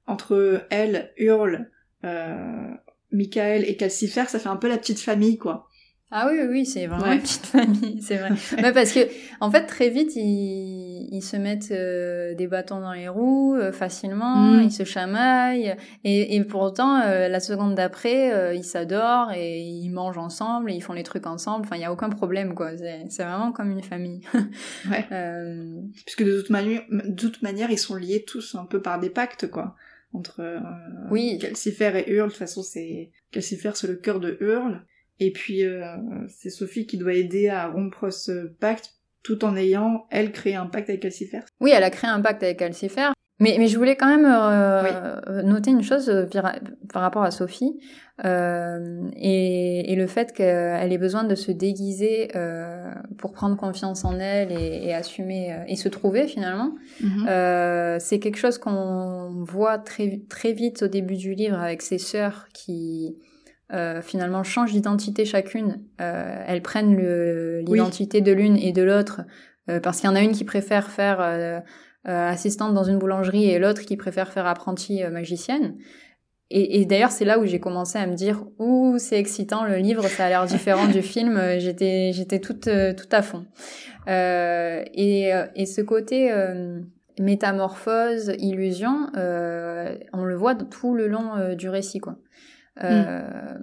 entre 0.07 0.67
elle, 0.71 1.13
Hurle, 1.17 1.71
euh, 2.05 2.71
Michael 3.13 3.65
et 3.69 3.77
Calcifer, 3.77 4.25
ça 4.27 4.39
fait 4.39 4.49
un 4.49 4.57
peu 4.57 4.69
la 4.69 4.79
petite 4.79 4.99
famille, 5.01 5.39
quoi. 5.39 5.68
Ah 6.11 6.27
oui, 6.31 6.39
oui, 6.49 6.65
c'est 6.65 6.87
vraiment 6.87 7.05
Ouais. 7.05 7.17
une 7.17 7.21
petite 7.21 7.45
famille, 7.47 8.01
c'est 8.01 8.17
vrai. 8.17 8.31
Ouais, 8.63 8.73
parce 8.73 8.93
que, 8.93 9.01
en 9.41 9.51
fait, 9.51 9.67
très 9.67 9.91
vite, 9.91 10.13
ils, 10.17 11.07
ils 11.13 11.21
se 11.23 11.37
mettent 11.37 11.71
euh, 11.71 12.35
des 12.35 12.47
bâtons 12.47 12.81
dans 12.81 12.95
les 12.95 13.09
roues 13.09 13.55
euh, 13.57 13.73
facilement, 13.73 14.37
Mm. 14.37 14.63
ils 14.63 14.73
se 14.73 14.85
chamaillent, 14.85 15.77
et, 16.05 16.35
et 16.37 16.45
pourtant, 16.45 17.01
euh, 17.03 17.29
la 17.29 17.41
seconde 17.41 17.75
d'après, 17.75 18.33
euh, 18.33 18.55
ils 18.55 18.65
s'adorent 18.65 19.33
et 19.33 19.59
ils 19.61 19.91
mangent 19.91 20.17
ensemble, 20.17 20.71
et 20.71 20.75
ils 20.75 20.81
font 20.83 20.95
les 20.95 21.03
trucs 21.03 21.27
ensemble. 21.27 21.67
Enfin, 21.67 21.77
il 21.77 21.83
y 21.83 21.85
a 21.85 21.93
aucun 21.93 22.09
problème, 22.09 22.55
quoi. 22.55 22.75
C'est 22.79 23.05
c'est 23.11 23.25
vraiment 23.25 23.53
comme 23.53 23.71
une 23.71 23.83
famille. 23.83 24.23
Ouais. 24.91 25.05
Euh, 25.13 25.75
Puisque 26.07 26.25
de 26.25 26.41
toute, 26.41 26.49
manière, 26.51 26.83
de 26.91 27.13
toute 27.29 27.43
manière, 27.43 27.71
ils 27.71 27.79
sont 27.79 27.97
liés 27.97 28.25
tous 28.27 28.55
un 28.55 28.65
peu 28.65 28.81
par 28.81 28.99
des 28.99 29.11
pactes, 29.11 29.51
quoi. 29.51 29.75
Entre 30.15 30.41
euh, 30.41 30.59
Oui. 31.11 31.39
Calcifer 31.39 31.93
et 32.07 32.11
Hurle, 32.11 32.29
de 32.29 32.33
toute 32.33 32.39
façon, 32.39 32.63
c'est 32.63 33.11
Calcifer, 33.31 33.73
c'est 33.75 33.89
le 33.89 33.97
cœur 33.97 34.21
de 34.21 34.39
Hurle. 34.41 34.87
Et 35.21 35.33
puis, 35.33 35.65
euh, 35.65 35.97
c'est 36.29 36.51
Sophie 36.51 36.87
qui 36.87 36.97
doit 36.97 37.15
aider 37.15 37.49
à 37.49 37.69
rompre 37.69 38.11
ce 38.11 38.47
pacte, 38.47 38.93
tout 39.23 39.45
en 39.45 39.57
ayant, 39.57 40.07
elle, 40.11 40.33
créé 40.33 40.55
un 40.55 40.67
pacte 40.67 40.89
avec 40.89 41.03
Calcifer. 41.03 41.41
Oui, 41.61 41.73
elle 41.75 41.85
a 41.85 41.91
créé 41.91 42.11
un 42.11 42.21
pacte 42.21 42.43
avec 42.43 42.59
Calcifer. 42.59 43.11
Mais, 43.41 43.55
mais 43.59 43.69
je 43.69 43.79
voulais 43.79 43.95
quand 43.95 44.09
même 44.09 44.27
euh, 44.29 45.43
noter 45.45 45.71
une 45.71 45.83
chose 45.83 46.11
euh, 46.11 46.27
par 46.93 47.03
rapport 47.03 47.23
à 47.23 47.31
Sophie 47.31 47.79
euh, 48.25 49.09
et, 49.15 49.93
et 49.93 49.95
le 49.95 50.09
fait 50.09 50.33
qu'elle 50.33 50.93
ait 50.93 50.99
besoin 50.99 51.23
de 51.23 51.37
se 51.37 51.53
déguiser 51.53 52.31
euh, 52.35 52.93
pour 53.17 53.31
prendre 53.31 53.57
confiance 53.57 54.05
en 54.05 54.19
elle 54.19 54.51
et, 54.51 54.89
et 54.89 54.93
assumer 54.93 55.53
euh, 55.53 55.63
et 55.69 55.77
se 55.77 55.89
trouver 55.89 56.27
finalement. 56.27 56.75
Euh, 57.29 57.99
c'est 58.01 58.19
quelque 58.19 58.39
chose 58.39 58.59
qu'on 58.59 59.45
voit 59.47 59.79
très, 59.79 60.21
très 60.29 60.53
vite 60.53 60.83
au 60.83 60.89
début 60.89 61.17
du 61.17 61.35
livre 61.35 61.61
avec 61.61 61.83
ses 61.83 61.99
sœurs 61.99 62.49
qui 62.53 63.19
euh, 63.73 64.01
finalement 64.03 64.43
changent 64.45 64.73
d'identité 64.73 65.25
chacune. 65.25 65.83
Euh, 66.01 66.43
elles 66.47 66.63
prennent 66.63 66.97
Oui. 66.97 67.65
l'identité 67.67 68.21
de 68.21 68.33
l'une 68.33 68.57
et 68.57 68.73
de 68.73 68.83
l'autre 68.83 69.23
euh, 69.69 69.81
parce 69.81 70.01
qu'il 70.01 70.09
y 70.09 70.13
en 70.13 70.17
a 70.17 70.23
une 70.23 70.33
qui 70.33 70.45
préfère 70.45 70.91
faire 70.91 71.21
euh, 71.21 71.61
euh, 72.09 72.29
assistante 72.29 72.73
dans 72.75 72.85
une 72.85 72.99
boulangerie 72.99 73.51
et 73.51 73.59
l'autre 73.59 73.83
qui 73.83 73.97
préfère 73.97 74.33
faire 74.33 74.47
apprentie 74.47 75.03
magicienne. 75.05 75.77
Et, 76.51 76.81
et 76.81 76.87
d'ailleurs, 76.87 77.11
c'est 77.11 77.27
là 77.27 77.39
où 77.39 77.45
j'ai 77.45 77.61
commencé 77.61 77.99
à 77.99 78.07
me 78.07 78.15
dire, 78.15 78.43
ouh, 78.59 78.97
c'est 78.99 79.19
excitant, 79.19 79.65
le 79.65 79.77
livre, 79.77 80.09
ça 80.09 80.25
a 80.25 80.29
l'air 80.31 80.47
différent 80.47 80.87
du 80.87 81.03
film. 81.13 81.39
J'étais, 81.59 82.13
j'étais 82.15 82.39
toute, 82.39 82.69
euh, 82.69 82.95
tout 82.95 83.09
à 83.13 83.21
fond. 83.21 83.45
Euh, 84.09 84.83
et, 84.95 85.31
et 85.55 85.67
ce 85.67 85.83
côté 85.83 86.33
euh, 86.33 86.81
métamorphose, 87.21 88.33
illusion, 88.39 89.09
euh, 89.19 89.95
on 90.15 90.25
le 90.25 90.35
voit 90.37 90.55
tout 90.55 90.95
le 90.95 91.07
long 91.09 91.55
du 91.55 91.69
récit, 91.69 91.99
quoi. 91.99 92.17
Euh, 92.85 93.59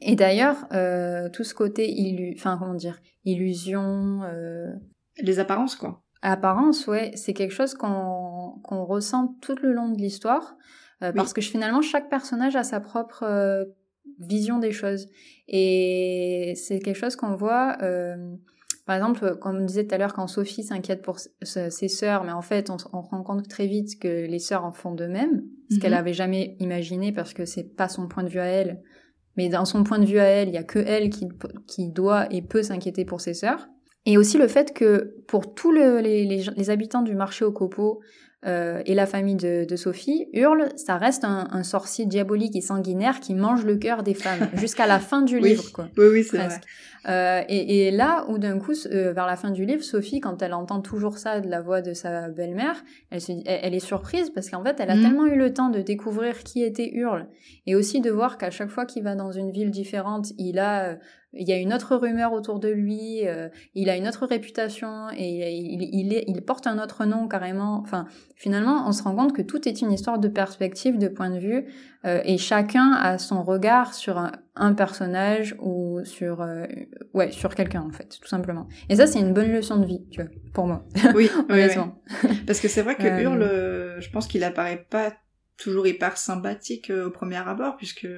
Et 0.00 0.16
d'ailleurs, 0.16 0.66
euh, 0.72 1.28
tout 1.30 1.44
ce 1.44 1.54
côté 1.54 1.90
illu, 1.90 2.34
enfin 2.36 2.56
comment 2.58 2.74
dire, 2.74 3.00
illusion, 3.24 4.22
euh, 4.24 4.72
Les 5.18 5.38
apparences, 5.38 5.76
quoi. 5.76 6.02
apparence, 6.22 6.86
ouais, 6.86 7.12
c'est 7.14 7.32
quelque 7.34 7.52
chose 7.54 7.74
qu'on 7.74 8.58
ressent 8.84 9.36
tout 9.40 9.56
le 9.62 9.72
long 9.72 9.88
de 9.90 9.98
l'histoire, 9.98 10.56
euh, 11.02 11.08
Oui. 11.10 11.16
parce 11.16 11.32
que 11.32 11.40
finalement 11.40 11.82
chaque 11.82 12.08
personnage 12.10 12.56
a 12.56 12.64
sa 12.64 12.80
propre 12.80 13.22
euh, 13.24 13.64
vision 14.18 14.58
des 14.58 14.72
choses, 14.72 15.06
et 15.48 16.54
c'est 16.56 16.80
quelque 16.80 16.96
chose 16.98 17.16
qu'on 17.16 17.34
voit. 17.36 17.76
euh, 17.82 18.16
par 18.86 18.96
exemple, 18.96 19.36
comme 19.40 19.56
on 19.56 19.64
disait 19.64 19.86
tout 19.86 19.94
à 19.94 19.98
l'heure, 19.98 20.12
quand 20.12 20.26
Sophie 20.26 20.62
s'inquiète 20.62 21.02
pour 21.02 21.18
ses 21.42 21.88
sœurs, 21.88 22.24
mais 22.24 22.32
en 22.32 22.42
fait, 22.42 22.70
on, 22.70 22.76
on 22.92 23.00
rend 23.00 23.22
compte 23.22 23.48
très 23.48 23.66
vite 23.66 23.98
que 24.00 24.26
les 24.26 24.38
sœurs 24.38 24.64
en 24.64 24.72
font 24.72 24.92
de 24.94 25.06
même, 25.06 25.42
ce 25.70 25.76
Mhm. 25.76 25.80
qu'elle 25.80 25.94
avait 25.94 26.12
jamais 26.12 26.56
imaginé 26.60 27.12
parce 27.12 27.32
que 27.34 27.44
c'est 27.46 27.74
pas 27.76 27.88
son 27.88 28.08
point 28.08 28.22
de 28.24 28.28
vue 28.28 28.40
à 28.40 28.46
elle. 28.46 28.82
Mais 29.36 29.48
dans 29.48 29.64
son 29.64 29.82
point 29.84 29.98
de 29.98 30.04
vue 30.04 30.18
à 30.18 30.24
elle, 30.24 30.48
il 30.48 30.54
y 30.54 30.58
a 30.58 30.62
que 30.62 30.78
elle 30.78 31.10
qui, 31.10 31.26
qui 31.66 31.88
doit 31.90 32.32
et 32.32 32.42
peut 32.42 32.62
s'inquiéter 32.62 33.04
pour 33.04 33.20
ses 33.20 33.34
sœurs. 33.34 33.68
Et 34.06 34.18
aussi 34.18 34.36
le 34.38 34.46
fait 34.48 34.72
que 34.74 35.16
pour 35.28 35.54
tous 35.54 35.72
le- 35.72 36.00
les, 36.00 36.24
les, 36.24 36.44
les 36.54 36.70
habitants 36.70 37.02
du 37.02 37.14
marché 37.14 37.44
au 37.44 37.52
copeaux 37.52 38.00
euh, 38.46 38.82
et 38.84 38.94
la 38.94 39.06
famille 39.06 39.36
de, 39.36 39.64
de 39.64 39.76
Sophie, 39.76 40.26
Hurle, 40.34 40.68
ça 40.76 40.98
reste 40.98 41.24
un, 41.24 41.48
un 41.50 41.62
sorcier 41.62 42.04
diabolique 42.04 42.54
et 42.54 42.60
sanguinaire 42.60 43.18
qui 43.20 43.34
mange 43.34 43.64
le 43.64 43.76
cœur 43.78 44.02
des 44.02 44.12
femmes 44.12 44.50
jusqu'à 44.54 44.86
la 44.86 45.00
fin 45.00 45.22
du 45.22 45.38
Oui. 45.40 45.48
livre. 45.48 45.64
Quoi 45.72 45.88
Oui, 45.96 46.04
oui, 46.12 46.22
c'est 46.24 46.36
vrai. 46.36 46.60
Euh, 47.08 47.42
et, 47.48 47.86
et, 47.86 47.90
là 47.90 48.24
où 48.28 48.38
d'un 48.38 48.58
coup, 48.58 48.72
euh, 48.86 49.12
vers 49.12 49.26
la 49.26 49.36
fin 49.36 49.50
du 49.50 49.64
livre, 49.64 49.82
Sophie, 49.82 50.20
quand 50.20 50.40
elle 50.42 50.54
entend 50.54 50.80
toujours 50.80 51.18
ça 51.18 51.40
de 51.40 51.48
la 51.48 51.60
voix 51.60 51.82
de 51.82 51.92
sa 51.92 52.28
belle-mère, 52.30 52.82
elle, 53.10 53.20
elle, 53.46 53.74
est 53.74 53.80
surprise 53.80 54.30
parce 54.30 54.48
qu'en 54.48 54.62
fait, 54.64 54.76
elle 54.80 54.90
a 54.90 54.96
mm. 54.96 55.02
tellement 55.02 55.26
eu 55.26 55.36
le 55.36 55.52
temps 55.52 55.68
de 55.68 55.80
découvrir 55.80 56.42
qui 56.44 56.62
était 56.62 56.90
Hurle 56.94 57.28
et 57.66 57.74
aussi 57.74 58.00
de 58.00 58.10
voir 58.10 58.38
qu'à 58.38 58.50
chaque 58.50 58.70
fois 58.70 58.86
qu'il 58.86 59.02
va 59.02 59.14
dans 59.14 59.32
une 59.32 59.50
ville 59.50 59.70
différente, 59.70 60.32
il 60.38 60.58
a 60.58 60.92
euh, 60.92 60.94
il 61.36 61.48
y 61.48 61.52
a 61.52 61.58
une 61.58 61.74
autre 61.74 61.96
rumeur 61.96 62.32
autour 62.32 62.60
de 62.60 62.68
lui, 62.68 63.26
euh, 63.26 63.48
il 63.74 63.90
a 63.90 63.96
une 63.96 64.06
autre 64.06 64.26
réputation 64.26 65.08
et 65.16 65.52
il, 65.52 65.82
il, 65.82 66.24
il, 66.26 66.42
porte 66.42 66.66
un 66.66 66.82
autre 66.82 67.04
nom 67.04 67.28
carrément. 67.28 67.80
Enfin, 67.82 68.06
finalement, 68.36 68.86
on 68.86 68.92
se 68.92 69.02
rend 69.02 69.14
compte 69.14 69.32
que 69.32 69.42
tout 69.42 69.68
est 69.68 69.82
une 69.82 69.92
histoire 69.92 70.18
de 70.18 70.28
perspective, 70.28 70.98
de 70.98 71.08
point 71.08 71.30
de 71.30 71.38
vue, 71.38 71.66
euh, 72.04 72.20
et 72.24 72.38
chacun 72.38 72.92
a 72.92 73.18
son 73.18 73.42
regard 73.42 73.94
sur 73.94 74.18
un, 74.18 74.32
un 74.56 74.74
personnage 74.74 75.56
ou 75.60 76.00
sur 76.04 76.42
euh, 76.42 76.66
ouais 77.14 77.30
sur 77.30 77.54
quelqu'un 77.54 77.82
en 77.82 77.92
fait, 77.92 78.18
tout 78.20 78.28
simplement. 78.28 78.68
Et 78.88 78.96
ça, 78.96 79.06
c'est 79.06 79.20
une 79.20 79.32
bonne 79.32 79.52
leçon 79.52 79.78
de 79.78 79.86
vie, 79.86 80.04
tu 80.10 80.20
vois, 80.20 80.30
pour 80.52 80.66
moi. 80.66 80.86
Oui, 81.14 81.30
honnêtement. 81.48 82.02
Parce 82.46 82.60
que 82.60 82.68
c'est 82.68 82.82
vrai 82.82 82.96
que 82.96 83.22
Hurle, 83.22 84.00
je 84.00 84.10
pense 84.10 84.26
qu'il 84.26 84.44
apparaît 84.44 84.86
pas 84.90 85.12
toujours 85.56 85.86
hyper 85.86 86.16
sympathique 86.16 86.90
au 86.90 87.10
premier 87.10 87.36
abord, 87.36 87.76
puisque 87.76 88.08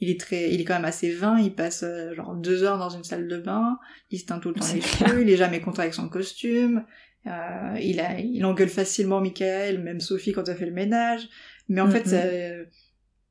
il 0.00 0.10
est 0.10 0.20
très, 0.20 0.52
il 0.52 0.60
est 0.60 0.64
quand 0.64 0.74
même 0.74 0.84
assez 0.84 1.12
vain, 1.12 1.38
il 1.38 1.54
passe 1.54 1.82
euh, 1.82 2.14
genre 2.14 2.34
deux 2.34 2.62
heures 2.62 2.78
dans 2.78 2.90
une 2.90 3.04
salle 3.04 3.26
de 3.26 3.38
bain, 3.38 3.78
il 4.10 4.18
se 4.18 4.26
teint 4.26 4.38
tout 4.38 4.48
le 4.48 4.54
temps 4.54 4.66
les 4.72 4.80
cheveux, 4.80 5.22
il 5.22 5.30
est 5.30 5.36
jamais 5.36 5.60
content 5.60 5.82
avec 5.82 5.94
son 5.94 6.08
costume, 6.08 6.84
euh, 7.26 7.76
il 7.80 8.00
a, 8.00 8.18
il 8.20 8.44
engueule 8.44 8.68
facilement 8.68 9.20
Michael, 9.20 9.82
même 9.82 10.00
Sophie 10.00 10.32
quand 10.32 10.48
elle 10.48 10.56
fait 10.56 10.66
le 10.66 10.72
ménage, 10.72 11.28
mais 11.68 11.80
en 11.80 11.90
fait, 11.90 12.06
ça, 12.06 12.22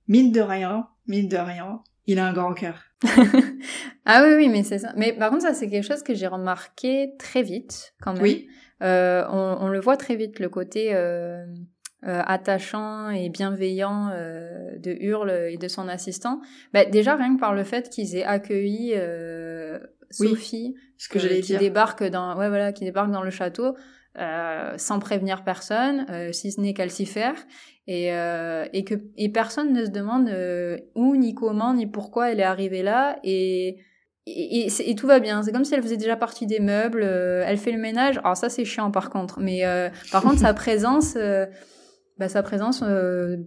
mine 0.08 0.32
de 0.32 0.41
rien, 0.41 0.88
mine 1.08 1.28
de 1.28 1.38
rien, 1.38 1.82
il 2.06 2.20
a 2.20 2.28
un 2.28 2.34
grand 2.34 2.54
cœur. 2.54 2.84
ah 4.06 4.24
oui, 4.24 4.34
oui, 4.36 4.50
mais 4.50 4.63
c'est 4.63 4.80
ça. 4.80 4.93
Mais 4.96 5.13
par 5.13 5.30
contre, 5.30 5.43
ça, 5.43 5.54
c'est 5.54 5.70
quelque 5.70 5.86
chose 5.86 6.04
que 6.04 6.13
j'ai 6.13 6.28
remarqué 6.28 7.13
très 7.20 7.43
vite, 7.43 7.93
quand 8.02 8.13
même. 8.13 8.24
Oui. 8.24 8.48
Euh, 8.84 9.26
on, 9.30 9.58
on, 9.62 9.67
le 9.70 9.80
voit 9.80 9.98
très 9.98 10.15
vite, 10.15 10.39
le 10.39 10.50
côté 10.50 10.93
euh, 10.93 11.43
euh, 12.06 12.22
attachant 12.28 13.10
et 13.10 13.30
bienveillant 13.30 14.12
euh, 14.13 14.78
de 14.78 14.91
Hurle 14.91 15.32
et 15.50 15.58
de 15.58 15.67
son 15.67 15.88
assistant, 15.88 16.41
bah, 16.72 16.86
déjà 16.86 17.15
rien 17.15 17.36
que 17.36 17.39
par 17.39 17.56
le 17.56 17.63
fait 17.63 17.89
qu'ils 17.89 18.15
aient 18.15 18.24
accueilli 18.24 18.91
euh, 18.93 19.80
Sophie, 20.12 20.76
ce 21.00 21.10
que 21.10 21.17
j'allais 21.17 21.41
qui 21.41 21.58
débarque 21.58 22.04
dans, 22.04 22.38
ouais 22.38 22.50
voilà, 22.50 22.72
qui 22.72 22.86
débarque 22.86 23.10
dans 23.10 23.24
le 23.24 23.32
château 23.32 23.76
sans 24.77 24.99
prévenir 24.99 25.43
personne, 25.43 26.06
si 26.34 26.51
ce 26.51 26.60
n'est 26.60 26.73
Calcifère, 26.73 27.36
et 27.88 28.08
et 28.08 28.84
que 28.84 28.95
et 29.15 29.30
personne 29.30 29.73
ne 29.73 29.86
se 29.86 29.91
demande 29.91 30.30
où 30.95 31.15
ni 31.15 31.34
comment 31.36 31.73
ni 31.73 31.88
pourquoi 31.88 32.32
elle 32.32 32.39
est 32.39 32.43
arrivée 32.43 32.84
là 32.84 33.19
et 33.23 33.77
et, 34.30 34.67
et, 34.67 34.95
tout 34.95 35.08
va 35.08 35.21
bien. 35.21 35.41
C'est 35.41 35.53
comme 35.53 35.63
si 35.63 35.73
elle 35.73 35.82
faisait 35.82 35.95
déjà 35.95 36.17
partie 36.17 36.47
des 36.47 36.60
meubles. 36.60 37.03
elle 37.03 37.58
fait 37.58 37.71
le 37.71 37.77
ménage. 37.77 38.17
Alors 38.17 38.36
ça 38.36 38.49
c'est 38.49 38.65
chiant 38.65 38.91
par 38.91 39.10
contre, 39.10 39.39
mais 39.39 39.62
par 40.12 40.21
contre 40.21 40.39
sa 40.39 40.53
présence, 40.56 41.15
bah, 42.17 42.30
sa 42.30 42.41
présence, 42.41 42.82
euh, 42.84 43.38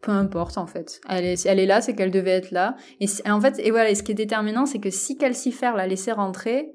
peu 0.00 0.12
importe 0.12 0.56
en 0.56 0.66
fait. 0.66 1.00
Elle 1.08 1.24
est, 1.24 1.46
elle 1.46 1.58
est 1.58 1.66
là, 1.66 1.80
c'est 1.80 1.94
qu'elle 1.94 2.10
devait 2.10 2.30
être 2.30 2.50
là. 2.50 2.76
Et, 3.00 3.06
en 3.30 3.40
fait, 3.40 3.58
et 3.58 3.70
voilà, 3.70 3.90
et 3.90 3.94
ce 3.94 4.02
qui 4.02 4.12
est 4.12 4.16
déterminant, 4.16 4.66
c'est 4.66 4.78
que 4.78 4.90
si 4.90 5.18
Calcifer 5.18 5.72
l'a 5.76 5.86
laissé 5.86 6.12
rentrer, 6.12 6.72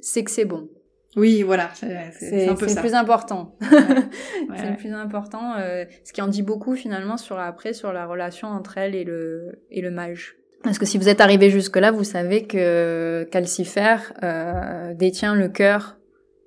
c'est 0.00 0.24
que 0.24 0.30
c'est 0.30 0.44
bon. 0.44 0.68
Oui, 1.16 1.42
voilà, 1.42 1.70
c'est 1.74 2.46
le 2.46 2.54
plus 2.80 2.94
important. 2.94 3.54
c'est 3.60 4.70
le 4.70 4.76
plus 4.76 4.92
important, 4.92 5.56
euh, 5.58 5.84
ce 6.04 6.12
qui 6.12 6.22
en 6.22 6.28
dit 6.28 6.42
beaucoup 6.42 6.74
finalement 6.74 7.16
sur 7.16 7.38
après 7.38 7.74
sur 7.74 7.92
la 7.92 8.06
relation 8.06 8.48
entre 8.48 8.78
elle 8.78 8.94
et 8.94 9.04
le 9.04 9.60
et 9.70 9.82
le 9.82 9.90
mage. 9.90 10.36
Parce 10.62 10.78
que 10.78 10.86
si 10.86 10.96
vous 10.96 11.08
êtes 11.08 11.20
arrivé 11.20 11.50
jusque 11.50 11.76
là, 11.76 11.90
vous 11.90 12.04
savez 12.04 12.46
que 12.46 13.28
Calcifer 13.30 13.96
euh, 14.22 14.94
détient 14.94 15.34
le 15.34 15.48
cœur 15.48 15.96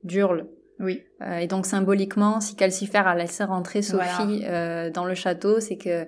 d'Urle. 0.04 0.48
Oui. 0.80 1.04
Euh, 1.22 1.38
et 1.38 1.48
donc 1.48 1.66
symboliquement, 1.66 2.40
si 2.42 2.56
Calcifer 2.56 3.04
a 3.06 3.16
laissé 3.16 3.44
rentrer 3.44 3.82
Sophie 3.82 4.44
euh, 4.46 4.90
dans 4.90 5.06
le 5.06 5.16
château, 5.16 5.60
c'est 5.60 5.78
que 5.78 6.08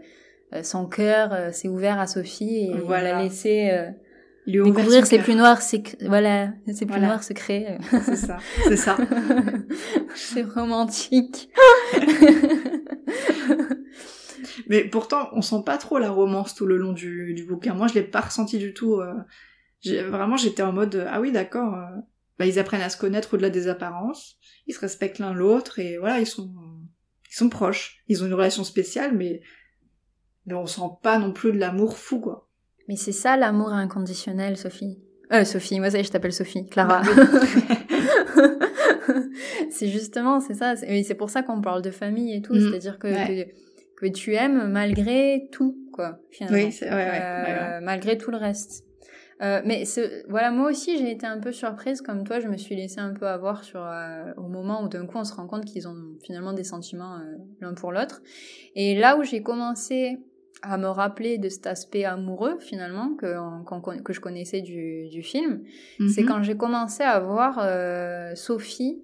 euh, 0.54 0.64
son 0.64 0.86
cœur 0.86 1.34
euh, 1.34 1.52
s'est 1.52 1.68
ouvert 1.68 2.00
à 2.00 2.08
Sophie 2.08 2.70
et 2.70 2.74
voilà. 2.78 3.10
il 3.10 3.16
a 3.16 3.24
laissé 3.24 3.72
découvrir 4.48 5.06
ses 5.06 5.20
plus 5.20 5.36
noirs 5.36 5.62
voilà 6.02 6.54
ses 6.74 6.86
plus 6.86 7.00
noirs 7.00 7.24
secrets. 7.24 7.78
C'est 8.06 8.16
ça, 8.16 8.38
c'est 8.64 8.78
ça. 8.78 8.98
c'est 10.16 10.44
romantique. 10.44 11.50
Mais 14.70 14.84
pourtant, 14.84 15.30
on 15.34 15.42
sent 15.42 15.62
pas 15.66 15.78
trop 15.78 15.98
la 16.00 16.10
romance 16.10 16.56
tout 16.56 16.66
le 16.66 16.78
long 16.78 16.94
du, 16.94 17.34
du 17.34 17.46
bouquin. 17.46 17.74
Moi, 17.74 17.88
je 17.88 17.94
l'ai 17.94 18.04
pas 18.04 18.22
ressenti 18.22 18.58
du 18.58 18.74
tout. 18.74 19.02
vraiment, 19.84 20.38
j'étais 20.38 20.64
en 20.64 20.74
mode 20.74 21.08
ah 21.10 21.22
oui, 21.22 21.32
d'accord. 21.32 21.76
Bah, 22.40 22.46
ils 22.46 22.60
apprennent 22.60 22.82
à 22.82 22.90
se 22.90 22.98
connaître 22.98 23.34
au-delà 23.34 23.50
des 23.50 23.68
apparences 23.68 24.38
ils 24.68 24.74
se 24.74 24.80
respectent 24.80 25.20
l'un 25.20 25.34
l'autre 25.34 25.80
et 25.80 25.98
voilà, 25.98 26.20
ils 26.20 26.28
sont, 26.28 26.54
ils 27.30 27.36
sont 27.36 27.50
proches. 27.50 28.04
Ils 28.08 28.24
ont 28.24 28.28
une 28.28 28.34
relation 28.34 28.64
spéciale, 28.64 29.16
mais, 29.16 29.42
mais 30.46 30.54
on 30.54 30.66
sent 30.66 30.82
pas 31.02 31.18
non 31.18 31.32
plus 31.32 31.52
de 31.52 31.58
l'amour 31.58 31.98
fou, 31.98 32.20
quoi. 32.20 32.47
Mais 32.88 32.96
c'est 32.96 33.12
ça 33.12 33.38
l'amour 33.38 33.74
inconditionnel, 33.74 34.58
Sophie. 34.58 35.00
Euh, 35.34 35.44
Sophie, 35.44 35.80
moi 35.80 35.90
ça 35.90 36.02
je 36.02 36.10
t'appelle 36.10 36.34
Sophie, 36.34 36.66
Clara. 36.68 37.02
C'est 39.70 39.88
justement, 39.90 40.40
c'est 40.40 40.56
ça. 40.56 40.76
C'est 40.76 41.16
pour 41.16 41.30
ça 41.30 41.44
qu'on 41.44 41.62
parle 41.62 41.84
de 41.84 41.92
famille 41.92 42.34
et 42.36 42.42
tout. 42.42 42.54
Mm. 42.54 42.62
C'est-à-dire 42.62 42.98
que, 42.98 43.44
que, 43.96 44.08
tu 44.08 44.34
aimes 44.34 44.72
malgré 44.72 45.50
tout, 45.52 45.78
quoi, 45.94 46.20
finalement. 46.32 46.58
Oui, 46.58 46.72
c'est, 46.72 46.90
ouais, 46.90 46.96
ouais, 46.96 47.22
euh, 47.22 47.80
Malgré 47.82 48.18
tout 48.18 48.32
le 48.32 48.38
reste. 48.38 48.88
Euh, 49.44 49.62
mais 49.66 49.84
voilà, 50.30 50.50
moi 50.50 50.72
aussi 50.72 50.98
j'ai 50.98 51.12
été 51.12 51.28
un 51.28 51.40
peu 51.40 51.52
surprise 51.52 52.02
comme 52.02 52.24
toi, 52.24 52.40
je 52.40 52.48
me 52.48 52.58
suis 52.58 52.76
laissée 52.76 53.00
un 53.00 53.14
peu 53.14 53.28
avoir 53.28 53.64
sur 53.64 53.86
euh, 53.86 54.34
au 54.36 54.48
moment 54.48 54.84
où 54.84 54.88
d'un 54.88 55.06
coup 55.06 55.20
on 55.20 55.24
se 55.24 55.34
rend 55.34 55.46
compte 55.46 55.64
qu'ils 55.64 55.88
ont 55.88 56.16
finalement 56.24 56.54
des 56.54 56.64
sentiments 56.64 57.18
euh, 57.18 57.36
l'un 57.62 57.76
pour 57.76 57.92
l'autre. 57.92 58.24
Et 58.74 58.96
là 58.98 59.16
où 59.16 59.24
j'ai 59.24 59.44
commencé 59.44 60.18
à 60.62 60.78
me 60.78 60.88
rappeler 60.88 61.38
de 61.38 61.50
cet 61.50 61.68
aspect 61.68 62.04
amoureux 62.04 62.58
finalement 62.60 63.16
que, 63.16 64.02
que 64.02 64.14
je 64.14 64.20
connaissais 64.20 64.62
du, 64.62 65.08
du 65.10 65.22
film, 65.22 65.64
c'est 66.10 66.24
mhm. 66.24 66.28
quand 66.28 66.44
j'ai 66.44 66.58
commencé 66.58 67.04
à 67.04 67.20
voir 67.20 67.56
Sophie 68.36 69.02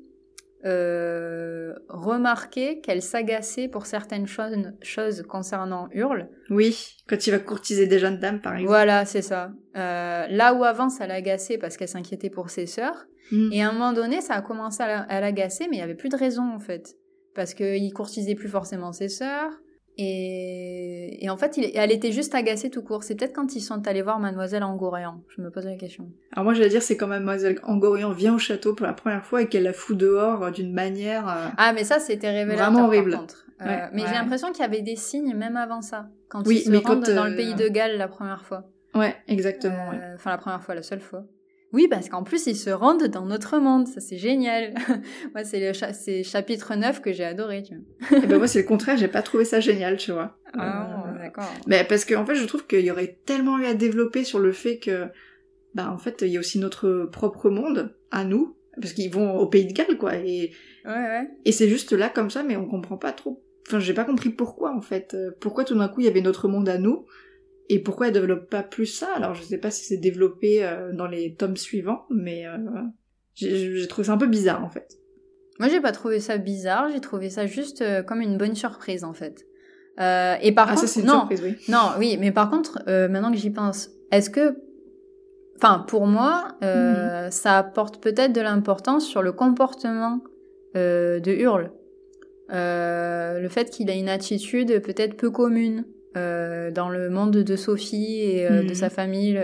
euh, 0.66 1.74
remarquer 1.90 2.80
qu'elle 2.80 3.02
s'agaçait 3.02 3.68
pour 3.68 3.86
certaines 3.86 4.28
choses, 4.28 4.56
choses 4.82 5.24
concernant 5.24 5.90
Hurle. 5.92 6.30
Oui, 6.50 6.96
quand 7.10 7.28
il 7.28 7.32
va 7.32 7.40
courtiser 7.40 7.86
des 7.86 8.00
jeunes 8.00 8.18
dames, 8.18 8.40
par 8.40 8.54
exemple. 8.54 8.70
Voilà, 8.70 9.04
c'est 9.04 9.22
ça. 9.22 9.52
Euh, 9.76 10.26
là 10.30 10.54
où 10.54 10.64
avant, 10.64 10.88
ça 10.88 11.06
l'agaçait 11.06 11.58
parce 11.58 11.76
qu'elle 11.76 11.90
s'inquiétait 11.90 12.30
pour 12.30 12.50
ses 12.50 12.66
sœurs. 12.66 13.08
Mm. 13.34 13.52
Et 13.52 13.62
à 13.62 13.70
un 13.70 13.74
moment 13.74 13.92
donné, 13.92 14.22
ça 14.22 14.36
a 14.36 14.42
commencé 14.42 14.82
à 14.84 15.20
l'agacer, 15.20 15.68
mais 15.70 15.76
il 15.76 15.80
n'y 15.80 15.84
avait 15.84 15.96
plus 15.96 16.08
de 16.08 16.16
raison, 16.16 16.54
en 16.54 16.60
fait. 16.60 16.96
Parce 17.36 17.54
qu'il 17.54 17.92
courtisait 17.92 18.36
plus 18.36 18.48
forcément 18.48 18.94
ses 18.94 19.10
sœurs. 19.10 19.52
Et, 19.98 21.24
et 21.24 21.30
en 21.30 21.38
fait, 21.38 21.58
il, 21.58 21.72
elle 21.76 21.92
était 21.92 22.12
juste 22.12 22.34
agacée 22.34 22.70
tout 22.70 22.82
court. 22.82 23.04
C'est 23.04 23.16
peut-être 23.16 23.34
quand 23.34 23.56
ils 23.56 23.62
sont 23.62 23.88
allés 23.88 24.02
voir 24.02 24.20
Mademoiselle 24.20 24.64
Angorian. 24.64 25.22
Je 25.28 25.42
me 25.42 25.52
pose 25.52 25.66
la 25.66 25.76
question. 25.76 26.10
Alors 26.32 26.46
moi, 26.46 26.54
je 26.54 26.64
vais 26.64 26.70
dire, 26.70 26.82
c'est 26.82 26.98
quand 26.98 27.08
Mademoiselle 27.08 27.60
Angorian 27.64 28.12
vient 28.12 28.34
au 28.34 28.40
château 28.40 28.74
pour 28.74 28.88
la 28.88 28.94
première 28.94 29.24
fois 29.24 29.44
et 29.44 29.48
qu'elle 29.48 29.64
la 29.64 29.74
fout 29.74 29.96
dehors 29.96 30.44
euh, 30.44 30.52
d'une 30.52 30.74
manière. 30.74 31.28
Euh, 31.28 31.48
ah, 31.58 31.74
mais 31.74 31.84
ça, 31.84 32.00
c'était 32.00 32.32
révélateur. 32.32 32.72
Vraiment 32.72 32.88
horrible. 32.88 33.20
Euh, 33.62 33.88
mais 33.94 34.02
j'ai 34.08 34.14
l'impression 34.14 34.52
qu'il 34.52 34.62
y 34.62 34.66
avait 34.66 34.82
des 34.82 34.96
signes 34.96 35.36
même 35.36 35.56
avant 35.56 35.82
ça, 35.82 36.10
quand 36.28 36.46
ils 36.50 36.60
se 36.60 36.76
rendent 36.76 37.04
dans 37.04 37.26
le 37.26 37.36
pays 37.36 37.54
de 37.54 37.68
Galles 37.68 37.98
la 37.98 38.08
première 38.08 38.44
fois. 38.44 38.64
Ouais, 38.96 39.16
exactement. 39.28 39.92
Enfin, 40.16 40.32
la 40.32 40.38
première 40.38 40.62
fois, 40.62 40.76
la 40.76 40.84
seule 40.84 41.02
fois. 41.02 41.24
Oui, 41.74 41.88
parce 41.90 42.08
qu'en 42.08 42.22
plus, 42.24 42.46
ils 42.46 42.56
se 42.56 42.70
rendent 42.70 43.08
dans 43.08 43.26
notre 43.26 43.58
monde. 43.58 43.88
Ça, 43.88 44.00
c'est 44.00 44.18
génial. 44.18 44.76
moi, 45.34 45.44
c'est 45.44 45.60
le 45.60 46.24
chapitre 46.24 46.76
9 46.76 47.02
que 47.02 47.12
j'ai 47.12 47.24
adoré, 47.24 47.64
tu 47.64 47.74
vois. 47.74 48.20
Et 48.20 48.28
ben, 48.28 48.38
moi, 48.38 48.48
c'est 48.48 48.62
le 48.62 48.68
contraire. 48.68 48.96
J'ai 48.96 49.08
pas 49.08 49.24
trouvé 49.24 49.44
ça 49.44 49.60
génial, 49.60 49.98
tu 49.98 50.12
vois. 50.12 50.38
Ah, 50.54 51.04
euh, 51.08 51.18
d'accord. 51.18 51.52
Mais 51.66 51.84
parce 51.84 52.06
qu'en 52.06 52.22
en 52.22 52.26
fait, 52.28 52.36
je 52.36 52.46
trouve 52.46 52.68
qu'il 52.68 52.82
y 52.82 52.92
aurait 52.92 53.18
tellement 53.26 53.58
eu 53.58 53.66
à 53.66 53.74
développer 53.74 54.24
sur 54.24 54.38
le 54.38 54.52
fait 54.52 54.78
que, 54.78 55.08
bah, 55.74 55.92
en 55.92 55.98
fait, 55.98 56.22
il 56.22 56.30
y 56.30 56.38
a 56.38 56.40
aussi 56.40 56.60
notre 56.60 57.10
propre 57.12 57.50
monde 57.50 57.96
à 58.12 58.24
nous. 58.24 58.56
Parce 58.80 58.94
qu'ils 58.94 59.12
vont 59.12 59.38
au 59.38 59.48
pays 59.48 59.66
de 59.66 59.74
Galles, 59.74 59.98
quoi. 59.98 60.16
Et, 60.16 60.52
ouais, 60.86 60.92
ouais. 60.92 61.30
Et 61.46 61.52
c'est 61.52 61.68
juste 61.68 61.92
là, 61.92 62.10
comme 62.10 62.30
ça, 62.30 62.44
mais 62.44 62.56
on 62.56 62.68
comprend 62.68 62.98
pas 62.98 63.14
trop. 63.14 63.44
Enfin, 63.68 63.80
j'ai 63.80 63.94
pas 63.94 64.04
compris 64.04 64.30
pourquoi, 64.30 64.76
en 64.76 64.82
fait. 64.82 65.18
Pourquoi 65.40 65.64
tout 65.64 65.76
d'un 65.76 65.88
coup, 65.88 66.02
il 66.02 66.06
y 66.06 66.10
avait 66.10 66.22
notre 66.22 66.48
monde 66.48 66.70
à 66.70 66.78
nous 66.78 67.06
et 67.70 67.80
pourquoi 67.80 68.08
elle 68.08 68.14
développe 68.14 68.50
pas 68.50 68.64
plus 68.64 68.86
ça? 68.86 69.08
Alors 69.16 69.34
je 69.36 69.44
sais 69.44 69.58
pas 69.58 69.72
si 69.72 69.86
c'est 69.86 69.98
développé 69.98 70.64
euh, 70.64 70.92
dans 70.94 71.08
les 71.08 71.36
tomes 71.36 71.58
suivants, 71.58 72.06
mais 72.10 72.46
euh, 72.46 72.58
j'ai 73.36 73.88
trouvé 73.88 74.08
ça 74.08 74.14
un 74.14 74.18
peu 74.18 74.28
bizarre 74.28 74.64
en 74.64 74.70
fait. 74.70 74.98
Moi 75.60 75.70
j'ai 75.70 75.80
pas 75.80 75.92
trouvé 75.92 76.20
ça 76.20 76.38
bizarre, 76.38 76.90
j'ai 76.92 77.00
trouvé 77.00 77.30
ça 77.30 77.46
juste 77.46 77.82
euh, 77.82 78.04
comme 78.04 78.22
une 78.22 78.38
bonne 78.38 78.56
surprise 78.56 79.04
en 79.04 79.14
fait. 79.14 79.46
et 79.98 80.52
par 80.52 80.68
ah, 80.70 80.76
contre, 80.76 80.88
ça 80.88 81.00
une 81.00 81.06
non, 81.06 81.20
surprise, 81.20 81.42
oui. 81.44 81.56
Non, 81.70 81.92
oui, 82.00 82.18
mais 82.20 82.32
par 82.32 82.50
contre, 82.50 82.84
maintenant 82.88 83.32
que 83.32 83.38
j'y 83.38 83.52
pense, 83.52 83.90
est-ce 84.12 84.30
que, 84.30 84.58
enfin 85.58 85.86
pour 85.88 86.06
moi, 86.06 86.58
mhm. 86.62 87.32
ça 87.32 87.60
apporte 87.60 88.02
peut-être 88.02 88.34
de 88.34 88.42
l'importance 88.42 89.06
sur 89.06 89.22
le 89.22 89.32
comportement 89.32 90.22
de 90.76 91.32
Hurle. 91.32 91.72
le 92.50 93.48
fait 93.50 93.70
qu'il 93.70 93.90
a 93.90 93.94
une 93.94 94.10
attitude 94.10 94.82
peut-être 94.82 95.16
peu 95.16 95.32
commune. 95.32 95.86
Euh, 96.16 96.70
dans 96.72 96.90
le 96.90 97.10
monde 97.10 97.32
de 97.32 97.56
Sophie 97.56 98.22
et 98.22 98.48
euh, 98.48 98.62
de 98.62 98.70
mhm. 98.70 98.76
sa 98.76 98.90
famille, 98.90 99.40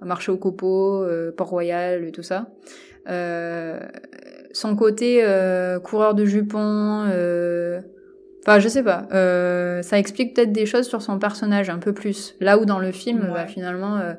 marché 0.00 0.32
au 0.32 0.36
copeaux, 0.36 1.02
euh, 1.02 1.32
Port-Royal 1.32 2.04
et 2.04 2.12
tout 2.12 2.22
ça. 2.22 2.48
Euh, 3.08 3.80
son 4.52 4.74
côté 4.74 5.20
euh, 5.22 5.78
coureur 5.78 6.14
de 6.14 6.24
jupons, 6.24 7.04
euh, 7.12 7.80
enfin 8.42 8.58
je 8.58 8.68
sais 8.68 8.82
pas, 8.82 9.06
euh, 9.12 9.82
ça 9.82 9.98
explique 9.98 10.34
peut-être 10.34 10.52
des 10.52 10.66
choses 10.66 10.86
sur 10.86 11.02
son 11.02 11.18
personnage 11.18 11.70
un 11.70 11.78
peu 11.78 11.92
plus. 11.92 12.34
Là 12.40 12.58
où 12.58 12.64
dans 12.64 12.78
le 12.78 12.90
film, 12.90 13.20
Ouais. 13.20 13.32
bah, 13.32 13.46
finalement, 13.46 13.98
euh, 13.98 14.14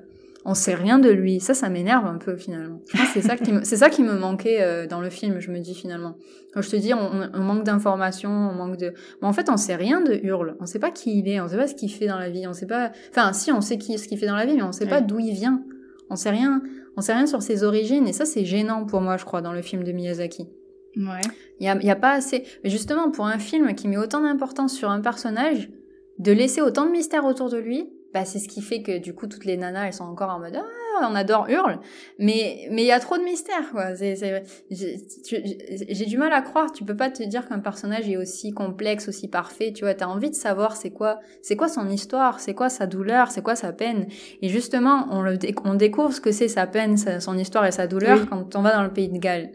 on 0.45 0.53
sait 0.53 0.75
rien 0.75 0.99
de 0.99 1.09
lui. 1.09 1.39
Ça, 1.39 1.53
ça 1.53 1.69
m'énerve 1.69 2.05
un 2.05 2.17
peu 2.17 2.37
finalement. 2.37 2.79
Je 2.87 2.97
pense 2.97 3.07
que 3.07 3.21
c'est 3.21 3.27
ça 3.27 3.35
qui 3.35 3.51
me, 3.51 3.63
c'est 3.63 3.77
ça 3.77 3.89
qui 3.89 4.03
me 4.03 4.17
manquait 4.17 4.61
euh, 4.61 4.87
dans 4.87 5.01
le 5.01 5.09
film. 5.09 5.39
Je 5.39 5.51
me 5.51 5.59
dis 5.59 5.75
finalement, 5.75 6.15
quand 6.53 6.61
je 6.61 6.69
te 6.69 6.75
dis, 6.75 6.93
on, 6.93 7.29
on 7.33 7.39
manque 7.39 7.63
d'informations, 7.63 8.29
on 8.29 8.53
manque 8.53 8.77
de, 8.77 8.93
mais 9.21 9.27
en 9.27 9.33
fait, 9.33 9.49
on 9.49 9.57
sait 9.57 9.75
rien 9.75 10.01
de 10.01 10.13
Hurle. 10.23 10.55
On 10.59 10.65
sait 10.65 10.79
pas 10.79 10.91
qui 10.91 11.19
il 11.19 11.27
est, 11.27 11.41
on 11.41 11.47
sait 11.47 11.57
pas 11.57 11.67
ce 11.67 11.75
qu'il 11.75 11.91
fait 11.91 12.07
dans 12.07 12.19
la 12.19 12.29
vie, 12.29 12.47
on 12.47 12.53
sait 12.53 12.67
pas, 12.67 12.91
enfin 13.09 13.33
si, 13.33 13.51
on 13.51 13.61
sait 13.61 13.77
qui, 13.77 13.97
ce 13.97 14.07
qu'il 14.07 14.17
fait 14.17 14.27
dans 14.27 14.35
la 14.35 14.45
vie, 14.45 14.55
mais 14.55 14.63
on 14.63 14.71
sait 14.71 14.87
pas 14.87 15.01
d'où 15.01 15.19
il 15.19 15.33
vient. 15.33 15.63
On 16.09 16.15
sait 16.15 16.29
rien, 16.29 16.61
on 16.95 17.01
sait 17.01 17.13
rien 17.13 17.27
sur 17.27 17.41
ses 17.41 17.63
origines 17.63 18.07
et 18.07 18.13
ça 18.13 18.25
c'est 18.25 18.45
gênant 18.45 18.85
pour 18.85 19.01
moi, 19.01 19.17
je 19.17 19.25
crois, 19.25 19.41
dans 19.41 19.51
le 19.51 19.61
film 19.61 19.83
de 19.83 19.91
Miyazaki. 19.91 20.47
Ouais. 20.95 21.21
Il 21.59 21.65
y 21.65 21.69
a, 21.69 21.75
y 21.75 21.91
a 21.91 21.95
pas 21.95 22.13
assez. 22.13 22.43
Mais 22.63 22.69
justement, 22.69 23.11
pour 23.11 23.27
un 23.27 23.37
film 23.37 23.75
qui 23.75 23.87
met 23.87 23.97
autant 23.97 24.21
d'importance 24.21 24.73
sur 24.73 24.89
un 24.89 25.01
personnage, 25.01 25.69
de 26.17 26.31
laisser 26.31 26.61
autant 26.61 26.85
de 26.85 26.91
mystère 26.91 27.25
autour 27.25 27.49
de 27.49 27.57
lui, 27.57 27.89
bah 28.19 28.25
c'est 28.25 28.39
ce 28.39 28.47
qui 28.47 28.61
fait 28.61 28.81
que 28.81 28.97
du 28.97 29.13
coup 29.13 29.27
toutes 29.27 29.45
les 29.45 29.57
nanas 29.57 29.87
elles 29.87 29.93
sont 29.93 30.03
encore 30.05 30.29
en 30.29 30.39
mode 30.39 30.55
ah 30.55 31.07
on 31.09 31.13
adore 31.13 31.47
Hurle, 31.47 31.79
mais 32.17 32.67
mais 32.71 32.81
il 32.81 32.87
y 32.87 32.91
a 32.91 32.99
trop 32.99 33.17
de 33.19 33.23
mystère 33.23 33.69
quoi. 33.71 33.95
C'est 33.95 34.15
c'est 34.15 34.43
j'ai 34.71 36.05
du 36.05 36.17
mal 36.17 36.33
à 36.33 36.41
croire. 36.41 36.71
Tu 36.71 36.83
peux 36.83 36.95
pas 36.95 37.09
te 37.11 37.21
dire 37.23 37.47
qu'un 37.47 37.59
personnage 37.59 38.09
est 38.09 38.17
aussi 38.17 38.51
complexe, 38.51 39.07
aussi 39.07 39.27
parfait. 39.27 39.73
Tu 39.73 39.83
vois, 39.83 39.93
t'as 39.93 40.07
envie 40.07 40.29
de 40.31 40.35
savoir 40.35 40.75
c'est 40.75 40.89
quoi 40.89 41.19
c'est 41.43 41.55
quoi 41.55 41.67
son 41.67 41.87
histoire, 41.89 42.39
c'est 42.39 42.53
quoi 42.55 42.69
sa 42.69 42.87
douleur, 42.87 43.29
c'est 43.31 43.43
quoi 43.43 43.55
sa 43.55 43.73
peine. 43.73 44.07
Et 44.41 44.49
justement 44.49 45.07
on 45.11 45.21
le 45.21 45.37
dé- 45.37 45.53
on 45.63 45.75
découvre 45.75 46.13
ce 46.13 46.21
que 46.21 46.31
c'est 46.31 46.47
sa 46.47 46.65
peine, 46.67 46.97
sa- 46.97 47.19
son 47.19 47.37
histoire 47.37 47.65
et 47.65 47.71
sa 47.71 47.85
douleur 47.87 48.19
Oui. 48.21 48.25
quand 48.29 48.55
on 48.55 48.61
va 48.61 48.73
dans 48.73 48.83
le 48.83 48.91
pays 48.93 49.09
de 49.09 49.17
Galles. 49.19 49.51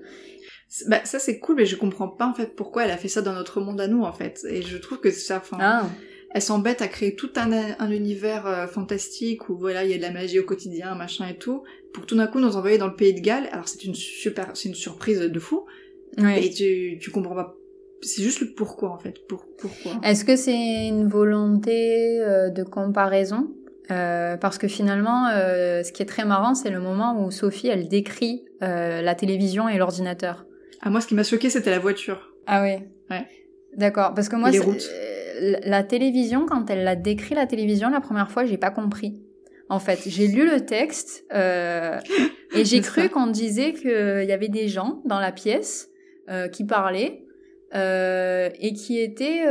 Bah, 0.87 1.01
ça 1.05 1.19
c'est 1.19 1.39
cool, 1.39 1.57
mais 1.57 1.67
je 1.67 1.77
comprends 1.77 2.09
pas 2.09 2.27
en 2.27 2.35
fait 2.35 2.55
pourquoi 2.57 2.85
elle 2.85 2.91
a 2.93 2.97
fait 2.97 3.09
ça 3.09 3.21
dans 3.21 3.35
notre 3.35 3.61
monde 3.61 3.81
à 3.81 3.89
nous 3.89 4.03
en 4.05 4.13
fait. 4.13 4.41
Et 4.49 4.63
je 4.63 4.77
trouve 4.79 5.01
que 5.01 5.11
ça, 5.11 5.37
enfin, 5.39 5.59
Ah. 5.61 5.83
Elle 6.35 6.43
s'embête 6.43 6.81
à 6.83 6.89
créer 6.89 7.15
tout 7.15 7.31
un, 7.37 7.51
un 7.79 7.91
univers 7.91 8.47
euh, 8.47 8.67
fantastique 8.67 9.49
où 9.49 9.57
voilà 9.57 9.85
il 9.85 9.91
y 9.91 9.95
a 9.95 9.97
de 9.99 10.03
la 10.03 10.11
magie 10.11 10.39
au 10.39 10.45
quotidien, 10.45 10.95
machin 10.95 11.27
et 11.29 11.37
tout, 11.37 11.63
pour 11.93 12.07
tout 12.07 12.17
d'un 12.17 12.27
coup 12.27 12.41
nous 12.41 12.57
envoyer 12.57 12.79
dans 12.79 12.87
le 12.89 12.97
pays 12.97 13.15
de 13.15 13.21
Galles. 13.21 13.49
Alors 13.53 13.69
c'est 13.69 13.85
une 13.85 13.95
super, 13.95 14.51
c'est 14.55 14.69
une 14.69 14.75
surprise 14.75 15.21
de 15.21 15.39
fou. 15.39 15.67
Ouais. 16.19 16.45
Et 16.45 16.51
tu, 16.51 16.99
tu 17.01 17.11
comprends 17.11 17.35
pas. 17.35 17.55
C'est 18.01 18.23
juste 18.23 18.41
le 18.41 18.53
pourquoi 18.53 18.91
en 18.91 18.99
fait. 18.99 19.27
Pour, 19.29 19.47
pourquoi. 19.59 19.93
Est-ce 20.03 20.25
que 20.25 20.37
c'est 20.37 20.89
une 20.89 21.07
volonté 21.09 22.21
euh, 22.21 22.51
de 22.51 22.63
comparaison? 22.63 23.55
Euh, 23.91 24.37
Parce 24.37 24.59
que 24.59 24.69
finalement, 24.69 25.29
ce 25.29 25.93
qui 25.93 26.03
est 26.03 26.07
très 26.07 26.25
marrant, 26.25 26.55
c'est 26.55 26.71
le 26.71 26.81
moment 26.81 27.23
où 27.23 27.31
Sophie, 27.31 27.69
elle 27.69 27.89
décrit 27.89 28.45
la 28.61 29.15
télévision 29.15 29.69
et 29.69 29.77
l'ordinateur. 29.77 30.47
Ah 30.81 30.91
moi 30.91 31.01
ce 31.01 31.07
qui 31.07 31.15
m'a 31.15 31.23
choqué 31.25 31.51
c'était 31.51 31.71
la 31.71 31.79
voiture. 31.79 32.33
Ah 32.47 32.63
oui 32.63 32.77
Ouais. 33.11 33.27
D'accord, 33.77 34.15
parce 34.15 34.29
que 34.29 34.37
moi, 34.37 34.51
les 34.51 34.59
routes. 34.59 34.91
La 35.65 35.83
télévision, 35.83 36.47
quand 36.47 36.71
elle 36.71 36.85
l'a 36.85 36.97
décrit 36.97 37.35
la 37.35 37.47
télévision 37.47 37.91
la 37.91 38.01
première 38.01 38.31
fois, 38.31 38.45
j'ai 38.45 38.59
pas 38.59 38.71
compris. 38.71 39.21
En 39.69 39.79
fait, 39.79 40.01
j'ai 40.07 40.27
lu 40.29 40.45
le 40.49 40.61
texte 40.67 41.25
euh, 41.35 41.99
et 42.55 42.65
j'ai 42.65 42.81
cru 42.81 43.09
qu'on 43.09 43.27
disait 43.29 43.73
qu'il 43.73 44.25
y 44.29 44.33
avait 44.33 44.49
des 44.49 44.69
gens 44.69 45.01
dans 45.07 45.19
la 45.21 45.33
pièce 45.33 45.89
euh, 46.29 46.49
qui 46.49 46.65
parlaient 46.65 47.25
euh, 47.75 48.51
et 48.61 48.75
qui 48.75 49.01
étaient 49.01 49.43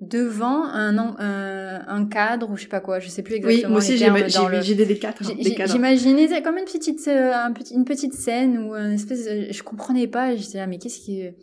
devant 0.00 0.64
un, 0.64 0.98
un, 0.98 1.82
un 1.86 2.04
cadre 2.06 2.50
ou 2.50 2.56
je 2.56 2.62
sais 2.62 2.68
pas 2.68 2.80
quoi, 2.80 2.98
je 2.98 3.08
sais 3.08 3.22
plus 3.22 3.34
Oui, 3.34 3.38
exactement 3.40 3.70
moi 3.70 3.78
aussi 3.78 3.92
j'ai 3.92 3.98
j'ai 4.62 4.74
des, 4.74 4.94
hein, 4.94 4.98
cadres. 5.00 5.72
J'imaginais 5.72 6.42
comme 6.42 6.58
une 6.58 6.64
petite, 6.64 7.06
un 7.06 7.52
petit- 7.52 7.74
une 7.74 7.84
petite 7.84 8.14
scène 8.14 8.58
ou 8.58 8.74
une 8.74 8.94
espèce, 8.94 9.24
de- 9.26 9.52
je 9.52 9.62
comprenais 9.62 10.08
pas. 10.08 10.34
J'étais 10.34 10.58
là, 10.58 10.66
mais 10.66 10.78
qu'est-ce 10.78 10.98
qui 10.98 11.20
est 11.20 11.36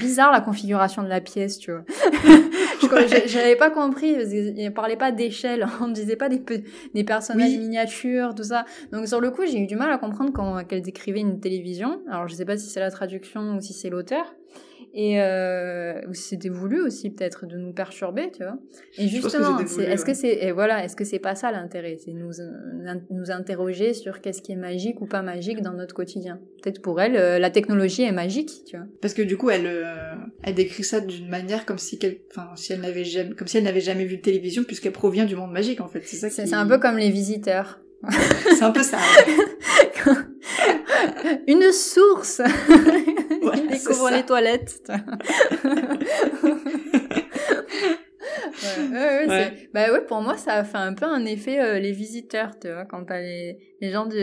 bizarre 0.00 0.30
la 0.30 0.40
configuration 0.40 1.02
de 1.02 1.08
la 1.08 1.20
pièce, 1.20 1.58
tu 1.58 1.72
vois. 1.72 1.84
Je- 2.96 3.14
Ouais. 3.14 3.24
J'avais 3.28 3.56
pas 3.56 3.70
compris. 3.70 4.14
Parce 4.14 4.28
qu'il 4.30 4.72
parlait 4.74 4.96
pas 4.96 5.12
d'échelle, 5.12 5.66
on 5.80 5.88
ne 5.88 5.92
disait 5.94 6.16
pas 6.16 6.28
des, 6.28 6.38
pe- 6.38 6.62
des 6.94 7.04
personnages 7.04 7.50
Oui. 7.50 7.58
miniatures, 7.58 8.34
tout 8.34 8.44
ça. 8.44 8.64
Donc 8.92 9.06
sur 9.08 9.20
le 9.20 9.30
coup, 9.30 9.42
j'ai 9.46 9.58
eu 9.58 9.66
du 9.66 9.76
mal 9.76 9.90
à 9.90 9.98
comprendre 9.98 10.32
quand 10.32 10.64
qu'elle 10.64 10.82
décrivait 10.82 11.20
une 11.20 11.40
télévision. 11.40 12.00
Alors 12.10 12.28
je 12.28 12.34
sais 12.34 12.44
pas 12.44 12.56
si 12.56 12.68
c'est 12.68 12.80
la 12.80 12.90
traduction 12.90 13.56
ou 13.56 13.60
si 13.60 13.72
c'est 13.72 13.90
l'auteur. 13.90 14.34
Et 14.96 15.20
euh, 15.20 16.00
c'était 16.12 16.48
voulu 16.48 16.80
aussi 16.80 17.10
peut-être 17.10 17.46
de 17.46 17.56
nous 17.56 17.72
perturber, 17.72 18.30
tu 18.30 18.44
vois. 18.44 18.56
Et 18.96 19.06
que 19.06 19.10
justement, 19.10 19.58
c'est- 19.66 19.82
est-ce 19.82 20.04
que 20.04 20.14
c'est 20.14 20.44
et 20.44 20.52
voilà, 20.52 20.84
est-ce 20.84 20.94
que 20.94 21.02
c'est 21.04 21.18
pas 21.18 21.34
ça 21.34 21.50
l'intérêt, 21.50 21.96
c'est 22.02 22.12
nous 22.12 22.40
euh, 22.40 22.94
nous 23.10 23.32
interroger 23.32 23.92
sur 23.92 24.20
qu'est-ce 24.20 24.40
qui 24.40 24.52
est 24.52 24.56
magique 24.56 25.00
ou 25.00 25.06
pas 25.06 25.22
magique 25.22 25.62
dans 25.62 25.72
notre 25.72 25.96
quotidien. 25.96 26.38
Peut-être 26.62 26.80
pour 26.80 27.00
elle, 27.00 27.16
euh, 27.16 27.40
la 27.40 27.50
technologie 27.50 28.02
est 28.02 28.12
magique, 28.12 28.52
tu 28.66 28.76
vois. 28.76 28.86
Parce 29.02 29.14
que 29.14 29.22
du 29.22 29.36
coup, 29.36 29.50
elle, 29.50 29.66
euh, 29.66 30.14
elle 30.44 30.54
décrit 30.54 30.84
ça 30.84 31.00
d'une 31.00 31.28
manière 31.28 31.66
comme 31.66 31.78
si, 31.78 31.98
quel- 31.98 32.18
enfin, 32.30 32.50
si 32.54 32.72
elle 32.72 32.80
n'avait 32.80 33.02
jamais, 33.04 33.34
comme 33.34 33.48
si 33.48 33.58
elle 33.58 33.64
n'avait 33.64 33.80
jamais 33.80 34.04
vu 34.04 34.18
de 34.18 34.22
télévision, 34.22 34.62
puisqu'elle 34.62 34.92
provient 34.92 35.24
du 35.24 35.34
monde 35.34 35.50
magique, 35.50 35.80
en 35.80 35.88
fait. 35.88 36.02
C'est 36.04 36.16
ça. 36.18 36.30
C'est 36.30 36.44
qui- 36.44 36.50
c'est 36.50 36.54
un 36.54 36.68
peu 36.68 36.78
comme 36.78 36.98
les 36.98 37.10
visiteurs. 37.10 37.80
C'est 38.56 38.62
un 38.62 38.70
peu 38.70 38.82
ça. 38.84 38.98
Une 41.48 41.72
source. 41.72 42.40
Découvre 43.88 44.10
les 44.10 44.24
toilettes. 44.24 44.80
Ouais, 44.88 44.94
ouais, 48.92 48.92
ouais, 48.92 49.28
Ouais. 49.28 49.52
c'est- 49.56 49.68
Bah 49.74 49.92
ouais, 49.92 50.04
pour 50.06 50.20
moi, 50.22 50.36
ça 50.36 50.54
a 50.54 50.64
fait 50.64 50.78
un 50.78 50.94
peu 50.94 51.04
un 51.04 51.24
effet 51.26 51.60
euh, 51.60 51.78
les 51.78 51.92
visiteurs, 51.92 52.58
tu 52.58 52.68
vois, 52.72 52.84
quand 52.84 53.04
t'as 53.04 53.20
les, 53.20 53.58
les 53.80 53.90
gens 53.90 54.06
du 54.06 54.16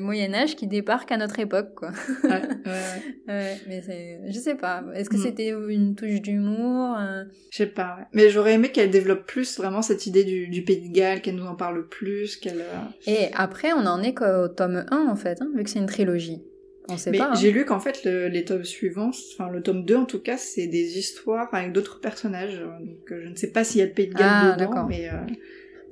Moyen-Âge 0.00 0.56
qui 0.56 0.66
débarquent 0.66 1.12
à 1.12 1.16
notre 1.16 1.38
époque, 1.38 1.74
quoi. 1.76 1.90
Ouais, 2.24 2.30
ouais, 2.30 2.40
ouais. 2.66 3.02
Ouais, 3.28 3.56
mais 3.68 3.82
c'est, 3.82 4.20
je 4.28 4.38
sais 4.38 4.54
pas. 4.56 4.82
Est-ce 4.94 5.10
que 5.10 5.16
Mm. 5.16 5.22
c'était 5.22 5.48
une 5.50 5.94
touche 5.94 6.20
d'humour 6.20 6.96
euh, 6.98 7.24
Je 7.50 7.56
sais 7.58 7.66
pas, 7.66 7.96
ouais. 7.98 8.04
Mais 8.12 8.30
j'aurais 8.30 8.54
aimé 8.54 8.70
qu'elle 8.72 8.90
développe 8.90 9.26
plus 9.26 9.58
vraiment 9.58 9.82
cette 9.82 10.06
idée 10.06 10.24
du, 10.24 10.48
du 10.48 10.64
Pays 10.64 10.88
de 10.88 10.94
Galles, 10.94 11.20
qu'elle 11.20 11.36
nous 11.36 11.46
en 11.46 11.54
parle 11.54 11.86
plus, 11.88 12.36
qu'elle... 12.36 12.60
euh, 12.60 12.80
Et 13.06 13.28
après, 13.34 13.72
on 13.72 13.86
en 13.86 14.02
est 14.02 14.14
qu'au 14.14 14.48
tome 14.48 14.84
1, 14.90 15.06
en 15.08 15.16
fait, 15.16 15.40
hein, 15.40 15.48
vu 15.54 15.62
que 15.62 15.70
c'est 15.70 15.78
une 15.78 15.86
trilogie. 15.86 16.42
On 16.88 16.96
sait 16.96 17.10
Mais 17.10 17.18
pas. 17.18 17.30
hein. 17.30 17.34
j'ai 17.34 17.50
lu 17.52 17.64
qu'en 17.64 17.80
fait, 17.80 18.04
le- 18.04 18.28
les 18.28 18.44
tomes 18.44 18.64
suivants, 18.64 19.10
enfin 19.10 19.48
le 19.50 19.60
tome 19.62 19.84
2 19.84 19.96
en 19.96 20.04
tout 20.04 20.20
cas, 20.20 20.36
c'est 20.36 20.66
des 20.68 20.98
histoires 20.98 21.48
avec 21.52 21.72
d'autres 21.72 22.00
personnages. 22.00 22.58
Donc 22.60 23.10
euh, 23.12 23.22
je 23.24 23.28
ne 23.30 23.34
sais 23.34 23.50
pas 23.50 23.64
s'il 23.64 23.80
y 23.80 23.82
a 23.82 23.86
le 23.86 23.92
Pays 23.92 24.08
de 24.08 24.14
Galles 24.14 24.52
Ah, 24.52 24.56
dedans, 24.56 24.86
mais... 24.86 25.08
euh, 25.08 25.12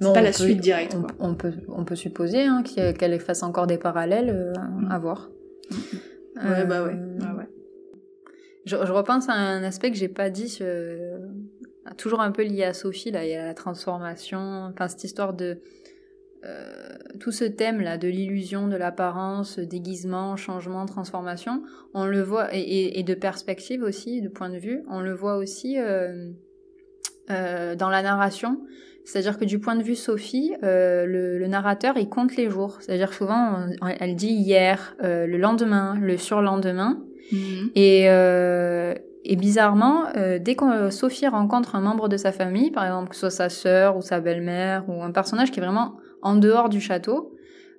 Non, 0.00 0.12
pas 0.12 0.22
la 0.22 0.30
peut- 0.30 0.44
suite 0.44 0.60
directe, 0.60 0.96
On, 1.18 1.34
peut, 1.34 1.52
on 1.68 1.84
peut 1.84 1.96
supposer 1.96 2.42
hein, 2.42 2.62
qu'elle 2.64 3.18
fasse 3.20 3.42
encore 3.42 3.66
des 3.66 3.78
parallèles 3.78 4.30
euh, 4.30 4.52
Mm. 4.80 4.90
à 4.90 4.98
voir. 4.98 5.30
Ouais, 6.36 6.64
bah 6.64 6.84
ouais. 6.84 6.92
Euh, 6.94 7.36
ouais. 7.38 7.48
Je, 8.66 8.76
je 8.76 8.92
repense 8.92 9.28
à 9.28 9.34
un 9.34 9.62
aspect 9.62 9.90
que 9.90 9.96
j'ai 9.96 10.08
pas 10.08 10.30
dit, 10.30 10.58
toujours 11.98 12.20
un 12.20 12.30
peu 12.32 12.42
lié 12.42 12.64
à 12.64 12.72
Sophie, 12.72 13.10
là, 13.10 13.24
il 13.24 13.30
y 13.30 13.34
a 13.34 13.44
la 13.46 13.54
transformation, 13.54 14.38
enfin 14.72 14.88
cette 14.88 15.04
histoire 15.04 15.34
de 15.34 15.58
euh, 16.44 16.96
tout 17.20 17.32
ce 17.32 17.44
thème 17.44 17.80
là 17.80 17.96
de 17.98 18.08
l'illusion, 18.08 18.68
de 18.68 18.76
l'apparence, 18.76 19.58
déguisement, 19.58 20.36
changement, 20.36 20.84
transformation, 20.86 21.62
on 21.94 22.04
le 22.06 22.20
voit 22.22 22.54
et, 22.54 22.60
et- 22.60 22.98
et 22.98 23.02
de 23.02 23.14
perspective 23.14 23.82
aussi, 23.82 24.20
de 24.20 24.28
point 24.28 24.50
de 24.50 24.58
vue, 24.58 24.82
on 24.90 25.00
le 25.00 25.14
voit 25.14 25.36
aussi 25.36 25.78
euh, 25.78 26.30
euh, 27.30 27.74
dans 27.74 27.88
la 27.88 28.02
narration. 28.02 28.60
C'est-à-dire 29.06 29.38
que 29.38 29.44
du 29.44 29.58
point 29.58 29.76
de 29.76 29.82
vue 29.82 29.96
Sophie, 29.96 30.54
le, 30.62 31.36
le 31.38 31.46
narrateur 31.46 31.96
il 31.98 32.08
compte 32.08 32.36
les 32.36 32.48
jours. 32.48 32.78
C'est-à-dire 32.80 33.10
que 33.10 33.14
souvent 33.16 33.66
on- 33.82 33.86
elle 34.00 34.16
dit 34.16 34.32
hier, 34.32 34.96
le 35.02 35.36
lendemain, 35.36 35.96
le 36.00 36.16
surlendemain. 36.16 37.02
Mhm. 37.32 37.70
Et, 37.74 38.06
et 39.26 39.36
bizarrement, 39.36 40.04
euh, 40.16 40.38
dès 40.38 40.54
que 40.54 40.64
euh, 40.64 40.90
Sophie 40.90 41.26
rencontre 41.26 41.74
un 41.76 41.80
membre 41.80 42.08
de 42.08 42.16
sa 42.18 42.32
famille, 42.32 42.70
par 42.70 42.84
exemple 42.84 43.08
que 43.08 43.14
ce 43.14 43.20
soit 43.20 43.30
sa 43.30 43.48
sœur 43.48 43.96
ou 43.96 44.02
sa 44.02 44.20
belle-mère 44.20 44.84
ou 44.88 45.02
un 45.02 45.10
personnage 45.12 45.50
qui 45.50 45.60
est 45.60 45.62
vraiment 45.62 45.96
en 46.24 46.34
dehors 46.34 46.68
du 46.68 46.80
château, 46.80 47.34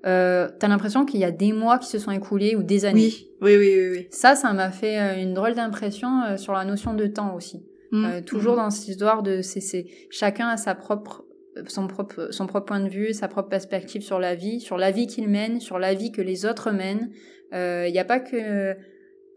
euh, 0.05 0.47
t'as 0.59 0.67
l'impression 0.67 1.03
qu'il 1.05 1.19
y 1.19 1.23
a 1.23 1.31
des 1.31 1.51
mois 1.51 1.79
qui 1.79 1.87
se 1.87 1.97
sont 1.97 2.11
écoulés 2.11 2.55
ou 2.55 2.63
des 2.63 2.85
années. 2.85 3.11
Oui, 3.41 3.55
oui, 3.55 3.57
oui, 3.57 3.75
oui. 3.75 3.89
oui. 3.97 4.07
Ça, 4.11 4.35
ça 4.35 4.53
m'a 4.53 4.69
fait 4.69 4.99
euh, 4.99 5.21
une 5.21 5.33
drôle 5.33 5.55
d'impression 5.55 6.21
euh, 6.21 6.37
sur 6.37 6.53
la 6.53 6.63
notion 6.63 6.93
de 6.93 7.07
temps 7.07 7.35
aussi. 7.35 7.65
Mhm. 7.91 8.05
Euh, 8.05 8.21
toujours 8.21 8.55
dans 8.55 8.69
cette 8.69 8.87
histoire 8.87 9.23
de 9.23 9.41
c'est 9.41 9.87
chacun 10.09 10.47
a 10.47 10.57
sa 10.57 10.75
propre 10.75 11.25
son 11.67 11.87
propre 11.87 12.27
son 12.31 12.47
propre 12.47 12.65
point 12.65 12.81
de 12.81 12.89
vue, 12.89 13.13
sa 13.13 13.27
propre 13.27 13.49
perspective 13.49 14.01
sur 14.01 14.19
la 14.19 14.35
vie, 14.35 14.59
sur 14.59 14.77
la 14.77 14.91
vie 14.91 15.07
qu'il 15.07 15.27
mène, 15.27 15.59
sur 15.59 15.79
la 15.79 15.93
vie 15.93 16.11
que 16.11 16.21
les 16.21 16.45
autres 16.45 16.71
mènent. 16.71 17.09
Il 17.53 17.91
n'y 17.91 17.99
a 17.99 18.03
pas 18.03 18.19
que 18.19 18.75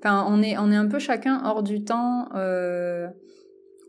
enfin 0.03 0.27
on 0.29 0.43
est 0.43 0.59
on 0.59 0.73
est 0.73 0.77
un 0.77 0.89
peu 0.89 0.99
chacun 0.99 1.41
hors 1.45 1.63
du 1.63 1.85
temps. 1.85 2.29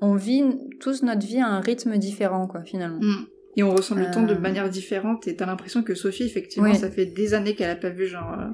on 0.01 0.15
vit 0.15 0.43
tous 0.79 1.01
notre 1.01 1.25
vie 1.25 1.39
à 1.39 1.47
un 1.47 1.59
rythme 1.59 1.97
différent 1.97 2.45
quoi 2.45 2.61
finalement. 2.61 2.99
Mm. 3.01 3.25
Et 3.59 3.63
on 3.63 3.71
ressent 3.75 3.95
le 3.95 4.09
temps 4.11 4.23
de 4.23 4.33
Euh. 4.33 4.39
manière 4.39 4.69
différente 4.69 5.27
et 5.27 5.35
t'as 5.35 5.45
l'impression 5.45 5.83
que 5.83 5.95
Sophie, 5.95 6.23
effectivement, 6.23 6.69
Oui. 6.69 6.75
ça 6.75 6.89
fait 6.89 7.05
des 7.05 7.33
années 7.33 7.55
qu'elle 7.55 7.69
a 7.69 7.75
pas 7.75 7.89
vu 7.89 8.05
genre 8.07 8.33
euh, 8.39 8.45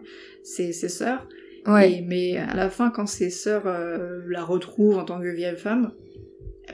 ses, 0.44 0.72
ses 0.74 0.90
sœurs. 0.90 1.28
Ouais. 1.68 1.94
Et- 1.94 2.02
mais 2.02 2.38
à 2.38 2.56
la 2.56 2.70
fin, 2.70 2.90
quand 2.90 3.06
ses 3.08 3.30
sœurs 3.30 3.64
euh, 3.66 4.22
la 4.28 4.44
retrouvent 4.44 4.98
en 4.98 5.06
tant 5.06 5.20
que 5.20 5.28
vieille 5.28 5.56
femme, 5.58 5.92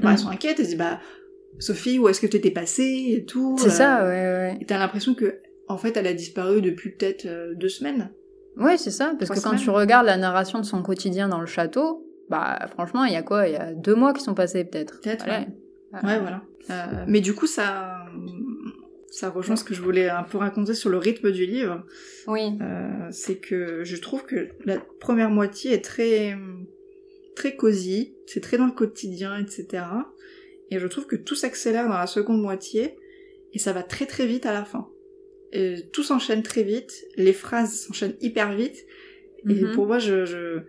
bah, 0.02 0.10
Mm. 0.10 0.12
elles 0.14 0.18
sont 0.20 0.30
inquiètes. 0.30 0.60
Elles 0.60 0.66
se 0.66 0.70
disent 0.72 0.78
bah 0.80 1.00
Sophie, 1.60 2.00
où 2.00 2.08
est-ce 2.08 2.22
que 2.22 2.28
tu 2.28 2.38
étais 2.38 2.52
passée 2.52 3.08
et 3.18 3.26
tout. 3.26 3.56
C'est 3.60 3.68
euh, 3.68 3.70
ça 3.72 4.04
ouais 4.04 4.10
ouais. 4.10 4.58
Et 4.62 4.66
t'as 4.66 4.80
l'impression 4.80 5.14
que 5.14 5.40
en 5.68 5.78
fait, 5.78 5.96
elle 5.98 6.08
a 6.08 6.14
disparu 6.14 6.62
depuis 6.62 6.92
peut-être 6.92 7.28
deux 7.56 7.70
semaines. 7.70 8.12
Ouais, 8.58 8.78
c'est 8.78 8.92
ça, 8.92 9.14
parce 9.18 9.32
que 9.32 9.40
quand 9.42 9.56
tu 9.56 9.70
regardes 9.70 10.06
la 10.06 10.18
narration 10.18 10.60
de 10.60 10.66
son 10.66 10.82
quotidien 10.84 11.30
dans 11.30 11.40
le 11.40 11.46
château, 11.46 12.06
bah 12.30 12.60
franchement, 12.74 13.06
il 13.06 13.14
y 13.14 13.16
a 13.16 13.24
quoi? 13.24 13.48
Il 13.48 13.54
y 13.54 13.58
a 13.58 13.74
deux 13.74 13.96
mois 13.96 14.14
qui 14.14 14.22
sont 14.22 14.34
passés 14.34 14.64
peut-être. 14.66 15.00
Peut-être, 15.02 15.26
Voilà. 15.26 15.46
Ouais, 16.04 16.20
voilà. 16.20 16.42
Mais 17.08 17.20
du 17.22 17.34
coup, 17.34 17.48
ça, 17.48 18.01
ça 19.10 19.30
rejoint 19.30 19.56
ce 19.58 19.64
que 19.64 19.74
je 19.74 19.82
voulais 19.82 20.10
un 20.10 20.24
peu 20.24 20.38
raconter 20.38 20.74
sur 20.74 20.90
le 20.90 20.98
rythme 20.98 21.32
du 21.32 21.46
livre. 21.46 21.86
Oui. 22.28 22.58
Euh, 22.62 23.08
c'est 23.12 23.38
que 23.38 23.84
je 23.84 23.98
trouve 23.98 24.24
que 24.26 24.50
la 24.66 24.78
première 25.00 25.30
moitié 25.30 25.74
est 25.74 25.84
très, 25.84 26.36
très 27.36 27.56
cosy, 27.56 28.14
c'est 28.28 28.40
très 28.42 28.58
dans 28.58 28.68
le 28.68 28.72
quotidien, 28.72 29.38
etc. 29.38 29.84
Et 30.70 30.80
je 30.80 30.88
trouve 30.88 31.06
que 31.08 31.18
tout 31.18 31.36
s'accélère 31.36 31.88
dans 31.90 31.98
la 31.98 32.08
seconde 32.08 32.42
moitié, 32.42 32.96
et 33.54 33.60
ça 33.60 33.74
va 33.74 33.84
très 33.84 34.06
très 34.06 34.26
vite 34.26 34.46
à 34.46 34.54
la 34.54 34.64
fin. 34.64 34.88
Et 35.52 35.76
tout 35.92 36.04
s'enchaîne 36.04 36.44
très 36.44 36.64
vite, 36.64 36.94
les 37.18 37.34
phrases 37.34 37.74
s'enchaînent 37.82 38.16
hyper 38.22 38.54
vite, 38.54 38.86
et 39.50 39.54
Mhm. 39.56 39.72
pour 39.74 39.88
moi, 39.88 40.00
je, 40.00 40.24
je... 40.24 40.60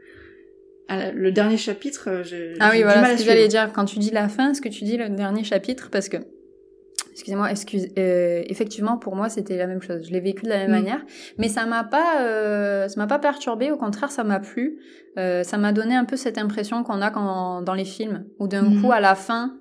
la- 0.89 1.13
le 1.13 1.31
dernier 1.31 1.57
chapitre, 1.57 2.09
euh, 2.11 2.23
j'ai 2.25 2.55
Ah 2.59 2.71
oui, 2.73 2.83
voilà 2.83 3.17
ce 3.17 3.23
que 3.23 3.29
j'allais 3.29 3.47
dire. 3.47 3.71
Quand 3.73 3.85
tu 3.85 4.01
dis 4.01 4.11
la 4.11 4.29
fin, 4.29 4.55
ce 4.55 4.61
que 4.61 4.69
tu 4.69 4.83
dis 4.83 4.97
le 4.97 5.09
dernier 5.11 5.45
chapitre, 5.45 5.89
parce 5.91 6.09
que, 6.09 6.17
excusez-moi, 7.13 7.51
excuse, 7.51 7.89
euh, 7.99 8.43
effectivement, 8.47 8.97
pour 8.97 9.15
moi, 9.15 9.29
c'était 9.29 9.57
la 9.57 9.67
même 9.67 9.81
chose. 9.83 10.07
Je 10.07 10.13
l'ai 10.13 10.21
vécu 10.21 10.43
de 10.45 10.49
la 10.49 10.59
même 10.59 10.71
Mm. 10.71 10.73
manière, 10.73 11.05
mais 11.39 11.49
ça 11.49 11.67
m'a 11.67 11.85
pas, 11.85 12.21
euh, 12.23 12.89
ça 12.89 12.99
m'a 13.01 13.07
pas 13.07 13.19
perturbé. 13.19 13.71
Au 13.71 13.77
contraire, 13.77 14.11
ça 14.11 14.25
m'a 14.25 14.41
plu. 14.41 14.79
Euh, 15.19 15.43
ça 15.43 15.59
m'a 15.59 15.73
donné 15.73 15.95
un 15.95 16.05
peu 16.05 16.17
cette 16.17 16.39
impression 16.39 16.83
qu'on 16.85 17.01
a 17.03 17.11
quand, 17.11 17.63
dans 17.63 17.75
les 17.75 17.85
films, 17.85 18.25
où 18.39 18.49
d'un 18.49 18.63
Mhm. 18.63 18.81
coup, 18.81 18.93
à 18.93 19.01
la 19.01 19.15
fin, 19.15 19.55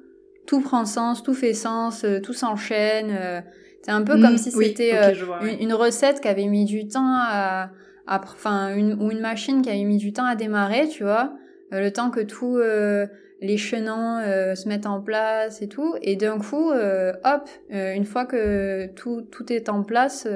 tout 0.47 0.61
prend 0.61 0.85
sens, 0.85 1.21
tout 1.23 1.33
fait 1.33 1.53
sens, 1.53 2.03
euh, 2.03 2.19
tout 2.19 2.33
s'enchaîne. 2.33 3.09
euh, 3.11 3.41
c'est 3.83 3.91
un 3.91 4.01
peu 4.03 4.15
Mm, 4.17 4.21
comme 4.21 4.37
si 4.37 4.51
c'était 4.51 4.93
euh, 4.95 5.13
une, 5.59 5.73
recette 5.73 6.21
qui 6.21 6.27
avait 6.27 6.45
mis 6.47 6.65
du 6.65 6.87
temps 6.87 7.13
à, 7.17 7.71
enfin 8.07 8.75
une, 8.75 8.93
ou 9.01 9.11
une 9.11 9.19
machine 9.21 9.61
qui 9.61 9.69
avait 9.69 9.83
mis 9.83 9.97
du 9.97 10.13
temps 10.13 10.25
à 10.25 10.35
démarrer, 10.35 10.87
tu 10.87 11.03
vois, 11.03 11.33
le 11.71 11.89
temps 11.89 12.11
que 12.11 12.19
tout 12.19 12.57
euh, 12.57 13.07
les 13.41 13.57
chenants 13.57 14.19
euh, 14.19 14.55
se 14.55 14.67
mettent 14.69 14.85
en 14.85 15.01
place 15.01 15.61
et 15.61 15.67
tout, 15.67 15.95
et 16.01 16.15
d'un 16.15 16.37
coup, 16.39 16.71
euh, 16.71 17.11
hop, 17.25 17.49
euh, 17.73 17.93
une 17.93 18.05
fois 18.05 18.25
que 18.25 18.87
tout 18.93 19.23
tout 19.31 19.51
est 19.51 19.67
en 19.67 19.83
place, 19.83 20.27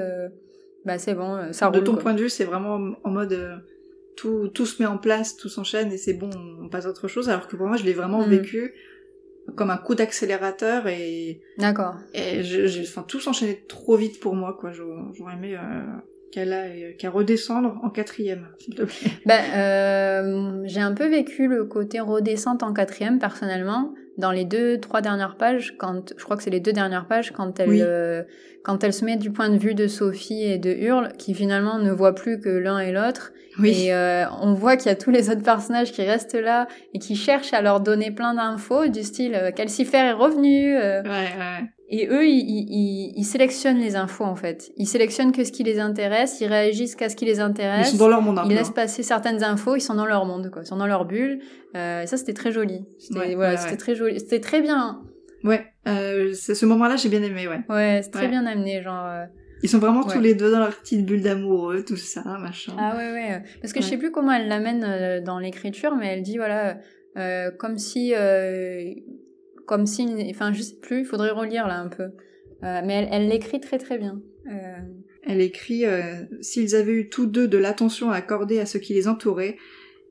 bah 0.84 0.98
c'est 0.98 1.14
bon, 1.14 1.52
ça 1.52 1.70
de 1.70 1.76
roule. 1.78 1.84
ton 1.84 1.92
quoi. 1.94 2.02
point 2.02 2.14
de 2.14 2.20
vue, 2.22 2.28
c'est 2.28 2.44
vraiment 2.44 2.94
en 3.04 3.10
mode 3.10 3.62
tout, 4.16 4.48
tout 4.48 4.66
se 4.66 4.82
met 4.82 4.88
en 4.88 4.98
place, 4.98 5.36
tout 5.36 5.48
s'enchaîne 5.48 5.92
et 5.92 5.98
c'est 5.98 6.14
bon, 6.14 6.30
on 6.62 6.68
passe 6.68 6.86
à 6.86 6.88
autre 6.90 7.06
chose. 7.08 7.28
Alors 7.28 7.48
que 7.48 7.56
pour 7.56 7.66
moi, 7.66 7.76
je 7.76 7.84
l'ai 7.84 7.92
vraiment 7.92 8.26
Mm. 8.26 8.30
vécu 8.30 8.74
comme 9.56 9.70
un 9.70 9.76
coup 9.76 9.94
d'accélérateur 9.94 10.88
et, 10.88 11.40
D'accord. 11.58 11.94
et 12.14 12.42
je, 12.42 12.66
je- 12.66 12.82
enfin, 12.82 13.04
tout 13.06 13.20
s'enchaînait 13.20 13.62
trop 13.68 13.96
vite 13.96 14.18
pour 14.20 14.34
moi. 14.34 14.56
quoi. 14.58 14.72
J'aurais 14.72 15.34
aimé 15.34 15.56
qu'elle 16.32 16.52
aille, 16.52 16.96
qu'elle 16.98 17.10
redescendre 17.10 17.78
en 17.82 17.90
quatrième, 17.90 18.48
s'il 18.58 18.74
te 18.74 18.82
plaît. 18.82 19.10
Ben, 19.26 19.40
euh, 19.54 20.60
j'ai 20.64 20.80
un 20.80 20.92
peu 20.92 21.06
vécu 21.06 21.48
le 21.48 21.64
côté 21.64 22.00
redescente 22.00 22.62
en 22.62 22.72
quatrième 22.72 23.18
personnellement 23.18 23.94
dans 24.18 24.30
les 24.32 24.44
deux 24.44 24.78
trois 24.80 25.00
dernières 25.02 25.36
pages 25.36 25.74
quand 25.78 26.14
je 26.16 26.24
crois 26.24 26.36
que 26.36 26.42
c'est 26.42 26.50
les 26.50 26.60
deux 26.60 26.72
dernières 26.72 27.06
pages 27.06 27.32
quand 27.32 27.60
elle 27.60 27.68
Oui. 27.68 27.80
euh, 27.82 28.22
quand 28.64 28.82
elle 28.82 28.92
se 28.94 29.04
met 29.04 29.16
du 29.16 29.30
point 29.30 29.48
de 29.50 29.58
vue 29.58 29.74
de 29.74 29.86
Sophie 29.86 30.42
et 30.42 30.58
de 30.58 30.70
Hurle 30.70 31.12
qui 31.18 31.34
finalement 31.34 31.78
ne 31.78 31.92
voient 31.92 32.14
plus 32.14 32.40
que 32.40 32.48
l'un 32.48 32.78
et 32.78 32.92
l'autre 32.92 33.32
Oui. 33.58 33.84
et 33.86 33.94
euh, 33.94 34.24
on 34.40 34.54
voit 34.54 34.76
qu'il 34.78 34.86
y 34.88 34.92
a 34.92 34.96
tous 34.96 35.10
les 35.10 35.28
autres 35.30 35.42
personnages 35.42 35.92
qui 35.92 36.02
restent 36.02 36.34
là 36.40 36.66
et 36.94 36.98
qui 36.98 37.14
cherchent 37.14 37.52
à 37.52 37.60
leur 37.60 37.80
donner 37.80 38.10
plein 38.10 38.34
d'infos 38.34 38.88
du 38.88 39.02
style 39.02 39.34
euh, 39.34 39.50
Calcifer 39.50 39.98
est 39.98 40.12
revenu 40.12 40.76
euh, 40.76 41.02
Ouais, 41.02 41.08
ouais. 41.10 41.68
Et 41.88 42.08
eux, 42.08 42.26
ils, 42.26 42.38
ils, 42.38 42.66
ils- 42.70 43.12
ils 43.16 43.24
sélectionnent 43.24 43.78
les 43.78 43.94
infos 43.96 44.24
en 44.24 44.34
fait. 44.36 44.72
Ils 44.76 44.86
sélectionnent 44.86 45.32
que 45.32 45.44
ce 45.44 45.52
qui 45.52 45.62
les 45.62 45.78
intéresse, 45.78 46.40
ils 46.40 46.46
réagissent 46.48 46.96
qu'à 46.96 47.08
ce 47.08 47.16
qui 47.16 47.24
les 47.24 47.36
Ils 47.36 47.40
intéresse. 47.40 47.90
sont 47.92 47.96
dans 47.98 48.08
leur 48.08 48.22
monde 48.22 48.40
Ils 48.46 48.54
laissent 48.54 48.68
hein. 48.70 48.72
passer 48.74 49.02
certaines 49.02 49.44
infos, 49.44 49.76
ils 49.76 49.80
sont 49.80 49.94
dans 49.94 50.06
leur 50.06 50.24
monde, 50.26 50.50
quoi. 50.50 50.62
Ils 50.62 50.66
sont 50.66 50.76
dans 50.76 50.86
leur 50.86 51.04
bulle. 51.04 51.40
Euh, 51.76 52.02
et 52.02 52.06
ça, 52.06 52.16
c'était 52.16 52.32
très 52.34 52.50
joli. 52.52 52.84
C'était, 52.98 53.18
Ouais, 53.20 53.34
voilà, 53.36 53.62
ouais, 53.62 53.76
très 53.76 53.94
joli. 53.94 54.18
C'était 54.18 54.40
très 54.40 54.60
bien. 54.60 55.02
Ouais, 55.44 55.64
euh, 55.86 56.34
ce 56.34 56.66
moment-là, 56.66 56.96
j'ai 56.96 57.08
bien 57.08 57.22
aimé, 57.22 57.46
ouais. 57.46 57.60
Ouais, 57.68 58.00
c'est 58.02 58.10
très 58.10 58.28
bien 58.28 58.46
amené, 58.46 58.82
genre. 58.82 59.04
euh, 59.06 59.24
Ils 59.62 59.68
sont 59.68 59.78
vraiment 59.78 60.02
tous 60.02 60.18
les 60.20 60.34
deux 60.34 60.50
dans 60.50 60.58
leur 60.58 60.74
petite 60.76 61.06
bulle 61.06 61.22
d'amoureux, 61.22 61.84
tout 61.84 61.96
ça, 61.96 62.22
machin. 62.40 62.72
Ah 62.78 62.96
ouais, 62.96 63.12
ouais. 63.12 63.42
Parce 63.60 63.72
que 63.72 63.80
je 63.80 63.86
sais 63.86 63.96
plus 63.98 64.10
comment 64.10 64.32
elle 64.32 64.48
l'amène 64.48 64.82
euh, 64.84 65.20
dans 65.20 65.38
l'écriture, 65.38 65.94
mais 65.94 66.08
elle 66.08 66.22
dit, 66.22 66.36
voilà, 66.36 66.78
euh, 67.16 67.50
comme 67.56 67.78
si. 67.78 68.12
Comme 69.66 69.86
si. 69.86 70.06
Enfin, 70.30 70.52
je 70.52 70.62
sais 70.62 70.76
plus, 70.76 71.00
il 71.00 71.04
faudrait 71.04 71.30
relire 71.30 71.66
là 71.66 71.78
un 71.78 71.88
peu. 71.88 72.04
Euh, 72.64 72.80
mais 72.84 72.94
elle, 72.94 73.08
elle 73.10 73.28
l'écrit 73.28 73.60
très 73.60 73.78
très 73.78 73.98
bien. 73.98 74.20
Euh, 74.50 74.76
Elle 75.22 75.40
écrit 75.40 75.84
euh, 75.84 76.22
S'ils 76.40 76.74
avaient 76.74 76.92
eu 76.92 77.08
tous 77.08 77.26
deux 77.26 77.48
de 77.48 77.58
l'attention 77.58 78.10
à 78.10 78.16
accorder 78.16 78.60
à 78.60 78.66
ce 78.66 78.78
qui 78.78 78.94
les 78.94 79.08
entourait, 79.08 79.56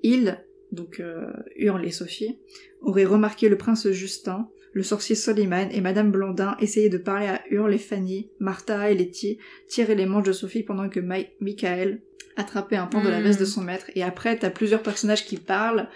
ils, 0.04 0.38
donc 0.72 1.00
euh, 1.00 1.26
Hurle 1.56 1.86
et 1.86 1.92
Sophie, 1.92 2.38
auraient 2.82 3.06
remarqué 3.06 3.50
le 3.50 3.58
prince 3.58 3.90
Justin, 3.92 4.48
le 4.74 4.84
sorcier 4.84 5.16
Soliman 5.16 5.70
et 5.72 5.80
Madame 5.82 6.12
Blondin 6.12 6.58
essayer 6.60 6.90
de 6.90 6.98
parler 6.98 7.28
à 7.28 7.42
Hurle 7.50 7.74
et 7.74 7.78
Fanny, 7.80 8.30
Martha 8.40 8.92
et 8.92 8.96
Letty 8.96 9.40
tirer 9.70 9.96
les 9.96 10.06
manches 10.06 10.28
de 10.28 10.34
Sophie 10.34 10.64
pendant 10.64 10.90
que 10.90 11.00
Michael 11.40 12.02
attrapait 12.36 12.76
un 12.76 12.86
pan 12.86 13.02
de 13.02 13.08
la 13.10 13.22
Mm. 13.22 13.24
veste 13.24 13.40
de 13.40 13.46
son 13.46 13.62
maître. 13.62 13.90
Et 13.96 14.04
après, 14.04 14.38
t'as 14.38 14.50
plusieurs 14.50 14.84
personnages 14.84 15.26
qui 15.26 15.38
parlent, 15.38 15.88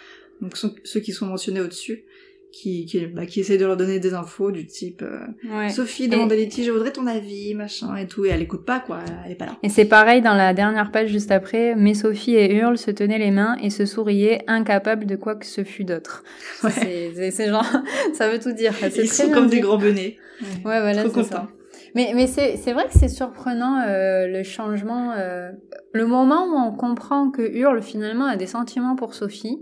donc 0.41 0.55
ceux 0.57 0.99
qui 1.01 1.12
sont 1.12 1.26
mentionnés 1.26 1.60
au-dessus, 1.60 2.05
qui, 2.52 2.86
qui, 2.86 3.06
bah, 3.06 3.26
qui 3.26 3.39
essayent 3.41 3.58
de 3.58 3.66
leur 3.66 3.78
donner 3.78 4.00
des 4.00 4.14
infos 4.14 4.52
du 4.52 4.66
type 4.66 5.02
euh, 5.04 5.20
ouais. 5.52 5.70
Sophie 5.70 6.08
demande 6.08 6.32
à 6.32 6.36
Letty, 6.36 6.64
je 6.64 6.72
voudrais 6.72 6.91
ton 6.91 7.06
avis, 7.08 7.54
machin 7.54 7.95
et 7.95 8.08
tout, 8.08 8.26
et 8.26 8.30
elle 8.30 8.41
écoute 8.41 8.66
pas 8.66 8.80
quoi, 8.80 9.00
elle 9.26 9.32
est 9.32 9.36
pas 9.36 9.45
là. 9.45 9.58
Et 9.64 9.70
c'est 9.70 9.86
pareil 9.86 10.22
dans 10.22 10.34
la 10.34 10.54
dernière 10.54 10.91
page 10.91 11.10
juste 11.10 11.32
après, 11.32 11.76
mais 11.76 11.93
Sophie 11.93 12.36
et 12.36 12.54
Hurle 12.56 12.78
se 12.78 12.91
tenaient 12.91 13.20
les 13.20 13.32
mains 13.32 13.56
et 13.62 13.70
se 13.70 13.86
souriaient, 13.86 14.41
incapables 14.47 15.06
de 15.06 15.16
quoi 15.16 15.36
que 15.36 15.45
ce 15.45 15.64
fût 15.64 15.84
d'autre. 15.86 16.24
Ouais. 16.64 16.72
C'est- 16.72 17.47
genre, 17.50 17.66
ça 18.14 18.30
veut 18.30 18.39
tout 18.39 18.52
dire. 18.52 18.74
Ils 18.95 19.08
sont 19.08 19.30
comme 19.32 19.45
dit. 19.47 19.58
des 19.58 19.62
grands 19.62 19.78
benets. 19.78 20.18
Ouais, 20.66 20.80
voilà, 20.82 21.04
Trop 21.04 21.10
c'est 21.10 21.14
contents. 21.22 21.30
ça. 21.30 21.47
Mais, 21.95 22.12
mais 22.16 22.28
c'est 22.28 22.56
c'est 22.58 22.72
vrai 22.74 22.86
que 22.86 22.93
c'est 22.93 23.08
surprenant 23.10 23.82
euh, 23.88 24.28
le 24.28 24.43
changement. 24.43 25.12
euh, 25.18 25.52
le 25.93 26.06
moment 26.06 26.45
où 26.45 26.56
on 26.56 26.72
comprend 26.76 27.32
que 27.32 27.41
Hurle 27.41 27.82
finalement 27.82 28.26
a 28.26 28.36
des 28.36 28.45
sentiments 28.47 28.95
pour 28.95 29.14
Sophie, 29.16 29.58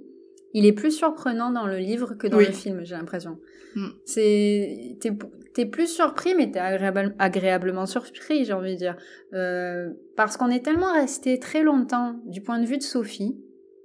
il 0.58 0.66
est 0.66 0.74
plus 0.82 0.92
surprenant 0.92 1.52
dans 1.52 1.68
le 1.68 1.78
livre 1.78 2.10
que 2.20 2.28
dans 2.28 2.38
Oui. 2.38 2.48
le 2.48 2.52
film, 2.52 2.82
j'ai 2.84 2.96
l'impression. 2.96 3.38
Mm. 3.76 3.88
C'est 4.06 4.98
t'es 5.02 5.12
t'es 5.54 5.66
plus 5.66 5.88
surpris, 5.88 6.34
mais 6.38 6.52
t'es 6.52 6.60
agréable, 6.60 7.16
agréablement 7.20 7.86
surpris, 7.86 8.46
j'ai 8.46 8.54
envie 8.54 8.74
de 8.74 8.78
dire, 8.86 8.96
Euh, 9.34 9.90
parce 10.16 10.38
qu'on 10.38 10.50
est 10.50 10.64
tellement 10.64 10.94
resté 10.94 11.40
très 11.40 11.64
longtemps 11.64 12.16
du 12.26 12.42
point 12.42 12.60
de 12.60 12.66
vue 12.66 12.78
de 12.78 12.84
Sophie 12.84 13.36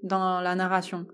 dans 0.02 0.40
la 0.40 0.54
narration 0.54 1.06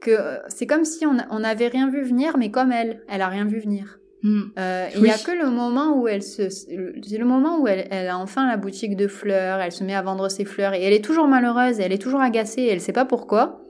que 0.00 0.10
euh, 0.10 0.38
c'est 0.48 0.66
comme 0.66 0.84
si 0.84 1.06
on 1.06 1.38
n'avait 1.38 1.68
rien 1.68 1.88
vu 1.88 2.02
venir, 2.02 2.36
mais 2.36 2.50
comme 2.50 2.72
elle, 2.72 3.02
elle 3.08 3.22
a 3.22 3.28
rien 3.28 3.46
vu 3.46 3.60
venir. 3.60 3.98
Hmm. 4.22 4.42
Euh, 4.58 4.88
Il 4.96 5.04
y 5.06 5.10
a 5.10 5.18
que 5.18 5.32
le 5.32 5.50
moment 5.50 5.98
où 5.98 6.06
elle 6.06 6.22
se, 6.22 6.48
c'est 6.48 7.18
le 7.18 7.24
moment 7.24 7.60
où 7.60 7.66
elle, 7.66 7.86
elle 7.90 8.08
a 8.08 8.18
enfin 8.18 8.46
la 8.48 8.56
boutique 8.56 8.96
de 8.96 9.08
fleurs, 9.08 9.60
elle 9.60 9.72
se 9.72 9.82
met 9.84 9.94
à 9.94 10.02
vendre 10.02 10.28
ses 10.28 10.44
fleurs 10.44 10.74
et 10.74 10.82
elle 10.82 10.92
est 10.92 11.04
toujours 11.04 11.26
malheureuse 11.26 11.80
elle 11.80 11.92
est 11.92 12.02
toujours 12.02 12.20
agacée 12.20 12.62
et 12.62 12.68
elle 12.68 12.80
sait 12.80 12.92
pas 12.92 13.04
pourquoi. 13.04 13.64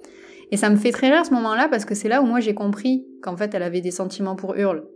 Et 0.52 0.58
ça 0.58 0.68
me 0.68 0.76
fait 0.76 0.92
très 0.92 1.08
rire 1.08 1.22
à 1.22 1.24
ce 1.24 1.32
moment-là 1.32 1.66
parce 1.68 1.86
que 1.86 1.94
c'est 1.94 2.08
là 2.08 2.22
où 2.22 2.26
moi 2.26 2.38
j'ai 2.38 2.54
compris 2.54 3.06
qu'en 3.22 3.36
fait 3.36 3.54
elle 3.54 3.62
avait 3.62 3.80
des 3.80 3.90
sentiments 3.90 4.36
pour 4.36 4.54
Hurle. 4.54 4.86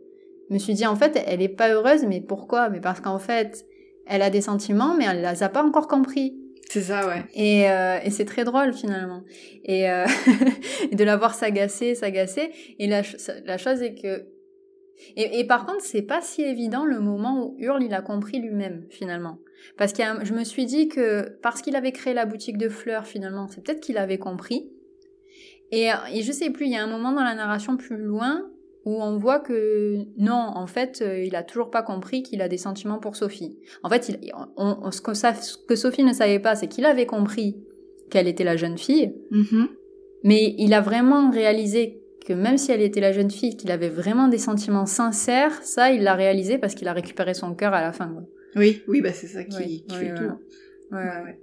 Je 0.49 0.55
me 0.55 0.59
suis 0.59 0.75
dit 0.75 0.87
en 0.87 0.95
fait 0.95 1.21
elle 1.27 1.41
est 1.41 1.49
pas 1.49 1.71
heureuse 1.71 2.05
mais 2.07 2.21
pourquoi? 2.21 2.69
Mais 2.69 2.81
parce 2.81 3.01
qu'en 3.01 3.19
fait 3.19 3.65
elle 4.07 4.21
a 4.21 4.29
des 4.29 4.43
sentiments 4.43 4.95
mais 4.97 5.07
elle 5.07 5.23
les 5.23 5.43
a 5.43 5.49
pas 5.49 5.65
encore 5.65 5.89
compris. 5.89 6.37
C'est 6.69 6.83
ça, 6.83 7.07
ouais. 7.09 7.25
Et, 7.35 7.71
euh, 7.71 7.99
et 8.05 8.11
c'est 8.11 8.25
très 8.25 8.45
drôle 8.45 8.75
finalement. 8.75 9.23
Et, 9.65 9.89
euh, 9.89 10.05
et 10.91 10.95
de 10.95 11.05
la 11.05 11.17
voir 11.17 11.35
s'agacer, 11.35 11.95
s'agacer. 11.95 12.51
Et 12.79 12.89
la, 12.89 13.03
la 13.45 13.57
chose 13.57 13.83
est 13.83 13.95
que... 13.95 14.27
Et, 15.17 15.39
et 15.39 15.47
par 15.47 15.65
contre, 15.65 15.83
c'est 15.83 16.03
pas 16.03 16.21
si 16.21 16.43
évident 16.43 16.85
le 16.85 16.99
moment 16.99 17.45
où 17.45 17.57
Hurle, 17.59 17.85
il 17.85 17.95
a 17.95 18.03
compris 18.03 18.41
lui-même 18.41 18.85
finalement. 18.91 19.39
Parce 19.79 19.93
que 19.93 20.03
je 20.25 20.33
me 20.33 20.43
suis 20.43 20.67
dit 20.67 20.89
que 20.89 21.39
parce 21.41 21.63
qu'il 21.63 21.77
avait 21.77 21.93
créé 21.93 22.15
la 22.15 22.27
boutique 22.27 22.59
de 22.59 22.69
fleurs 22.69 23.07
finalement, 23.07 23.47
c'est 23.47 23.63
peut-être 23.63 23.81
qu'il 23.81 23.97
avait 23.97 24.19
compris. 24.19 24.69
Et, 25.73 25.89
et 26.13 26.23
je 26.23 26.33
sais 26.33 26.51
plus, 26.51 26.67
il 26.67 26.73
y 26.73 26.77
a 26.77 26.83
un 26.83 26.87
moment 26.87 27.13
dans 27.13 27.25
la 27.25 27.35
narration 27.35 27.77
plus 27.77 27.97
loin 27.97 28.49
où 28.85 29.03
on 29.03 29.17
voit 29.19 29.41
que 29.41 29.97
non, 30.17 30.33
en 30.55 30.67
fait, 30.69 31.03
euh, 31.03 31.19
il 31.25 31.35
a 31.35 31.43
toujours 31.43 31.71
pas 31.73 31.83
compris 31.83 32.23
qu'il 32.23 32.41
a 32.41 32.49
des 32.49 32.57
sentiments 32.59 32.99
pour 32.99 33.17
Sophie. 33.17 33.59
En 33.83 33.89
fait, 33.91 34.09
il, 34.09 34.33
on, 34.57 34.77
on- 34.85 34.91
ce, 34.93 35.01
que 35.01 35.13
ça- 35.13 35.35
ce 35.35 35.57
que 35.59 35.75
Sophie 35.75 36.05
ne 36.05 36.13
savait 36.13 36.39
pas, 36.39 36.55
c'est 36.55 36.69
qu'il 36.69 36.85
avait 36.87 37.07
compris 37.07 37.57
qu'elle 38.11 38.29
était 38.29 38.45
la 38.45 38.57
jeune 38.57 38.79
fille, 38.79 39.13
Mhm. 39.33 39.67
mais 40.23 40.55
il 40.59 40.73
a 40.73 40.81
vraiment 40.81 41.31
réalisé 41.33 42.01
que 42.25 42.33
même 42.33 42.59
si 42.59 42.71
elle 42.71 42.81
était 42.81 43.01
la 43.01 43.11
jeune 43.11 43.31
fille, 43.33 43.57
qu'il 43.57 43.73
avait 43.73 43.89
vraiment 43.89 44.29
des 44.29 44.39
sentiments 44.39 44.87
sincères, 44.87 45.61
ça, 45.65 45.91
il 45.91 46.03
l'a 46.05 46.15
réalisé 46.15 46.59
parce 46.59 46.77
qu'il 46.77 46.87
a 46.87 46.93
récupéré 46.93 47.35
son 47.35 47.55
cœur 47.57 47.75
à 47.75 47.81
la 47.81 47.93
fin. 47.93 48.07
quoi. 48.09 48.23
Oui, 48.55 48.83
oui, 48.87 49.01
bah 49.01 49.13
c'est 49.13 49.27
ça 49.27 49.43
qui, 49.43 49.85
fait 49.91 50.15
tout. 50.15 50.31
Ouais, 50.93 50.99
ouais. 51.25 51.41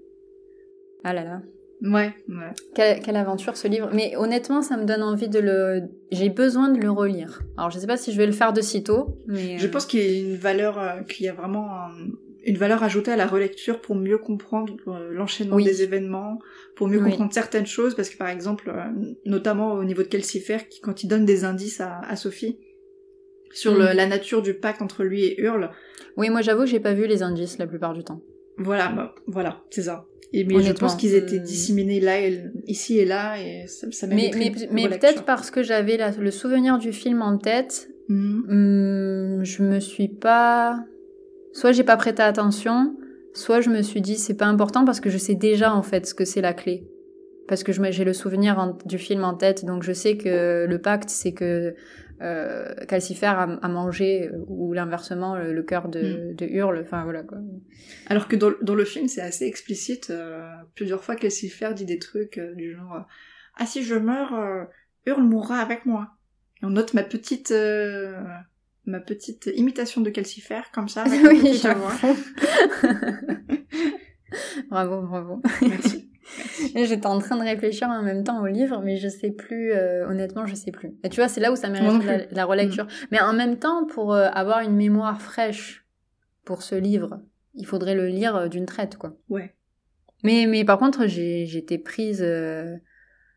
Ah 1.03 1.11
là 1.13 1.23
là. 1.25 1.41
Ouais, 1.83 2.13
ouais. 2.29 2.51
Quelle, 2.75 3.01
quelle 3.01 3.17
aventure 3.17 3.57
ce 3.57 3.67
livre. 3.67 3.89
Mais 3.93 4.15
honnêtement, 4.15 4.61
ça 4.61 4.77
me 4.77 4.85
donne 4.85 5.03
envie 5.03 5.27
de 5.27 5.39
le. 5.39 5.81
J'ai 6.11 6.29
besoin 6.29 6.69
de 6.69 6.79
le 6.79 6.89
relire. 6.89 7.41
Alors, 7.57 7.71
je 7.71 7.77
sais 7.79 7.87
pas 7.87 7.97
si 7.97 8.11
je 8.13 8.17
vais 8.17 8.25
le 8.25 8.31
faire 8.31 8.53
de 8.53 8.61
sitôt, 8.61 9.17
mais. 9.27 9.57
Je 9.59 9.67
euh, 9.67 9.69
pense 9.69 9.85
qu'il 9.85 9.99
y 9.99 10.03
a 10.03 10.29
une 10.31 10.35
valeur, 10.37 10.79
euh, 10.79 11.01
qu'il 11.01 11.25
y 11.25 11.29
a 11.29 11.33
vraiment 11.33 11.69
un- 11.71 11.91
une 12.45 12.57
valeur 12.57 12.83
ajoutée 12.83 13.11
à 13.11 13.15
la 13.17 13.27
relecture 13.27 13.79
pour 13.81 13.95
mieux 13.95 14.17
comprendre 14.17 14.75
euh, 14.87 15.11
l'enchaînement 15.11 15.55
Oui. 15.57 15.63
des 15.65 15.81
événements, 15.83 16.39
pour 16.75 16.87
mieux 16.87 16.99
Oui. 16.99 17.09
comprendre 17.09 17.33
certaines 17.33 17.65
choses, 17.65 17.95
parce 17.95 18.09
que 18.09 18.17
par 18.17 18.29
exemple, 18.29 18.69
euh, 18.69 19.13
notamment 19.25 19.73
au 19.73 19.83
niveau 19.83 20.03
de 20.03 20.07
Calcifer, 20.07 20.59
qui 20.69 20.79
quand 20.81 21.03
il 21.03 21.07
donne 21.07 21.25
des 21.25 21.43
indices 21.45 21.79
à, 21.81 21.99
à 21.99 22.15
Sophie 22.15 22.57
sur 23.51 23.73
le- 23.75 23.91
Mm. 23.91 23.95
la 23.95 24.05
nature 24.07 24.41
du 24.41 24.53
pacte 24.53 24.81
entre 24.81 25.03
lui 25.03 25.23
et 25.25 25.41
Hurle, 25.41 25.69
Oui, 26.17 26.29
moi 26.29 26.41
j'avoue 26.41 26.61
que 26.61 26.67
j'ai 26.69 26.79
pas 26.79 26.93
vu 26.93 27.07
les 27.07 27.23
indices 27.23 27.57
la 27.59 27.67
plupart 27.67 27.93
du 27.93 28.03
temps. 28.03 28.21
voilà, 28.57 28.89
bah, 28.89 29.15
voilà, 29.27 29.61
c'est 29.69 29.83
ça. 29.83 30.05
Et 30.35 30.43
mais 30.45 30.63
je 30.63 30.71
pense 30.73 30.95
qu'ils 30.95 31.13
étaient 31.13 31.37
euh, 31.39 31.43
disséminés 31.43 31.99
là, 31.99 32.19
et, 32.19 32.41
ici 32.67 32.97
et 32.97 33.05
là, 33.05 33.39
et 33.39 33.67
ça, 33.67 33.87
ça 33.91 34.07
Mais, 34.07 34.31
mais, 34.35 34.51
mais 34.71 34.89
peut-être 34.89 35.23
parce 35.25 35.51
que 35.51 35.61
j'avais 35.61 35.97
le 36.19 36.31
souvenir 36.31 36.79
du 36.79 36.91
film 36.91 37.21
en 37.21 37.37
tête, 37.37 37.89
Mhm. 38.09 38.45
hum, 38.49 39.45
je 39.45 39.63
me 39.63 39.79
suis 39.79 40.09
pas. 40.09 40.83
Soit 41.53 41.71
j'ai 41.71 41.83
pas 41.83 41.97
prêté 41.97 42.21
attention, 42.23 42.95
soit 43.33 43.61
je 43.61 43.69
me 43.69 43.81
suis 43.81 44.01
dit 44.01 44.15
c'est 44.15 44.33
pas 44.33 44.45
important 44.47 44.85
parce 44.85 44.99
que 44.99 45.09
je 45.09 45.17
sais 45.17 45.35
déjà 45.35 45.73
en 45.73 45.83
fait 45.83 46.05
ce 46.05 46.13
que 46.13 46.25
c'est 46.25 46.41
la 46.41 46.53
clé. 46.53 46.83
Parce 47.47 47.63
que 47.63 47.71
je 47.73 47.81
j'ai 47.91 48.03
le 48.05 48.13
souvenir 48.13 48.57
en- 48.59 48.77
du 48.85 48.97
film 48.97 49.23
en 49.23 49.33
tête, 49.35 49.65
donc 49.65 49.83
je 49.83 49.91
sais 49.93 50.17
que 50.17 50.65
le 50.67 50.79
pacte 50.79 51.09
c'est 51.09 51.33
que 51.33 51.75
euh, 52.21 52.73
Calcifer 52.87 53.25
a, 53.25 53.41
a 53.61 53.67
mangé, 53.67 54.29
euh, 54.29 54.45
ou 54.47 54.71
l'inversement, 54.71 55.35
le, 55.35 55.51
le 55.51 55.63
cœur 55.63 55.89
de, 55.89 56.33
de 56.33 56.45
Hurle, 56.45 56.79
enfin 56.81 57.03
voilà 57.03 57.21
quoi. 57.23 57.39
Alors 58.07 58.27
que 58.29 58.37
dans, 58.37 58.51
dans 58.61 58.75
le 58.75 58.85
film, 58.85 59.07
c'est 59.09 59.19
assez 59.21 59.45
explicite. 59.45 60.09
euh, 60.09 60.47
plusieurs 60.75 61.03
fois, 61.03 61.15
Calcifer 61.17 61.73
dit 61.75 61.85
des 61.85 61.99
trucs 61.99 62.37
euh, 62.37 62.53
du 62.55 62.73
genre 62.75 62.95
euh, 62.95 62.99
Ah, 63.57 63.65
si 63.65 63.83
je 63.83 63.95
meurs, 63.95 64.33
Hurle 65.05 65.23
mourra 65.23 65.57
avec 65.57 65.85
moi. 65.85 66.11
Et 66.61 66.65
on 66.65 66.69
note 66.69 66.93
ma 66.93 67.03
petite, 67.03 67.51
euh, 67.51 68.21
ma 68.85 69.01
petite 69.01 69.49
imitation 69.55 69.99
de 69.99 70.09
Calcifer, 70.09 70.61
comme 70.73 70.87
ça, 70.87 71.01
avec 71.03 71.19
Oui, 71.27 71.37
une 71.39 71.41
petite 71.41 71.65
voix. 71.65 71.91
j'avoue. 72.01 72.17
bravo, 74.69 75.01
bravo. 75.01 75.41
Merci. 75.61 76.02
J'étais 76.75 77.05
en 77.05 77.19
train 77.19 77.37
de 77.37 77.43
réfléchir 77.43 77.87
en 77.89 78.01
même 78.01 78.23
temps 78.23 78.41
au 78.41 78.47
livre, 78.47 78.81
mais 78.83 78.97
je 78.97 79.07
sais 79.07 79.31
plus, 79.31 79.71
euh, 79.73 80.07
honnêtement, 80.07 80.45
je 80.45 80.55
sais 80.55 80.71
plus. 80.71 80.93
Et 81.03 81.09
tu 81.09 81.17
vois, 81.17 81.27
c'est 81.27 81.41
là 81.41 81.51
où 81.51 81.55
ça 81.55 81.69
mérite 81.69 82.03
la, 82.31 82.45
relecture. 82.45 82.87
Mais 83.11 83.19
en 83.19 83.33
même 83.33 83.57
temps, 83.57 83.85
pour 83.85 84.13
euh, 84.13 84.27
avoir 84.33 84.61
une 84.61 84.75
mémoire 84.75 85.21
fraîche 85.21 85.85
pour 86.45 86.61
ce 86.61 86.75
livre, 86.75 87.21
il 87.53 87.65
faudrait 87.65 87.95
le 87.95 88.07
lire 88.07 88.35
euh, 88.35 88.47
d'une 88.47 88.65
traite, 88.65 88.97
quoi. 88.97 89.15
Ouais. 89.29 89.53
Mais, 90.23 90.45
mais 90.47 90.63
par 90.63 90.79
contre, 90.79 91.05
j'étais 91.07 91.77
prise, 91.77 92.25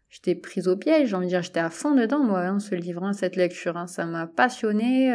j'étais 0.08 0.34
prise 0.36 0.68
au 0.68 0.76
piège, 0.76 1.08
j'ai 1.08 1.16
envie 1.16 1.26
de 1.26 1.30
dire, 1.30 1.42
j'étais 1.42 1.58
à 1.60 1.70
fond 1.70 1.94
dedans, 1.94 2.20
moi, 2.20 2.40
hein, 2.42 2.60
ce 2.60 2.76
livre, 2.76 3.02
hein, 3.02 3.12
cette 3.12 3.34
lecture, 3.34 3.76
hein. 3.76 3.88
ça 3.88 4.06
m'a 4.06 4.28
passionnée. 4.28 5.12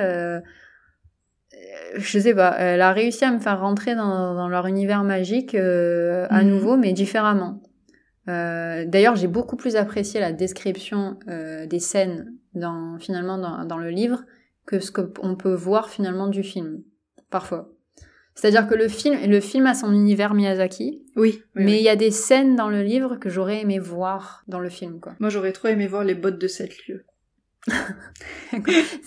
Je 1.96 2.20
sais 2.20 2.34
pas, 2.34 2.56
elle 2.58 2.82
a 2.82 2.94
réussi 2.94 3.26
à 3.26 3.32
me 3.32 3.40
faire 3.40 3.60
rentrer 3.60 3.96
dans, 3.96 4.34
dans 4.36 4.48
leur 4.48 4.68
univers 4.68 5.04
magique 5.04 5.56
euh, 5.56 6.26
à 6.30 6.44
Mhm. 6.44 6.50
nouveau, 6.50 6.78
mais 6.78 6.94
différemment. 6.94 7.62
Euh, 8.28 8.86
D'ailleurs, 8.86 9.16
j'ai 9.16 9.28
beaucoup 9.28 9.56
plus 9.56 9.76
apprécié 9.76 10.20
la 10.20 10.32
description 10.32 11.18
euh, 11.28 11.66
des 11.66 11.80
scènes 11.80 12.34
dans 12.54 12.98
finalement 13.00 13.38
dans, 13.38 13.66
dans 13.66 13.78
le 13.78 13.90
livre 13.90 14.24
que 14.66 14.80
ce 14.80 14.92
qu'on 14.92 15.36
peut 15.36 15.54
voir 15.54 15.90
finalement 15.90 16.28
du 16.28 16.44
film, 16.44 16.84
parfois. 17.30 17.70
C'est-à-dire 18.36 18.68
que 18.68 18.76
le 18.76 18.88
film, 18.88 19.20
le 19.30 19.40
film 19.42 19.66
a 19.66 19.74
son 19.74 19.92
univers 19.92 20.34
Miyazaki, 20.34 21.02
Oui. 21.16 21.42
oui, 21.56 21.64
mais 21.66 21.72
il 21.74 21.78
oui. 21.80 21.82
y 21.84 21.90
a 21.90 21.96
des 21.96 22.12
scènes 22.12 22.56
dans 22.56 22.70
le 22.70 22.82
livre 22.82 23.16
que 23.18 23.30
j'aurais 23.30 23.62
aimé 23.62 23.78
voir 23.80 24.44
dans 24.48 24.60
le 24.60 24.70
film, 24.70 25.00
quoi. 25.00 25.14
Moi, 25.20 25.30
j'aurais 25.30 25.52
trop 25.52 25.68
aimé 25.68 25.88
voir 25.88 26.04
les 26.04 26.16
bottes 26.16 26.40
de 26.40 26.48
sept 26.48 26.88
lieux. 26.88 27.04
C'est 28.52 28.58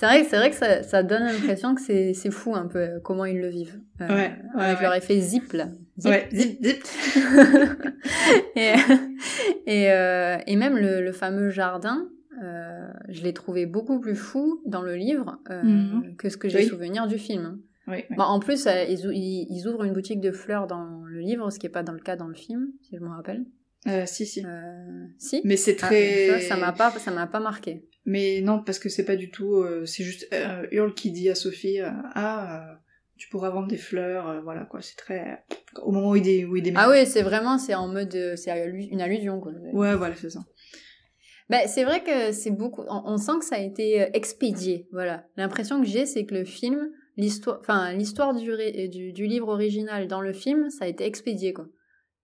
vrai, 0.06 0.22
que- 0.22 0.28
c'est 0.28 0.36
vrai 0.36 0.50
que 0.50 0.56
ça, 0.56 0.82
ça 0.82 1.02
donne 1.02 1.24
l'impression 1.24 1.74
que 1.74 1.80
c'est 1.80 2.30
fou 2.30 2.54
un 2.54 2.66
peu 2.66 2.78
euh, 2.78 3.00
comment 3.02 3.24
ils 3.24 3.40
le 3.40 3.48
vivent. 3.48 3.80
Euh, 4.00 4.08
Ouais, 4.08 4.14
ouais, 4.56 4.62
avec 4.64 4.76
ouais. 4.78 4.82
leur 4.84 4.94
effet 4.94 5.18
zip 5.20 5.52
là. 5.52 5.68
Zip. 5.98 6.10
Ouais, 6.10 6.28
zip, 6.32 6.58
zip. 6.64 6.84
et 8.56 8.72
et, 9.66 9.90
euh, 9.92 10.36
et 10.46 10.56
même 10.56 10.76
le, 10.76 11.00
le 11.02 11.12
fameux 11.12 11.50
jardin, 11.50 12.08
euh, 12.42 12.88
je 13.08 13.22
l'ai 13.22 13.32
trouvé 13.32 13.66
beaucoup 13.66 14.00
plus 14.00 14.16
fou 14.16 14.60
dans 14.66 14.82
le 14.82 14.96
livre 14.96 15.38
euh, 15.50 15.62
Mhm. 15.62 16.16
que 16.16 16.28
ce 16.28 16.36
que 16.36 16.48
j'ai 16.48 16.58
Oui. 16.58 16.66
souvenir 16.66 17.06
du 17.06 17.18
film. 17.18 17.60
Oui, 17.86 17.98
oui. 18.10 18.16
Bon, 18.16 18.24
en 18.24 18.40
plus, 18.40 18.66
euh, 18.66 18.84
ils, 18.88 19.46
ils, 19.50 19.68
ouvrent 19.68 19.84
une 19.84 19.92
boutique 19.92 20.20
de 20.20 20.32
fleurs 20.32 20.66
dans 20.66 21.02
le 21.04 21.20
livre, 21.20 21.50
ce 21.50 21.58
qui 21.58 21.66
n'est 21.66 21.72
pas 21.72 21.82
dans 21.82 21.92
le 21.92 22.00
cas 22.00 22.16
dans 22.16 22.28
le 22.28 22.34
film, 22.34 22.68
si 22.82 22.96
je 22.96 23.00
me 23.00 23.08
rappelle. 23.10 23.44
Euh, 23.86 24.04
si, 24.06 24.24
si. 24.24 24.42
Euh, 24.44 25.06
si. 25.18 25.42
Mais 25.44 25.56
c'est 25.58 25.76
Ah, 25.82 25.86
très. 25.88 26.28
ça, 26.40 26.40
ça 26.40 26.56
m'a 26.56 26.72
pas, 26.72 26.90
ça 26.92 27.10
m'a 27.10 27.26
pas 27.26 27.40
marqué. 27.40 27.84
Mais 28.06 28.40
non, 28.40 28.62
parce 28.64 28.78
que 28.78 28.88
c'est 28.88 29.04
pas 29.04 29.16
du 29.16 29.30
tout. 29.30 29.56
euh, 29.56 29.84
c'est 29.84 30.02
juste 30.02 30.26
euh, 30.32 30.66
Hurle 30.72 30.94
qui 30.94 31.10
dit 31.10 31.28
à 31.28 31.34
Sophie 31.34 31.80
euh, 31.82 31.90
Ah, 32.14 32.70
euh, 32.72 32.74
tu 33.16 33.28
pourras 33.28 33.50
vendre 33.50 33.68
des 33.68 33.76
fleurs, 33.76 34.28
euh, 34.28 34.40
voilà 34.40 34.64
quoi. 34.64 34.80
C'est 34.82 34.96
très. 34.96 35.44
Au 35.82 35.92
moment 35.92 36.10
où 36.10 36.16
il, 36.16 36.22
dé... 36.22 36.44
où 36.44 36.56
il 36.56 36.62
déménage. 36.62 36.86
Ah 36.86 36.90
oui, 36.90 37.06
c'est 37.06 37.22
vraiment, 37.22 37.58
c'est 37.58 37.74
en 37.74 37.88
mode, 37.88 38.14
euh, 38.14 38.36
c'est 38.36 38.50
une 38.66 39.00
allusion 39.00 39.40
quoi. 39.40 39.52
Ouais, 39.72 39.94
voilà, 39.94 40.14
c'est 40.16 40.30
ça. 40.30 40.40
Ben, 41.50 41.68
c'est 41.68 41.84
vrai 41.84 42.02
que 42.02 42.32
c'est 42.32 42.50
beaucoup. 42.50 42.82
On, 42.88 43.02
on 43.04 43.16
sent 43.16 43.38
que 43.38 43.44
ça 43.44 43.56
a 43.56 43.60
été 43.60 44.02
euh, 44.02 44.06
expédié. 44.14 44.88
Voilà. 44.92 45.26
L'impression 45.36 45.80
que 45.80 45.86
j'ai, 45.86 46.06
c'est 46.06 46.24
que 46.24 46.34
le 46.34 46.44
film, 46.44 46.90
l'histoire, 47.16 47.58
enfin 47.60 47.92
l'histoire 47.92 48.34
du, 48.34 48.50
du, 48.88 49.12
du 49.12 49.26
livre 49.26 49.48
original 49.48 50.08
dans 50.08 50.20
le 50.20 50.32
film, 50.32 50.70
ça 50.70 50.86
a 50.86 50.88
été 50.88 51.04
expédié 51.04 51.52
quoi. 51.52 51.66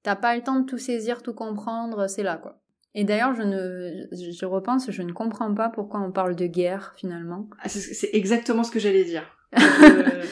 T'as 0.02 0.16
pas 0.16 0.34
le 0.34 0.42
temps 0.42 0.60
de 0.60 0.64
tout 0.64 0.78
saisir, 0.78 1.22
tout 1.22 1.34
comprendre, 1.34 2.08
c'est 2.08 2.22
là 2.22 2.38
quoi. 2.38 2.62
Et 2.94 3.04
d'ailleurs, 3.04 3.34
je 3.34 3.42
ne, 3.42 4.06
je, 4.10 4.32
je 4.32 4.46
repense, 4.46 4.90
je 4.90 5.02
ne 5.02 5.12
comprends 5.12 5.54
pas 5.54 5.68
pourquoi 5.68 6.00
on 6.00 6.10
parle 6.10 6.34
de 6.34 6.46
guerre 6.46 6.94
finalement. 6.96 7.48
Ah, 7.62 7.68
c'est 7.68 8.10
exactement 8.14 8.64
ce 8.64 8.72
que 8.72 8.80
j'allais 8.80 9.04
dire. 9.04 9.22
Euh, 9.58 10.22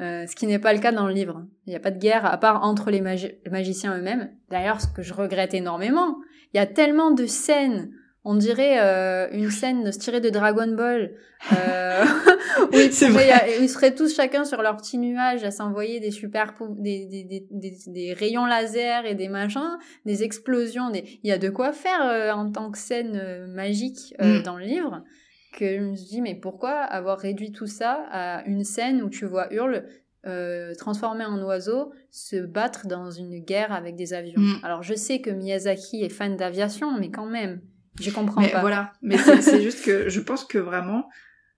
Euh, 0.00 0.26
ce 0.26 0.34
qui 0.34 0.46
n'est 0.46 0.58
pas 0.58 0.72
le 0.72 0.78
cas 0.78 0.92
dans 0.92 1.06
le 1.06 1.12
livre. 1.12 1.44
Il 1.66 1.70
n'y 1.70 1.76
a 1.76 1.80
pas 1.80 1.90
de 1.90 1.98
guerre 1.98 2.24
à 2.24 2.38
part 2.38 2.64
entre 2.64 2.90
les, 2.90 3.02
magi- 3.02 3.34
les 3.44 3.50
magiciens 3.50 3.98
eux-mêmes. 3.98 4.30
D'ailleurs, 4.50 4.80
ce 4.80 4.86
que 4.86 5.02
je 5.02 5.12
regrette 5.12 5.52
énormément, 5.52 6.16
il 6.54 6.56
y 6.56 6.60
a 6.60 6.64
tellement 6.64 7.10
de 7.10 7.26
scènes. 7.26 7.90
On 8.24 8.34
dirait 8.34 8.78
euh, 8.80 9.28
une 9.32 9.50
scène 9.50 9.84
de- 9.84 9.90
tirée 9.90 10.20
de 10.22 10.30
Dragon 10.30 10.68
Ball. 10.74 11.12
Euh, 11.52 12.02
où 12.72 12.76
ils, 12.76 12.88
vrai. 13.10 13.58
ils 13.60 13.68
seraient 13.68 13.94
tous 13.94 14.14
chacun 14.16 14.44
sur 14.46 14.62
leur 14.62 14.78
petit 14.78 14.96
nuage 14.96 15.44
à 15.44 15.50
s'envoyer 15.50 16.00
des 16.00 16.10
super 16.12 16.54
des, 16.78 17.04
des, 17.04 17.24
des, 17.24 17.46
des, 17.50 17.76
des 17.88 18.12
rayons 18.14 18.46
laser 18.46 19.04
et 19.04 19.14
des 19.14 19.28
machins, 19.28 19.76
des 20.06 20.22
explosions. 20.22 20.88
Des... 20.88 21.04
Il 21.22 21.28
y 21.28 21.32
a 21.32 21.36
de 21.38 21.50
quoi 21.50 21.72
faire 21.74 22.34
en 22.34 22.50
tant 22.50 22.70
que 22.70 22.78
scène 22.78 23.46
magique 23.48 24.14
Mm. 24.18 24.42
dans 24.44 24.56
le 24.56 24.64
livre 24.64 25.04
que 25.52 25.76
je 25.78 25.80
me 25.82 25.94
suis 25.96 26.06
dit 26.08 26.20
mais 26.20 26.34
pourquoi 26.34 26.70
avoir 26.80 27.18
réduit 27.18 27.52
tout 27.52 27.66
ça 27.66 28.06
à 28.10 28.44
une 28.46 28.64
scène 28.64 29.02
où 29.02 29.08
tu 29.10 29.26
vois 29.26 29.52
Hurle 29.52 29.84
euh, 30.26 30.74
transformé 30.74 31.24
en 31.24 31.42
oiseau 31.42 31.92
se 32.10 32.36
battre 32.36 32.86
dans 32.86 33.10
une 33.10 33.38
guerre 33.38 33.72
avec 33.72 33.96
des 33.96 34.12
avions? 34.12 34.40
Mm. 34.40 34.60
Alors 34.62 34.82
je 34.82 34.94
sais 34.94 35.20
que 35.20 35.30
Miyazaki 35.30 36.02
est 36.04 36.08
fan 36.10 36.36
d'aviation, 36.36 36.98
mais 36.98 37.10
quand 37.10 37.26
même, 37.26 37.60
je 38.00 38.10
comprends 38.10 38.40
mais 38.40 38.50
pas. 38.50 38.60
voilà. 38.60 38.92
Mais 39.02 39.16
c'est 39.18 39.40
c'est 39.42 39.62
juste 39.62 39.84
que 39.84 40.08
je 40.08 40.20
pense 40.20 40.44
que 40.44 40.58
vraiment. 40.58 41.08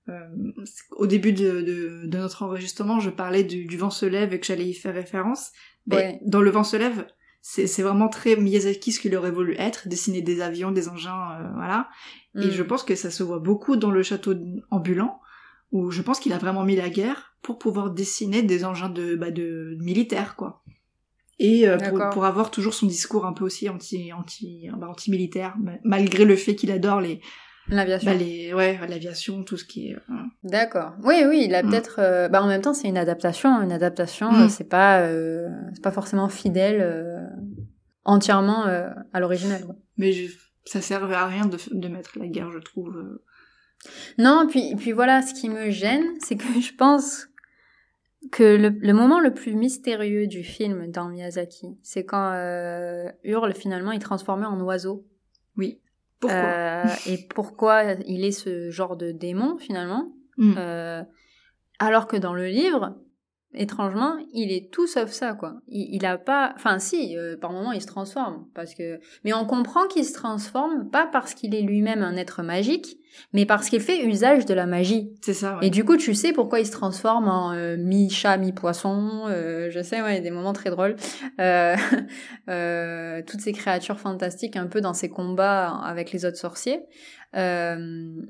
euh, 0.09 0.19
au 0.93 1.07
début 1.07 1.33
de, 1.33 1.61
de, 1.61 2.07
de 2.07 2.19
notre 2.19 2.43
enregistrement, 2.45 2.99
je 3.01 3.11
parlais 3.11 3.45
du, 3.45 3.65
du 3.67 3.77
vent 3.77 3.91
se 3.91 4.07
lève 4.07 4.33
et 4.33 4.41
que 4.41 4.47
j'allais 4.47 4.67
y 4.69 4.75
faire 4.75 4.95
référence. 4.95 5.51
Mais 5.87 5.97
Ouais. 5.97 6.21
dans 6.25 6.41
le 6.41 6.51
vent 6.51 6.65
se 6.65 6.77
lève, 6.77 7.07
c'est 7.45 7.83
vraiment 7.83 8.09
très 8.09 8.37
Miyazaki 8.37 8.93
ce 8.93 9.01
qu'il 9.01 9.17
aurait 9.17 9.33
voulu 9.33 9.57
être, 9.59 9.89
dessiner 9.89 10.23
des 10.23 10.41
avions, 10.41 10.71
des 10.71 10.89
engins, 10.89 11.33
euh, 11.41 11.49
voilà. 11.57 11.89
Et 12.37 12.47
Mm. 12.47 12.51
je 12.51 12.63
pense 12.63 12.85
que 12.85 12.95
ça 12.95 13.11
se 13.11 13.23
voit 13.25 13.41
beaucoup 13.41 13.77
dans 13.77 13.91
le 13.91 14.03
château 14.05 14.33
ambulant, 14.71 15.21
où 15.73 15.91
je 15.91 16.03
pense 16.03 16.21
qu'il 16.21 16.33
a 16.33 16.39
vraiment 16.39 16.65
mis 16.65 16.77
la 16.77 16.89
guerre 16.89 17.35
pour 17.43 17.59
pouvoir 17.59 17.91
dessiner 17.91 18.43
des 18.43 18.65
engins 18.65 18.89
de, 18.89 19.17
bah, 19.17 19.33
de 19.33 19.77
militaires, 19.81 20.37
quoi. 20.37 20.63
Et 21.41 21.69
euh, 21.69 21.79
pour, 21.79 21.99
pour 22.13 22.25
avoir 22.25 22.53
toujours 22.53 22.75
son 22.75 22.87
discours 22.87 23.27
un 23.27 23.33
peu 23.33 23.45
aussi 23.45 23.69
anti 23.69 24.13
anti 24.13 24.69
bah, 24.79 24.87
anti 24.89 25.11
militaire, 25.11 25.57
malgré 25.83 26.25
le 26.25 26.37
fait 26.37 26.55
qu'il 26.55 26.71
adore 26.71 27.01
les 27.01 27.21
L'aviation. 27.69 28.11
bah, 28.11 28.17
les 28.17 28.53
ouais 28.53 28.79
l'aviation, 28.89 29.45
tout 29.45 29.57
ce 29.57 29.65
qui 29.65 29.89
est. 29.91 29.95
euh, 29.95 30.15
D'accord. 30.43 30.95
Oui, 31.05 31.23
oui, 31.27 31.45
il 31.47 31.55
a 31.55 31.63
Mm. 31.63 31.71
peut-être. 31.71 31.97
euh, 32.01 32.29
Bah, 32.29 32.43
en 32.43 32.47
même 32.49 32.61
temps, 32.61 32.75
c'est 32.75 32.89
une 32.89 32.99
adaptation. 32.99 33.63
Une 33.63 33.73
adaptation, 33.73 34.31
Mm. 34.33 34.43
euh, 34.43 34.49
c'est 34.49 34.69
pas, 34.69 35.01
euh, 35.03 35.49
c'est 35.75 35.83
pas 35.83 35.93
forcément 35.93 36.29
fidèle 36.29 36.81
euh, 36.81 37.21
entièrement 38.05 38.67
euh, 38.67 38.89
à 39.13 39.21
l'original. 39.21 39.63
mais 39.97 40.13
je- 40.13 40.33
ça 40.65 40.81
servait 40.81 41.15
à 41.15 41.27
rien 41.27 41.47
de, 41.47 41.57
de 41.73 41.89
mettre 41.89 42.19
la 42.19 42.27
guerre, 42.29 42.51
je 42.53 42.59
trouve. 42.59 43.19
Non, 44.19 44.47
puis, 44.49 44.75
puis 44.77 44.93
voilà, 44.93 45.23
ce 45.23 45.35
qui 45.35 45.49
me 45.49 45.71
gêne, 45.71 46.05
c'est 46.21 46.37
que 46.37 46.61
je 46.61 46.75
pense 46.75 47.29
que 48.31 48.43
le, 48.57 48.69
le 48.69 48.93
moment 48.93 49.19
le 49.21 49.35
plus 49.35 49.55
mystérieux 49.55 50.27
du 50.29 50.45
film 50.45 50.91
dans 50.91 51.09
Miyazaki, 51.09 51.77
c'est 51.83 52.05
quand 52.05 52.33
euh, 52.35 53.09
Hurle 53.25 53.55
finalement 53.55 53.91
est 53.93 53.99
transformé 53.99 54.47
en 54.47 54.61
oiseau. 54.61 55.05
Oui. 55.57 55.81
Pourquoi? 56.23 56.39
Euh, 56.39 56.85
et 57.07 57.19
pourquoi 57.19 57.83
il 58.07 58.25
est 58.25 58.31
ce 58.31 58.71
genre 58.71 58.97
de 58.97 59.11
démon 59.11 59.59
finalement? 59.59 60.13
Mm. 60.37 60.55
Euh, 60.57 61.03
alors 61.81 62.07
que 62.07 62.17
dans 62.17 62.33
le 62.33 62.47
livre, 62.47 62.97
étrangement, 63.55 64.17
il 64.33 64.53
est 64.53 64.71
tout 64.71 64.87
sauf 64.87 65.11
ça, 65.11 65.35
quoi. 65.35 65.55
Il, 65.69 65.95
il 65.95 66.07
a 66.07 66.19
pas, 66.19 66.53
enfin, 66.57 66.79
si, 66.79 67.17
euh, 67.17 67.37
par 67.37 67.53
moment, 67.53 67.73
il 67.73 67.81
se 67.81 67.87
transforme, 67.87 68.47
parce 68.55 68.75
que, 68.75 69.01
mais 69.25 69.33
on 69.33 69.45
comprend 69.45 69.87
qu'il 69.87 70.05
se 70.05 70.15
transforme 70.15 70.89
pas 70.91 71.07
parce 71.07 71.35
qu'il 71.35 71.55
est 71.55 71.63
lui-même 71.63 72.03
un 72.03 72.17
être 72.17 72.43
magique, 72.43 72.99
mais 73.33 73.47
parce 73.47 73.69
qu'il 73.69 73.81
fait 73.81 74.05
usage 74.05 74.47
de 74.47 74.55
la 74.55 74.67
magie. 74.67 75.13
C'est 75.21 75.35
ça. 75.35 75.59
Ouais. 75.59 75.67
Et 75.67 75.71
du 75.71 75.85
coup, 75.85 75.97
tu 75.97 76.15
sais 76.15 76.33
pourquoi 76.33 76.61
il 76.61 76.67
se 76.67 76.73
transforme 76.73 77.29
en 77.29 77.53
euh, 77.53 77.77
mi-chat, 77.77 78.37
mi-poisson. 78.37 79.25
Euh, 79.29 79.71
je 79.71 79.83
sais, 79.83 80.03
ouais, 80.03 80.21
des 80.21 80.31
moments 80.31 80.53
très 80.53 80.71
drôles. 80.71 80.97
Euh, 81.41 81.77
euh, 82.49 83.23
toutes 83.27 83.41
ces 83.41 83.53
créatures 83.53 83.99
fantastiques, 83.99 84.57
un 84.57 84.67
peu 84.67 84.81
dans 84.81 84.95
ses 84.95 85.09
combats 85.09 85.77
avec 85.77 86.13
les 86.13 86.25
autres 86.25 86.39
sorciers. 86.39 86.81
Euh, 87.37 88.23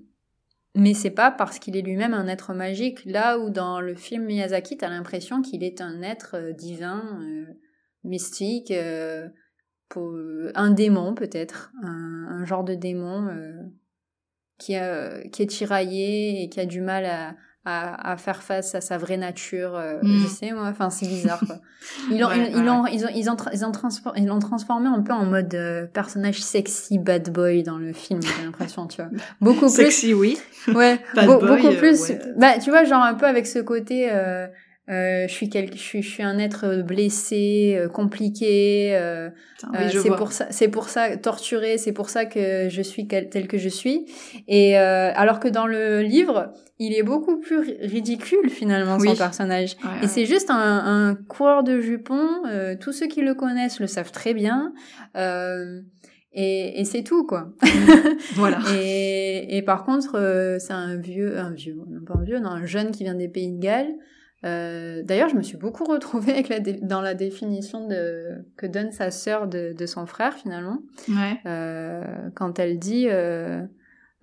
mais 0.74 0.94
c'est 0.94 1.10
pas 1.10 1.30
parce 1.30 1.58
qu'il 1.58 1.76
est 1.76 1.82
lui-même 1.82 2.14
un 2.14 2.26
être 2.28 2.54
magique. 2.54 3.04
Là 3.04 3.38
où 3.38 3.50
dans 3.50 3.80
le 3.80 3.94
film 3.94 4.24
Miyazaki, 4.24 4.78
t'as 4.78 4.88
l'impression 4.88 5.42
qu'il 5.42 5.62
est 5.64 5.80
un 5.80 6.02
être 6.02 6.36
euh, 6.36 6.52
divin, 6.52 7.20
euh, 7.22 7.44
mystique, 8.04 8.70
euh, 8.70 9.28
un 10.54 10.70
démon 10.70 11.14
peut-être, 11.14 11.72
un, 11.82 12.44
genre 12.46 12.64
de 12.64 12.74
démon 12.74 13.28
qui, 14.56 14.74
qui 15.32 15.42
est 15.42 15.50
tiraillé 15.50 16.42
et 16.42 16.48
qui 16.48 16.58
a 16.60 16.64
du 16.64 16.80
mal 16.80 17.04
à, 17.04 17.36
à, 17.64 18.12
à 18.12 18.16
faire 18.16 18.42
face 18.42 18.74
à 18.74 18.80
sa 18.80 18.98
vraie 18.98 19.16
nature. 19.16 19.76
euh, 19.76 19.98
Mm. 20.02 20.18
Je 20.18 20.26
sais 20.26 20.50
moi, 20.52 20.66
enfin 20.68 20.90
c'est 20.90 21.06
bizarre. 21.06 21.40
Quoi. 21.46 21.56
Ils 22.10 22.18
l'ont 22.20 22.28
Ouais, 22.28 22.38
ils, 22.50 22.52
ils 22.52 22.56
ouais, 22.58 22.62
l'ont 22.64 22.86
ils 22.86 23.04
ont 23.04 23.08
ils 23.14 23.30
ont 23.30 23.36
ils 23.52 23.64
ont 23.64 23.72
ils 24.16 24.26
l'ont 24.26 24.38
transformé 24.38 24.88
un 24.88 25.00
peu 25.02 25.12
en 25.12 25.24
mode 25.26 25.54
euh, 25.54 25.86
personnage 25.86 26.40
sexy 26.42 26.98
bad 26.98 27.30
boy 27.32 27.62
dans 27.62 27.78
le 27.78 27.92
film. 27.92 28.20
J'ai 28.22 28.44
l'impression, 28.44 28.86
tu 28.86 29.02
vois. 29.02 29.10
Beaucoup 29.40 29.60
plus 29.66 29.70
Sexy, 29.70 30.14
oui. 30.14 30.38
Ouais, 30.74 31.00
boy, 31.14 31.26
beaucoup 31.26 31.66
euh, 31.68 31.76
plus. 31.78 32.00
ouais. 32.08 32.20
Bah, 32.36 32.58
tu 32.62 32.70
vois, 32.70 32.84
genre 32.84 33.02
un 33.02 33.14
peu 33.14 33.26
avec 33.26 33.46
ce 33.46 33.58
côté, 33.58 34.08
euh, 34.12 34.46
euh, 34.90 35.26
je 35.28 35.32
suis 35.32 35.48
quel, 35.48 35.72
je 35.72 35.78
suis, 35.78 36.02
je 36.02 36.08
suis 36.10 36.22
un 36.24 36.38
être 36.38 36.82
blessé, 36.82 37.76
euh, 37.78 37.88
compliqué. 37.88 38.94
euh, 38.96 39.28
euh, 39.28 39.30
oui, 39.74 40.00
c'est 40.02 40.08
pour 40.16 40.32
ça, 40.32 40.46
c'est 40.50 40.68
pour 40.68 40.88
ça 40.88 41.16
torturé, 41.16 41.78
c'est 41.78 41.92
pour 41.92 42.10
ça 42.10 42.24
que 42.26 42.68
je 42.68 42.82
suis 42.82 43.06
quel- 43.06 43.28
tel 43.28 43.46
que 43.46 43.58
je 43.58 43.68
suis. 43.68 44.06
Et 44.48 44.76
euh, 44.78 45.12
alors 45.14 45.38
que 45.38 45.46
dans 45.48 45.66
le 45.66 46.00
livre, 46.02 46.52
il 46.80 46.94
est 46.94 47.04
beaucoup 47.04 47.38
plus 47.38 47.58
ri- 47.60 47.76
ridicule 47.80 48.50
finalement 48.50 48.98
son 48.98 49.10
Oui. 49.10 49.16
personnage. 49.16 49.76
Ouais, 49.84 49.90
Et 49.98 50.02
ouais. 50.02 50.08
c'est 50.08 50.26
juste 50.26 50.50
un, 50.50 50.56
un 51.10 51.14
coureur 51.14 51.62
de 51.62 51.80
jupons. 51.80 52.44
euh, 52.48 52.74
tous 52.78 52.92
ceux 52.92 53.06
qui 53.06 53.20
le 53.22 53.34
connaissent 53.34 53.78
le 53.78 53.86
savent 53.86 54.10
très 54.10 54.34
bien. 54.34 54.72
Euh, 55.16 55.80
et, 56.32 56.80
et 56.80 56.84
c'est 56.84 57.02
tout 57.04 57.24
quoi. 57.26 57.52
Voilà. 58.34 58.58
Et, 58.74 59.56
et 59.58 59.62
par 59.62 59.84
contre, 59.84 60.16
euh, 60.18 60.58
c'est 60.58 60.72
un 60.72 60.96
vieux, 60.96 61.38
un 61.38 61.50
vieux, 61.52 61.76
non 61.88 62.04
pas 62.04 62.14
un 62.18 62.24
vieux, 62.24 62.40
non, 62.40 62.50
un 62.50 62.64
jeune 62.66 62.90
qui 62.90 63.04
vient 63.04 63.14
des 63.14 63.28
Pays 63.28 63.52
de 63.52 63.60
Galles. 63.60 63.92
Euh, 64.44 65.02
D'ailleurs, 65.04 65.28
je 65.28 65.36
me 65.36 65.42
suis 65.42 65.56
beaucoup 65.56 65.84
retrouvée 65.84 66.32
avec 66.32 66.48
la 66.48 66.58
dans 66.60 67.00
la 67.00 67.14
définition 67.14 67.86
de, 67.86 68.44
que 68.56 68.66
donne 68.66 68.90
sa 68.92 69.10
sœur 69.10 69.46
de, 69.46 69.72
de 69.72 69.86
son 69.86 70.06
frère 70.06 70.34
finalement, 70.34 70.78
Ouais. 71.08 71.38
euh, 71.46 72.02
quand 72.34 72.58
elle 72.58 72.78
dit 72.78 73.06
euh, 73.08 73.62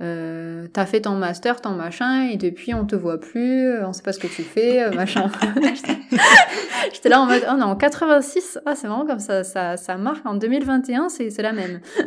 euh, 0.01 0.67
t'as 0.73 0.85
fait 0.85 1.01
ton 1.01 1.15
master, 1.15 1.61
ton 1.61 1.71
machin, 1.71 2.27
et 2.29 2.37
depuis 2.37 2.73
on 2.73 2.85
te 2.85 2.95
voit 2.95 3.19
plus, 3.19 3.81
on 3.83 3.91
sait 3.93 4.03
pas 4.03 4.13
ce 4.13 4.19
que 4.19 4.27
tu 4.27 4.43
fais, 4.43 4.83
euh, 4.83 4.91
machin. 4.91 5.29
J'étais 6.93 7.09
là 7.09 7.21
en 7.21 7.25
mode 7.25 7.43
oh 7.51 7.55
non, 7.57 7.75
86, 7.75 8.59
ah 8.65 8.75
c'est 8.75 8.87
marrant 8.87 9.05
comme 9.05 9.19
ça, 9.19 9.43
ça, 9.43 9.77
ça 9.77 9.97
marque 9.97 10.25
en 10.25 10.35
2021, 10.35 11.07
c'est 11.09 11.29
la 11.41 11.51
même. 11.53 11.79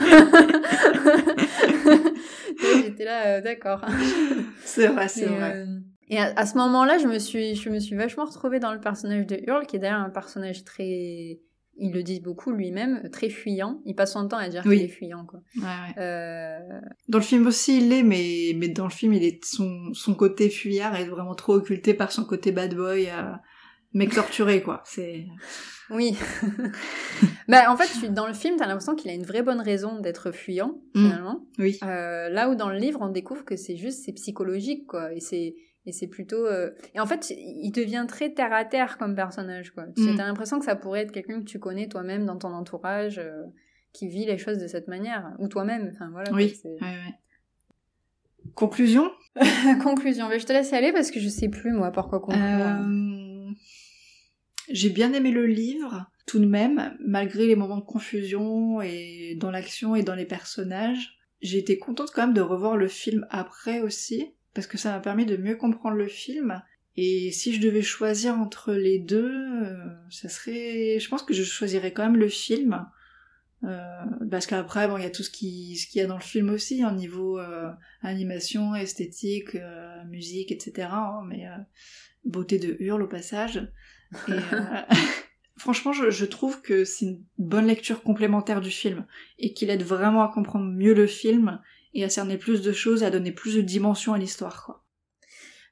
J'étais 2.84 3.04
là, 3.04 3.26
euh, 3.26 3.40
d'accord. 3.40 3.84
C'est 4.64 4.86
vrai, 4.88 5.08
c'est 5.08 5.26
vrai. 5.26 5.66
Et 6.08 6.18
à, 6.18 6.32
à 6.36 6.46
ce 6.46 6.56
moment-là, 6.58 6.98
je 6.98 7.06
me 7.06 7.18
suis, 7.18 7.54
je 7.54 7.68
me 7.70 7.78
suis 7.78 7.96
vachement 7.96 8.24
retrouvée 8.24 8.58
dans 8.60 8.72
le 8.72 8.80
personnage 8.80 9.26
de 9.26 9.38
Hurl, 9.46 9.66
qui 9.66 9.76
est 9.76 9.78
d'ailleurs 9.78 10.00
un 10.00 10.10
personnage 10.10 10.64
très, 10.64 11.40
il 11.78 11.92
le 11.92 12.02
dit 12.02 12.20
beaucoup 12.20 12.50
lui-même, 12.52 13.08
très 13.10 13.30
fuyant. 13.30 13.80
Il 13.86 13.94
passe 13.94 14.12
son 14.12 14.28
temps 14.28 14.36
à 14.36 14.48
dire 14.48 14.62
Oui. 14.66 14.76
qu'il 14.76 14.84
est 14.86 14.88
fuyant, 14.88 15.24
quoi. 15.24 15.40
Ouais, 15.56 15.62
ouais. 15.62 15.94
Euh, 16.02 16.58
Dans 17.08 17.18
le 17.18 17.24
film 17.24 17.46
aussi, 17.46 17.78
il 17.78 17.88
l'est, 17.88 18.02
mais, 18.02 18.52
mais 18.56 18.68
dans 18.68 18.84
le 18.84 18.90
film, 18.90 19.14
il 19.14 19.24
est 19.24 19.42
son, 19.44 19.94
son 19.94 20.14
côté 20.14 20.50
fuyard 20.50 20.94
est 20.96 21.06
vraiment 21.06 21.34
trop 21.34 21.54
occulté 21.54 21.94
par 21.94 22.12
son 22.12 22.24
côté 22.24 22.52
bad 22.52 22.74
boy, 22.74 23.08
euh, 23.08 23.32
mec 23.94 24.12
torturé, 24.14 24.62
quoi. 24.62 24.82
C'est... 24.84 25.24
oui. 25.90 26.14
bah, 27.48 27.70
en 27.70 27.76
fait, 27.76 28.12
dans 28.12 28.26
le 28.26 28.34
film, 28.34 28.56
t'as 28.58 28.66
l'impression 28.66 28.94
qu'il 28.94 29.10
a 29.10 29.14
une 29.14 29.24
vraie 29.24 29.42
bonne 29.42 29.60
raison 29.60 29.98
d'être 30.00 30.30
fuyant, 30.32 30.78
Mm. 30.94 31.04
finalement. 31.04 31.46
Oui. 31.58 31.78
Euh, 31.82 32.28
là 32.28 32.50
où 32.50 32.54
dans 32.54 32.68
le 32.68 32.76
livre, 32.78 32.98
on 33.02 33.08
découvre 33.08 33.44
que 33.44 33.56
c'est 33.56 33.76
juste, 33.76 34.02
c'est 34.04 34.12
psychologique, 34.12 34.86
quoi. 34.86 35.12
Et 35.14 35.20
c'est, 35.20 35.54
et 35.86 35.92
c'est 35.92 36.06
plutôt. 36.08 36.46
euh, 36.46 36.70
Et 36.94 37.00
en 37.00 37.06
fait, 37.06 37.30
il 37.36 37.70
devient 37.72 38.04
très 38.08 38.32
terre 38.32 38.52
à 38.52 38.64
terre 38.64 38.98
comme 38.98 39.14
personnage, 39.14 39.70
quoi. 39.72 39.84
Tu 39.96 40.02
Mm. 40.02 40.20
as 40.20 40.26
l'impression 40.26 40.58
que 40.58 40.64
ça 40.64 40.76
pourrait 40.76 41.00
être 41.02 41.12
quelqu'un 41.12 41.40
que 41.40 41.46
tu 41.46 41.58
connais 41.58 41.88
toi-même 41.88 42.24
dans 42.26 42.36
ton 42.38 42.52
entourage, 42.52 43.18
euh, 43.18 43.42
qui 43.92 44.08
vit 44.08 44.24
les 44.24 44.38
choses 44.38 44.58
de 44.58 44.66
cette 44.66 44.88
manière, 44.88 45.34
ou 45.38 45.48
toi-même. 45.48 45.90
Enfin 45.92 46.08
voilà. 46.12 46.32
Oui. 46.32 46.48
c'est- 46.50 46.68
Ouais, 46.80 46.80
ouais. 46.80 47.14
Conclusion? 48.54 49.10
Conclusion. 49.82 50.28
Mais 50.28 50.38
je 50.38 50.46
te 50.46 50.52
laisse 50.52 50.72
aller 50.72 50.92
parce 50.92 51.10
que 51.10 51.20
je 51.20 51.28
sais 51.28 51.48
plus 51.48 51.72
moi 51.72 51.90
par 51.90 52.08
quoi 52.08 52.20
conclure. 52.20 52.40
Euh, 52.42 53.50
J'ai 54.70 54.90
bien 54.90 55.12
aimé 55.12 55.30
le 55.30 55.46
livre, 55.46 56.06
tout 56.26 56.38
de 56.38 56.46
même, 56.46 56.96
malgré 57.00 57.46
les 57.46 57.56
moments 57.56 57.76
de 57.78 57.84
confusion 57.84 58.80
et 58.80 59.36
dans 59.40 59.50
l'action 59.50 59.94
et 59.96 60.02
dans 60.02 60.14
les 60.14 60.24
personnages. 60.26 61.18
J'ai 61.40 61.58
été 61.58 61.78
contente 61.78 62.10
quand 62.14 62.22
même 62.26 62.34
de 62.34 62.40
revoir 62.40 62.76
le 62.76 62.86
film 62.88 63.26
après 63.30 63.80
aussi, 63.80 64.32
parce 64.54 64.66
que 64.66 64.78
ça 64.78 64.92
m'a 64.92 65.00
permis 65.00 65.26
de 65.26 65.36
mieux 65.36 65.56
comprendre 65.56 65.96
le 65.96 66.08
film. 66.08 66.62
Et 66.96 67.32
si 67.32 67.54
je 67.54 67.60
devais 67.60 67.82
choisir 67.82 68.34
entre 68.34 68.74
les 68.74 68.98
deux, 68.98 69.32
euh, 69.64 69.76
ça 70.10 70.28
serait, 70.28 70.98
je 70.98 71.08
pense 71.08 71.22
que 71.22 71.32
je 71.32 71.42
choisirais 71.42 71.92
quand 71.92 72.02
même 72.02 72.16
le 72.16 72.28
film. 72.28 72.86
Euh, 73.64 74.04
parce 74.30 74.46
qu'après, 74.46 74.88
bon, 74.88 74.98
il 74.98 75.04
y 75.04 75.06
a 75.06 75.10
tout 75.10 75.22
ce 75.22 75.30
qui, 75.30 75.78
qu'il 75.90 76.00
y 76.00 76.04
a 76.04 76.06
dans 76.08 76.16
le 76.16 76.22
film 76.22 76.50
aussi, 76.50 76.84
en 76.84 76.92
niveau 76.92 77.38
euh, 77.38 77.70
animation, 78.02 78.74
esthétique, 78.74 79.56
musique, 80.06 80.52
etc. 80.52 80.88
hein, 80.90 81.22
mais 81.26 81.46
beauté 82.24 82.58
de 82.58 82.76
hurle 82.80 83.02
au 83.02 83.08
passage. 83.08 83.68
Et, 84.28 84.32
franchement, 85.56 85.92
je, 85.92 86.10
je 86.10 86.24
trouve 86.26 86.60
que 86.60 86.84
c'est 86.84 87.06
une 87.06 87.24
bonne 87.38 87.66
lecture 87.66 88.02
complémentaire 88.02 88.60
du 88.60 88.70
film 88.70 89.06
et 89.38 89.54
qu'il 89.54 89.70
aide 89.70 89.84
vraiment 89.84 90.22
à 90.22 90.32
comprendre 90.32 90.66
mieux 90.66 90.92
le 90.92 91.06
film 91.06 91.60
et 91.94 92.04
à 92.04 92.08
cerner 92.08 92.38
plus 92.38 92.62
de 92.62 92.72
choses, 92.72 93.02
à 93.04 93.10
donner 93.10 93.32
plus 93.32 93.56
de 93.56 93.62
dimension 93.62 94.14
à 94.14 94.18
l'histoire, 94.18 94.64
quoi. 94.64 94.84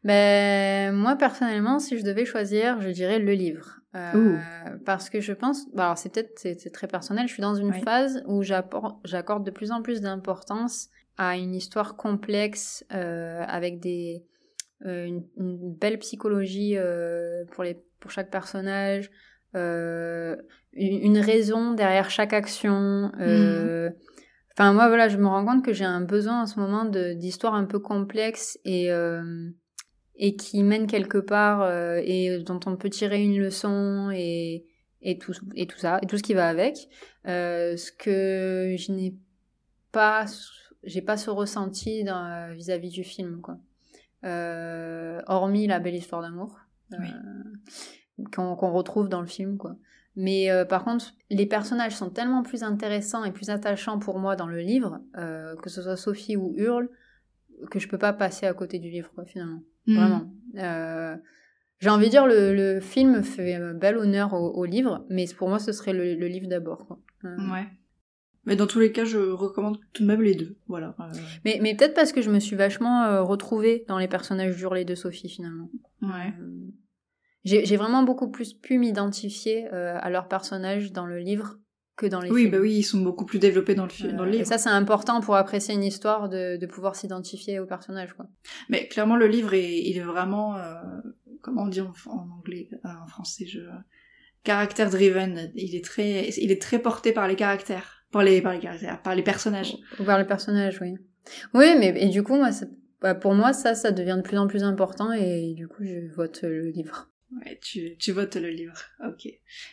Ben, 0.02 0.94
moi, 0.94 1.16
personnellement, 1.16 1.78
si 1.78 1.98
je 1.98 2.04
devais 2.04 2.24
choisir, 2.24 2.80
je 2.80 2.88
dirais 2.88 3.18
le 3.18 3.32
livre. 3.32 3.80
Euh, 3.94 4.38
parce 4.86 5.10
que 5.10 5.20
je 5.20 5.32
pense, 5.32 5.68
bah, 5.74 5.86
alors 5.86 5.98
c'est 5.98 6.10
peut-être 6.12 6.38
c'est 6.38 6.72
très 6.72 6.86
personnel, 6.86 7.26
je 7.26 7.32
suis 7.32 7.42
dans 7.42 7.56
une 7.56 7.70
Oui. 7.72 7.82
phase 7.82 8.22
où 8.26 8.40
j'accorde 8.42 9.44
de 9.44 9.50
plus 9.50 9.72
en 9.72 9.82
plus 9.82 10.00
d'importance 10.00 10.88
à 11.18 11.36
une 11.36 11.54
histoire 11.56 11.96
complexe 11.96 12.84
euh, 12.94 13.42
avec 13.48 13.80
des 13.80 14.24
euh, 14.86 15.04
une, 15.06 15.24
une 15.36 15.74
belle 15.74 15.98
psychologie 15.98 16.76
pour 17.50 17.64
les 17.64 17.82
pour 17.98 18.12
chaque 18.12 18.30
personnage, 18.30 19.10
une, 19.54 20.38
une 20.72 21.18
raison 21.18 21.72
derrière 21.72 22.10
chaque 22.10 22.32
action. 22.32 23.10
euh, 23.20 23.90
Enfin 24.60 24.74
moi 24.74 24.88
voilà, 24.88 25.08
je 25.08 25.16
me 25.16 25.26
rends 25.26 25.46
compte 25.46 25.64
que 25.64 25.72
j'ai 25.72 25.86
un 25.86 26.02
besoin 26.02 26.42
en 26.42 26.46
ce 26.46 26.60
moment 26.60 26.84
d'histoires 26.84 27.54
un 27.54 27.64
peu 27.64 27.78
complexes 27.78 28.58
et 28.66 28.92
euh, 28.92 29.48
et 30.16 30.36
qui 30.36 30.62
mènent 30.62 30.86
quelque 30.86 31.16
part 31.16 31.62
euh, 31.62 31.98
et 32.04 32.40
dont 32.40 32.60
on 32.66 32.76
peut 32.76 32.90
tirer 32.90 33.22
une 33.22 33.38
leçon 33.38 34.10
et 34.12 34.66
et 35.00 35.16
tout 35.16 35.32
et 35.54 35.66
tout 35.66 35.78
ça 35.78 35.98
et 36.02 36.06
tout 36.06 36.18
ce 36.18 36.22
qui 36.22 36.34
va 36.34 36.46
avec. 36.46 36.76
Euh, 37.26 37.78
ce 37.78 37.90
que 37.90 38.76
je 38.78 38.92
n'ai 38.92 39.14
pas 39.92 40.26
j'ai 40.84 41.00
pas 41.00 41.16
ce 41.16 41.30
ressenti 41.30 42.04
vis-à-vis 42.52 42.90
du 42.90 43.02
film 43.02 43.40
quoi. 43.40 43.56
Hormis 44.22 45.68
la 45.68 45.80
belle 45.80 45.94
histoire 45.94 46.20
d'amour 46.20 46.58
qu'on 48.30 48.56
qu'on 48.56 48.72
retrouve 48.72 49.08
dans 49.08 49.22
le 49.22 49.26
film 49.26 49.56
quoi. 49.56 49.76
Mais 50.16 50.50
euh, 50.50 50.64
par 50.64 50.84
contre, 50.84 51.12
les 51.30 51.46
personnages 51.46 51.94
sont 51.96 52.10
tellement 52.10 52.42
plus 52.42 52.62
intéressants 52.62 53.24
et 53.24 53.30
plus 53.32 53.48
attachants 53.50 53.98
pour 53.98 54.18
moi 54.18 54.36
dans 54.36 54.48
le 54.48 54.58
livre, 54.58 55.00
euh, 55.16 55.54
que 55.56 55.70
ce 55.70 55.82
soit 55.82 55.96
Sophie 55.96 56.36
ou 56.36 56.54
Hurle, 56.56 56.88
que 57.70 57.78
je 57.78 57.88
peux 57.88 57.98
pas 57.98 58.12
passer 58.12 58.46
à 58.46 58.52
côté 58.54 58.78
du 58.78 58.90
livre, 58.90 59.10
quoi, 59.14 59.24
finalement. 59.24 59.62
Mm. 59.86 59.94
Vraiment. 59.96 60.32
Euh, 60.56 61.16
J'ai 61.78 61.90
envie 61.90 62.06
de 62.06 62.10
dire, 62.10 62.26
le, 62.26 62.54
le 62.54 62.80
film 62.80 63.22
fait 63.22 63.54
un 63.54 63.72
bel 63.74 63.96
honneur 63.96 64.34
au, 64.34 64.50
au 64.50 64.64
livre, 64.64 65.06
mais 65.08 65.26
pour 65.36 65.48
moi, 65.48 65.58
ce 65.58 65.72
serait 65.72 65.92
le, 65.92 66.14
le 66.14 66.26
livre 66.26 66.48
d'abord. 66.48 66.98
Ouais. 67.22 67.66
Mais 68.46 68.56
dans 68.56 68.66
tous 68.66 68.80
les 68.80 68.90
cas, 68.90 69.04
je 69.04 69.18
recommande 69.18 69.78
tout 69.92 70.02
de 70.02 70.08
même 70.08 70.22
les 70.22 70.34
deux. 70.34 70.56
Voilà. 70.66 70.96
Mais, 71.44 71.58
mais 71.62 71.74
peut-être 71.76 71.94
parce 71.94 72.12
que 72.12 72.22
je 72.22 72.30
me 72.30 72.40
suis 72.40 72.56
vachement 72.56 73.24
retrouvée 73.24 73.84
dans 73.86 73.98
les 73.98 74.08
personnages 74.08 74.56
d'Hurle 74.56 74.78
et 74.78 74.84
de 74.84 74.94
Sophie, 74.94 75.28
finalement. 75.28 75.70
ouais. 76.02 76.32
J'ai 77.44 77.76
vraiment 77.76 78.02
beaucoup 78.02 78.30
plus 78.30 78.52
pu 78.54 78.78
m'identifier 78.78 79.66
euh, 79.72 79.96
à 80.00 80.10
leurs 80.10 80.28
personnages 80.28 80.92
dans 80.92 81.06
le 81.06 81.18
livre 81.18 81.56
que 81.96 82.06
dans 82.06 82.20
les 82.20 82.30
Oui, 82.30 82.42
films. 82.42 82.52
bah 82.52 82.58
oui, 82.60 82.74
ils 82.74 82.82
sont 82.82 83.00
beaucoup 83.00 83.24
plus 83.26 83.38
développés 83.38 83.74
dans 83.74 83.84
le, 83.84 83.90
film, 83.90 84.16
dans 84.16 84.24
le 84.24 84.28
Euh, 84.28 84.32
livre. 84.32 84.42
Et 84.42 84.44
ça, 84.46 84.58
c'est 84.58 84.68
important 84.70 85.20
pour 85.20 85.36
apprécier 85.36 85.74
une 85.74 85.84
histoire 85.84 86.28
de, 86.28 86.56
de 86.56 86.66
pouvoir 86.66 86.96
s'identifier 86.96 87.58
au 87.60 87.66
personnage, 87.66 88.12
quoi. 88.14 88.26
Mais 88.68 88.88
clairement, 88.88 89.16
le 89.16 89.26
livre, 89.26 89.54
est, 89.54 89.78
il 89.82 89.96
est 89.96 90.02
vraiment... 90.02 90.56
euh, 90.56 90.74
comment 91.42 91.62
on 91.62 91.68
dit 91.68 91.80
en, 91.80 91.92
en 92.06 92.28
anglais, 92.38 92.68
euh, 92.72 92.88
en 93.04 93.06
français, 93.06 93.46
je 93.46 93.60
caractère 94.44 94.88
driven. 94.90 95.50
Il 95.54 95.74
est 95.74 95.84
très, 95.84 96.28
il 96.38 96.50
est 96.50 96.60
très 96.62 96.78
porté 96.78 97.12
par 97.12 97.28
les 97.28 97.36
caractères, 97.36 98.04
par 98.12 98.22
les, 98.22 98.40
par 98.40 98.52
les 98.54 98.60
caractères, 98.60 99.02
par 99.02 99.14
les 99.14 99.22
personnages. 99.22 99.76
Ou 99.98 100.04
par 100.04 100.18
les 100.18 100.24
personnages, 100.26 100.78
oui. 100.80 100.94
Oui, 101.54 101.74
mais 101.78 101.94
et 102.02 102.08
du 102.08 102.22
coup, 102.22 102.36
moi, 102.36 102.48
bah, 103.02 103.14
pour 103.14 103.34
moi, 103.34 103.52
ça, 103.52 103.74
ça 103.74 103.92
devient 103.92 104.16
de 104.16 104.22
plus 104.22 104.38
en 104.38 104.46
plus 104.46 104.62
important 104.62 105.12
et 105.12 105.52
du 105.54 105.68
coup, 105.68 105.84
je 105.84 106.10
vote 106.14 106.40
le 106.42 106.68
livre. 106.70 107.09
Ouais, 107.36 107.58
tu, 107.62 107.96
tu 107.98 108.12
votes 108.12 108.34
le 108.36 108.48
livre. 108.48 108.74
Ok. 109.06 109.26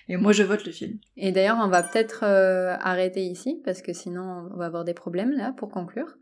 Et 0.08 0.18
moi, 0.18 0.32
je 0.32 0.44
vote 0.44 0.66
le 0.66 0.72
film. 0.72 1.00
Et 1.16 1.32
d'ailleurs, 1.32 1.58
on 1.60 1.68
va 1.70 1.82
peut-être 1.84 2.24
euh, 2.24 2.76
arrêter 2.80 3.22
ici 3.24 3.62
parce 3.66 3.82
que 3.82 3.94
sinon, 3.94 4.50
on 4.54 4.58
va 4.58 4.66
avoir 4.68 4.84
des 4.84 4.94
problèmes 4.94 5.32
là 5.32 5.54
pour 5.58 5.70
conclure. 5.70 6.18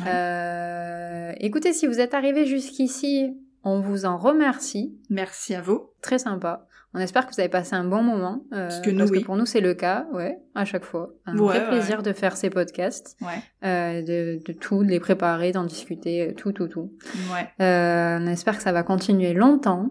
Ouais. 0.00 0.08
Euh, 0.08 1.32
écoutez, 1.38 1.72
si 1.72 1.86
vous 1.86 2.00
êtes 2.00 2.14
arrivé 2.14 2.44
jusqu'ici, 2.44 3.36
on 3.62 3.80
vous 3.80 4.04
en 4.04 4.16
remercie. 4.16 4.98
Merci 5.10 5.54
à 5.54 5.60
vous. 5.60 5.90
Très 6.02 6.18
sympa. 6.18 6.66
On 6.96 6.98
espère 7.00 7.26
que 7.26 7.34
vous 7.34 7.40
avez 7.40 7.48
passé 7.48 7.74
un 7.74 7.84
bon 7.84 8.02
moment. 8.02 8.44
euh, 8.52 8.68
Parce 8.68 8.80
que 8.80 8.90
nous, 8.90 9.08
oui. 9.08 9.20
pour 9.24 9.36
nous, 9.36 9.46
c'est 9.46 9.60
le 9.60 9.74
cas, 9.74 10.06
ouais, 10.12 10.38
à 10.54 10.64
chaque 10.64 10.84
fois. 10.84 11.12
Un 11.26 11.36
Ouais, 11.36 11.58
vrai 11.58 11.60
ouais. 11.60 11.68
plaisir 11.68 12.02
de 12.02 12.12
faire 12.12 12.36
ces 12.36 12.50
podcasts, 12.50 13.16
Ouais. 13.20 13.42
euh, 13.68 14.02
de, 14.02 14.40
de 14.44 14.52
tout, 14.52 14.84
de 14.84 14.88
les 14.90 15.00
préparer, 15.00 15.50
d'en 15.50 15.64
discuter, 15.64 16.34
tout, 16.36 16.52
tout, 16.52 16.68
tout. 16.68 16.92
Ouais. 17.32 17.48
Euh, 17.64 18.18
on 18.20 18.26
espère 18.28 18.56
que 18.56 18.62
ça 18.62 18.70
va 18.72 18.82
continuer 18.84 19.32
longtemps. 19.34 19.90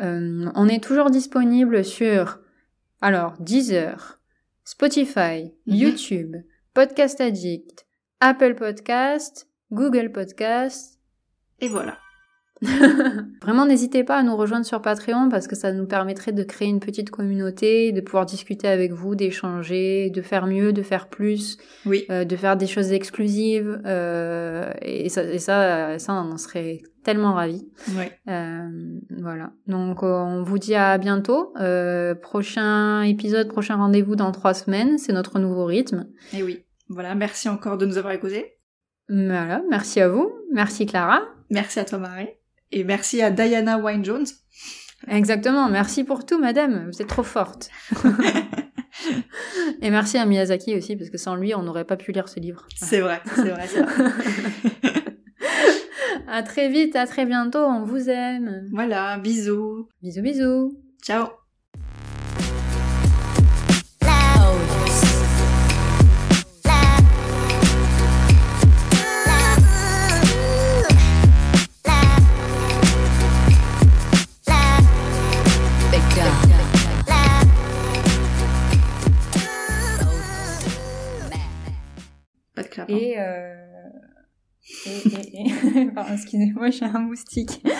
Euh, 0.00 0.50
on 0.54 0.68
est 0.68 0.82
toujours 0.82 1.10
disponible 1.10 1.84
sur 1.84 2.38
alors 3.00 3.34
Deezer, 3.40 4.20
Spotify, 4.64 5.52
Mhm. 5.66 5.74
YouTube, 5.74 6.36
Podcast 6.74 7.20
Addict, 7.20 7.86
Apple 8.20 8.54
Podcast, 8.54 9.48
Google 9.72 10.10
Podcast. 10.12 10.98
Et 11.60 11.68
voilà. 11.68 11.98
Vraiment, 13.42 13.64
n'hésitez 13.64 14.04
pas 14.04 14.16
à 14.18 14.22
nous 14.22 14.36
rejoindre 14.36 14.66
sur 14.66 14.82
Patreon 14.82 15.28
parce 15.30 15.46
que 15.46 15.56
ça 15.56 15.72
nous 15.72 15.86
permettrait 15.86 16.32
de 16.32 16.42
créer 16.42 16.68
une 16.68 16.80
petite 16.80 17.10
communauté, 17.10 17.92
de 17.92 18.00
pouvoir 18.00 18.26
discuter 18.26 18.68
avec 18.68 18.92
vous, 18.92 19.14
d'échanger, 19.14 20.10
de 20.10 20.20
faire 20.22 20.46
mieux, 20.46 20.72
de 20.72 20.82
faire 20.82 21.08
plus, 21.08 21.56
Oui. 21.86 22.04
euh, 22.10 22.24
de 22.24 22.36
faire 22.36 22.56
des 22.56 22.66
choses 22.66 22.92
exclusives. 22.92 23.80
euh, 23.86 24.70
et 24.82 25.08
ça, 25.08 25.24
et 25.24 25.38
ça, 25.38 25.98
ça, 25.98 26.12
on 26.12 26.32
en 26.32 26.36
serait 26.36 26.82
tellement 27.02 27.32
ravis. 27.32 27.66
Ouais. 27.96 28.12
Euh, 28.28 28.68
voilà. 29.18 29.52
Donc, 29.66 30.02
euh, 30.02 30.06
on 30.18 30.42
vous 30.42 30.58
dit 30.58 30.74
à 30.74 30.98
bientôt. 30.98 31.54
Euh, 31.60 32.14
prochain 32.14 33.02
épisode, 33.02 33.48
prochain 33.48 33.76
rendez-vous 33.76 34.16
dans 34.16 34.32
trois 34.32 34.52
semaines. 34.54 34.98
C'est 34.98 35.12
notre 35.14 35.38
nouveau 35.38 35.64
rythme. 35.64 36.08
Et 36.34 36.42
oui. 36.42 36.64
Voilà. 36.88 37.14
Merci 37.14 37.48
encore 37.48 37.78
de 37.78 37.86
nous 37.86 37.96
avoir 37.96 38.12
écoutés. 38.12 38.58
Voilà. 39.08 39.62
Merci 39.70 40.00
à 40.00 40.08
vous. 40.08 40.30
Merci 40.52 40.84
Clara. 40.86 41.22
Merci 41.48 41.80
à 41.80 41.84
toi, 41.84 41.98
Marie. 41.98 42.28
Et 42.72 42.84
merci 42.84 43.22
à 43.22 43.30
Diana 43.30 43.78
Wine 43.78 44.04
Jones. 44.04 44.26
Exactement. 45.08 45.68
Merci 45.68 46.04
pour 46.04 46.26
tout, 46.26 46.38
madame. 46.38 46.90
Vous 46.92 47.02
êtes 47.02 47.08
trop 47.08 47.22
forte. 47.22 47.70
Et 49.82 49.90
merci 49.90 50.18
à 50.18 50.26
Miyazaki 50.26 50.76
aussi, 50.76 50.96
parce 50.96 51.10
que 51.10 51.16
sans 51.18 51.34
lui, 51.36 51.54
on 51.54 51.62
n'aurait 51.62 51.84
pas 51.86 51.96
pu 51.96 52.12
lire 52.12 52.28
ce 52.28 52.38
livre. 52.38 52.66
C'est 52.76 53.00
vrai, 53.00 53.20
c'est 53.34 53.48
vrai, 53.48 53.66
c'est 53.66 53.82
vrai. 53.82 54.12
À 56.28 56.44
très 56.44 56.68
vite, 56.68 56.94
à 56.94 57.06
très 57.08 57.26
bientôt. 57.26 57.58
On 57.58 57.82
vous 57.82 58.08
aime. 58.08 58.68
voilà, 58.72 59.18
bisous. 59.18 59.88
Bisous, 60.00 60.22
bisous. 60.22 60.78
Ciao. 61.02 61.39
Et, 82.88 83.18
euh... 83.18 83.54
et, 84.86 85.08
et, 85.08 85.78
et... 85.78 85.86
Pardon, 85.94 86.12
excusez-moi, 86.14 86.70
j'ai 86.70 86.84
un 86.84 86.98
moustique. 87.00 87.62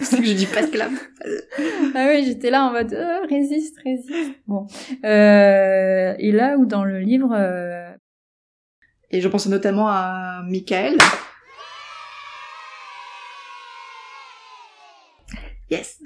C'est 0.00 0.16
que 0.16 0.24
je 0.24 0.32
dis 0.32 0.46
pas 0.46 0.62
de 0.62 0.70
clap. 0.70 0.90
ah 1.94 2.06
oui, 2.08 2.24
j'étais 2.24 2.50
là 2.50 2.64
en 2.64 2.72
mode 2.72 2.92
euh, 2.94 3.20
résiste, 3.28 3.78
résiste. 3.84 4.34
Bon. 4.46 4.66
Euh... 5.04 6.14
Et 6.18 6.32
là 6.32 6.56
où 6.58 6.64
dans 6.66 6.84
le 6.84 7.00
livre, 7.00 7.32
euh, 7.32 7.92
Et 9.10 9.20
je 9.20 9.28
pense 9.28 9.46
notamment 9.46 9.88
à 9.88 10.42
Michael. 10.46 10.96
Yes. 15.70 16.02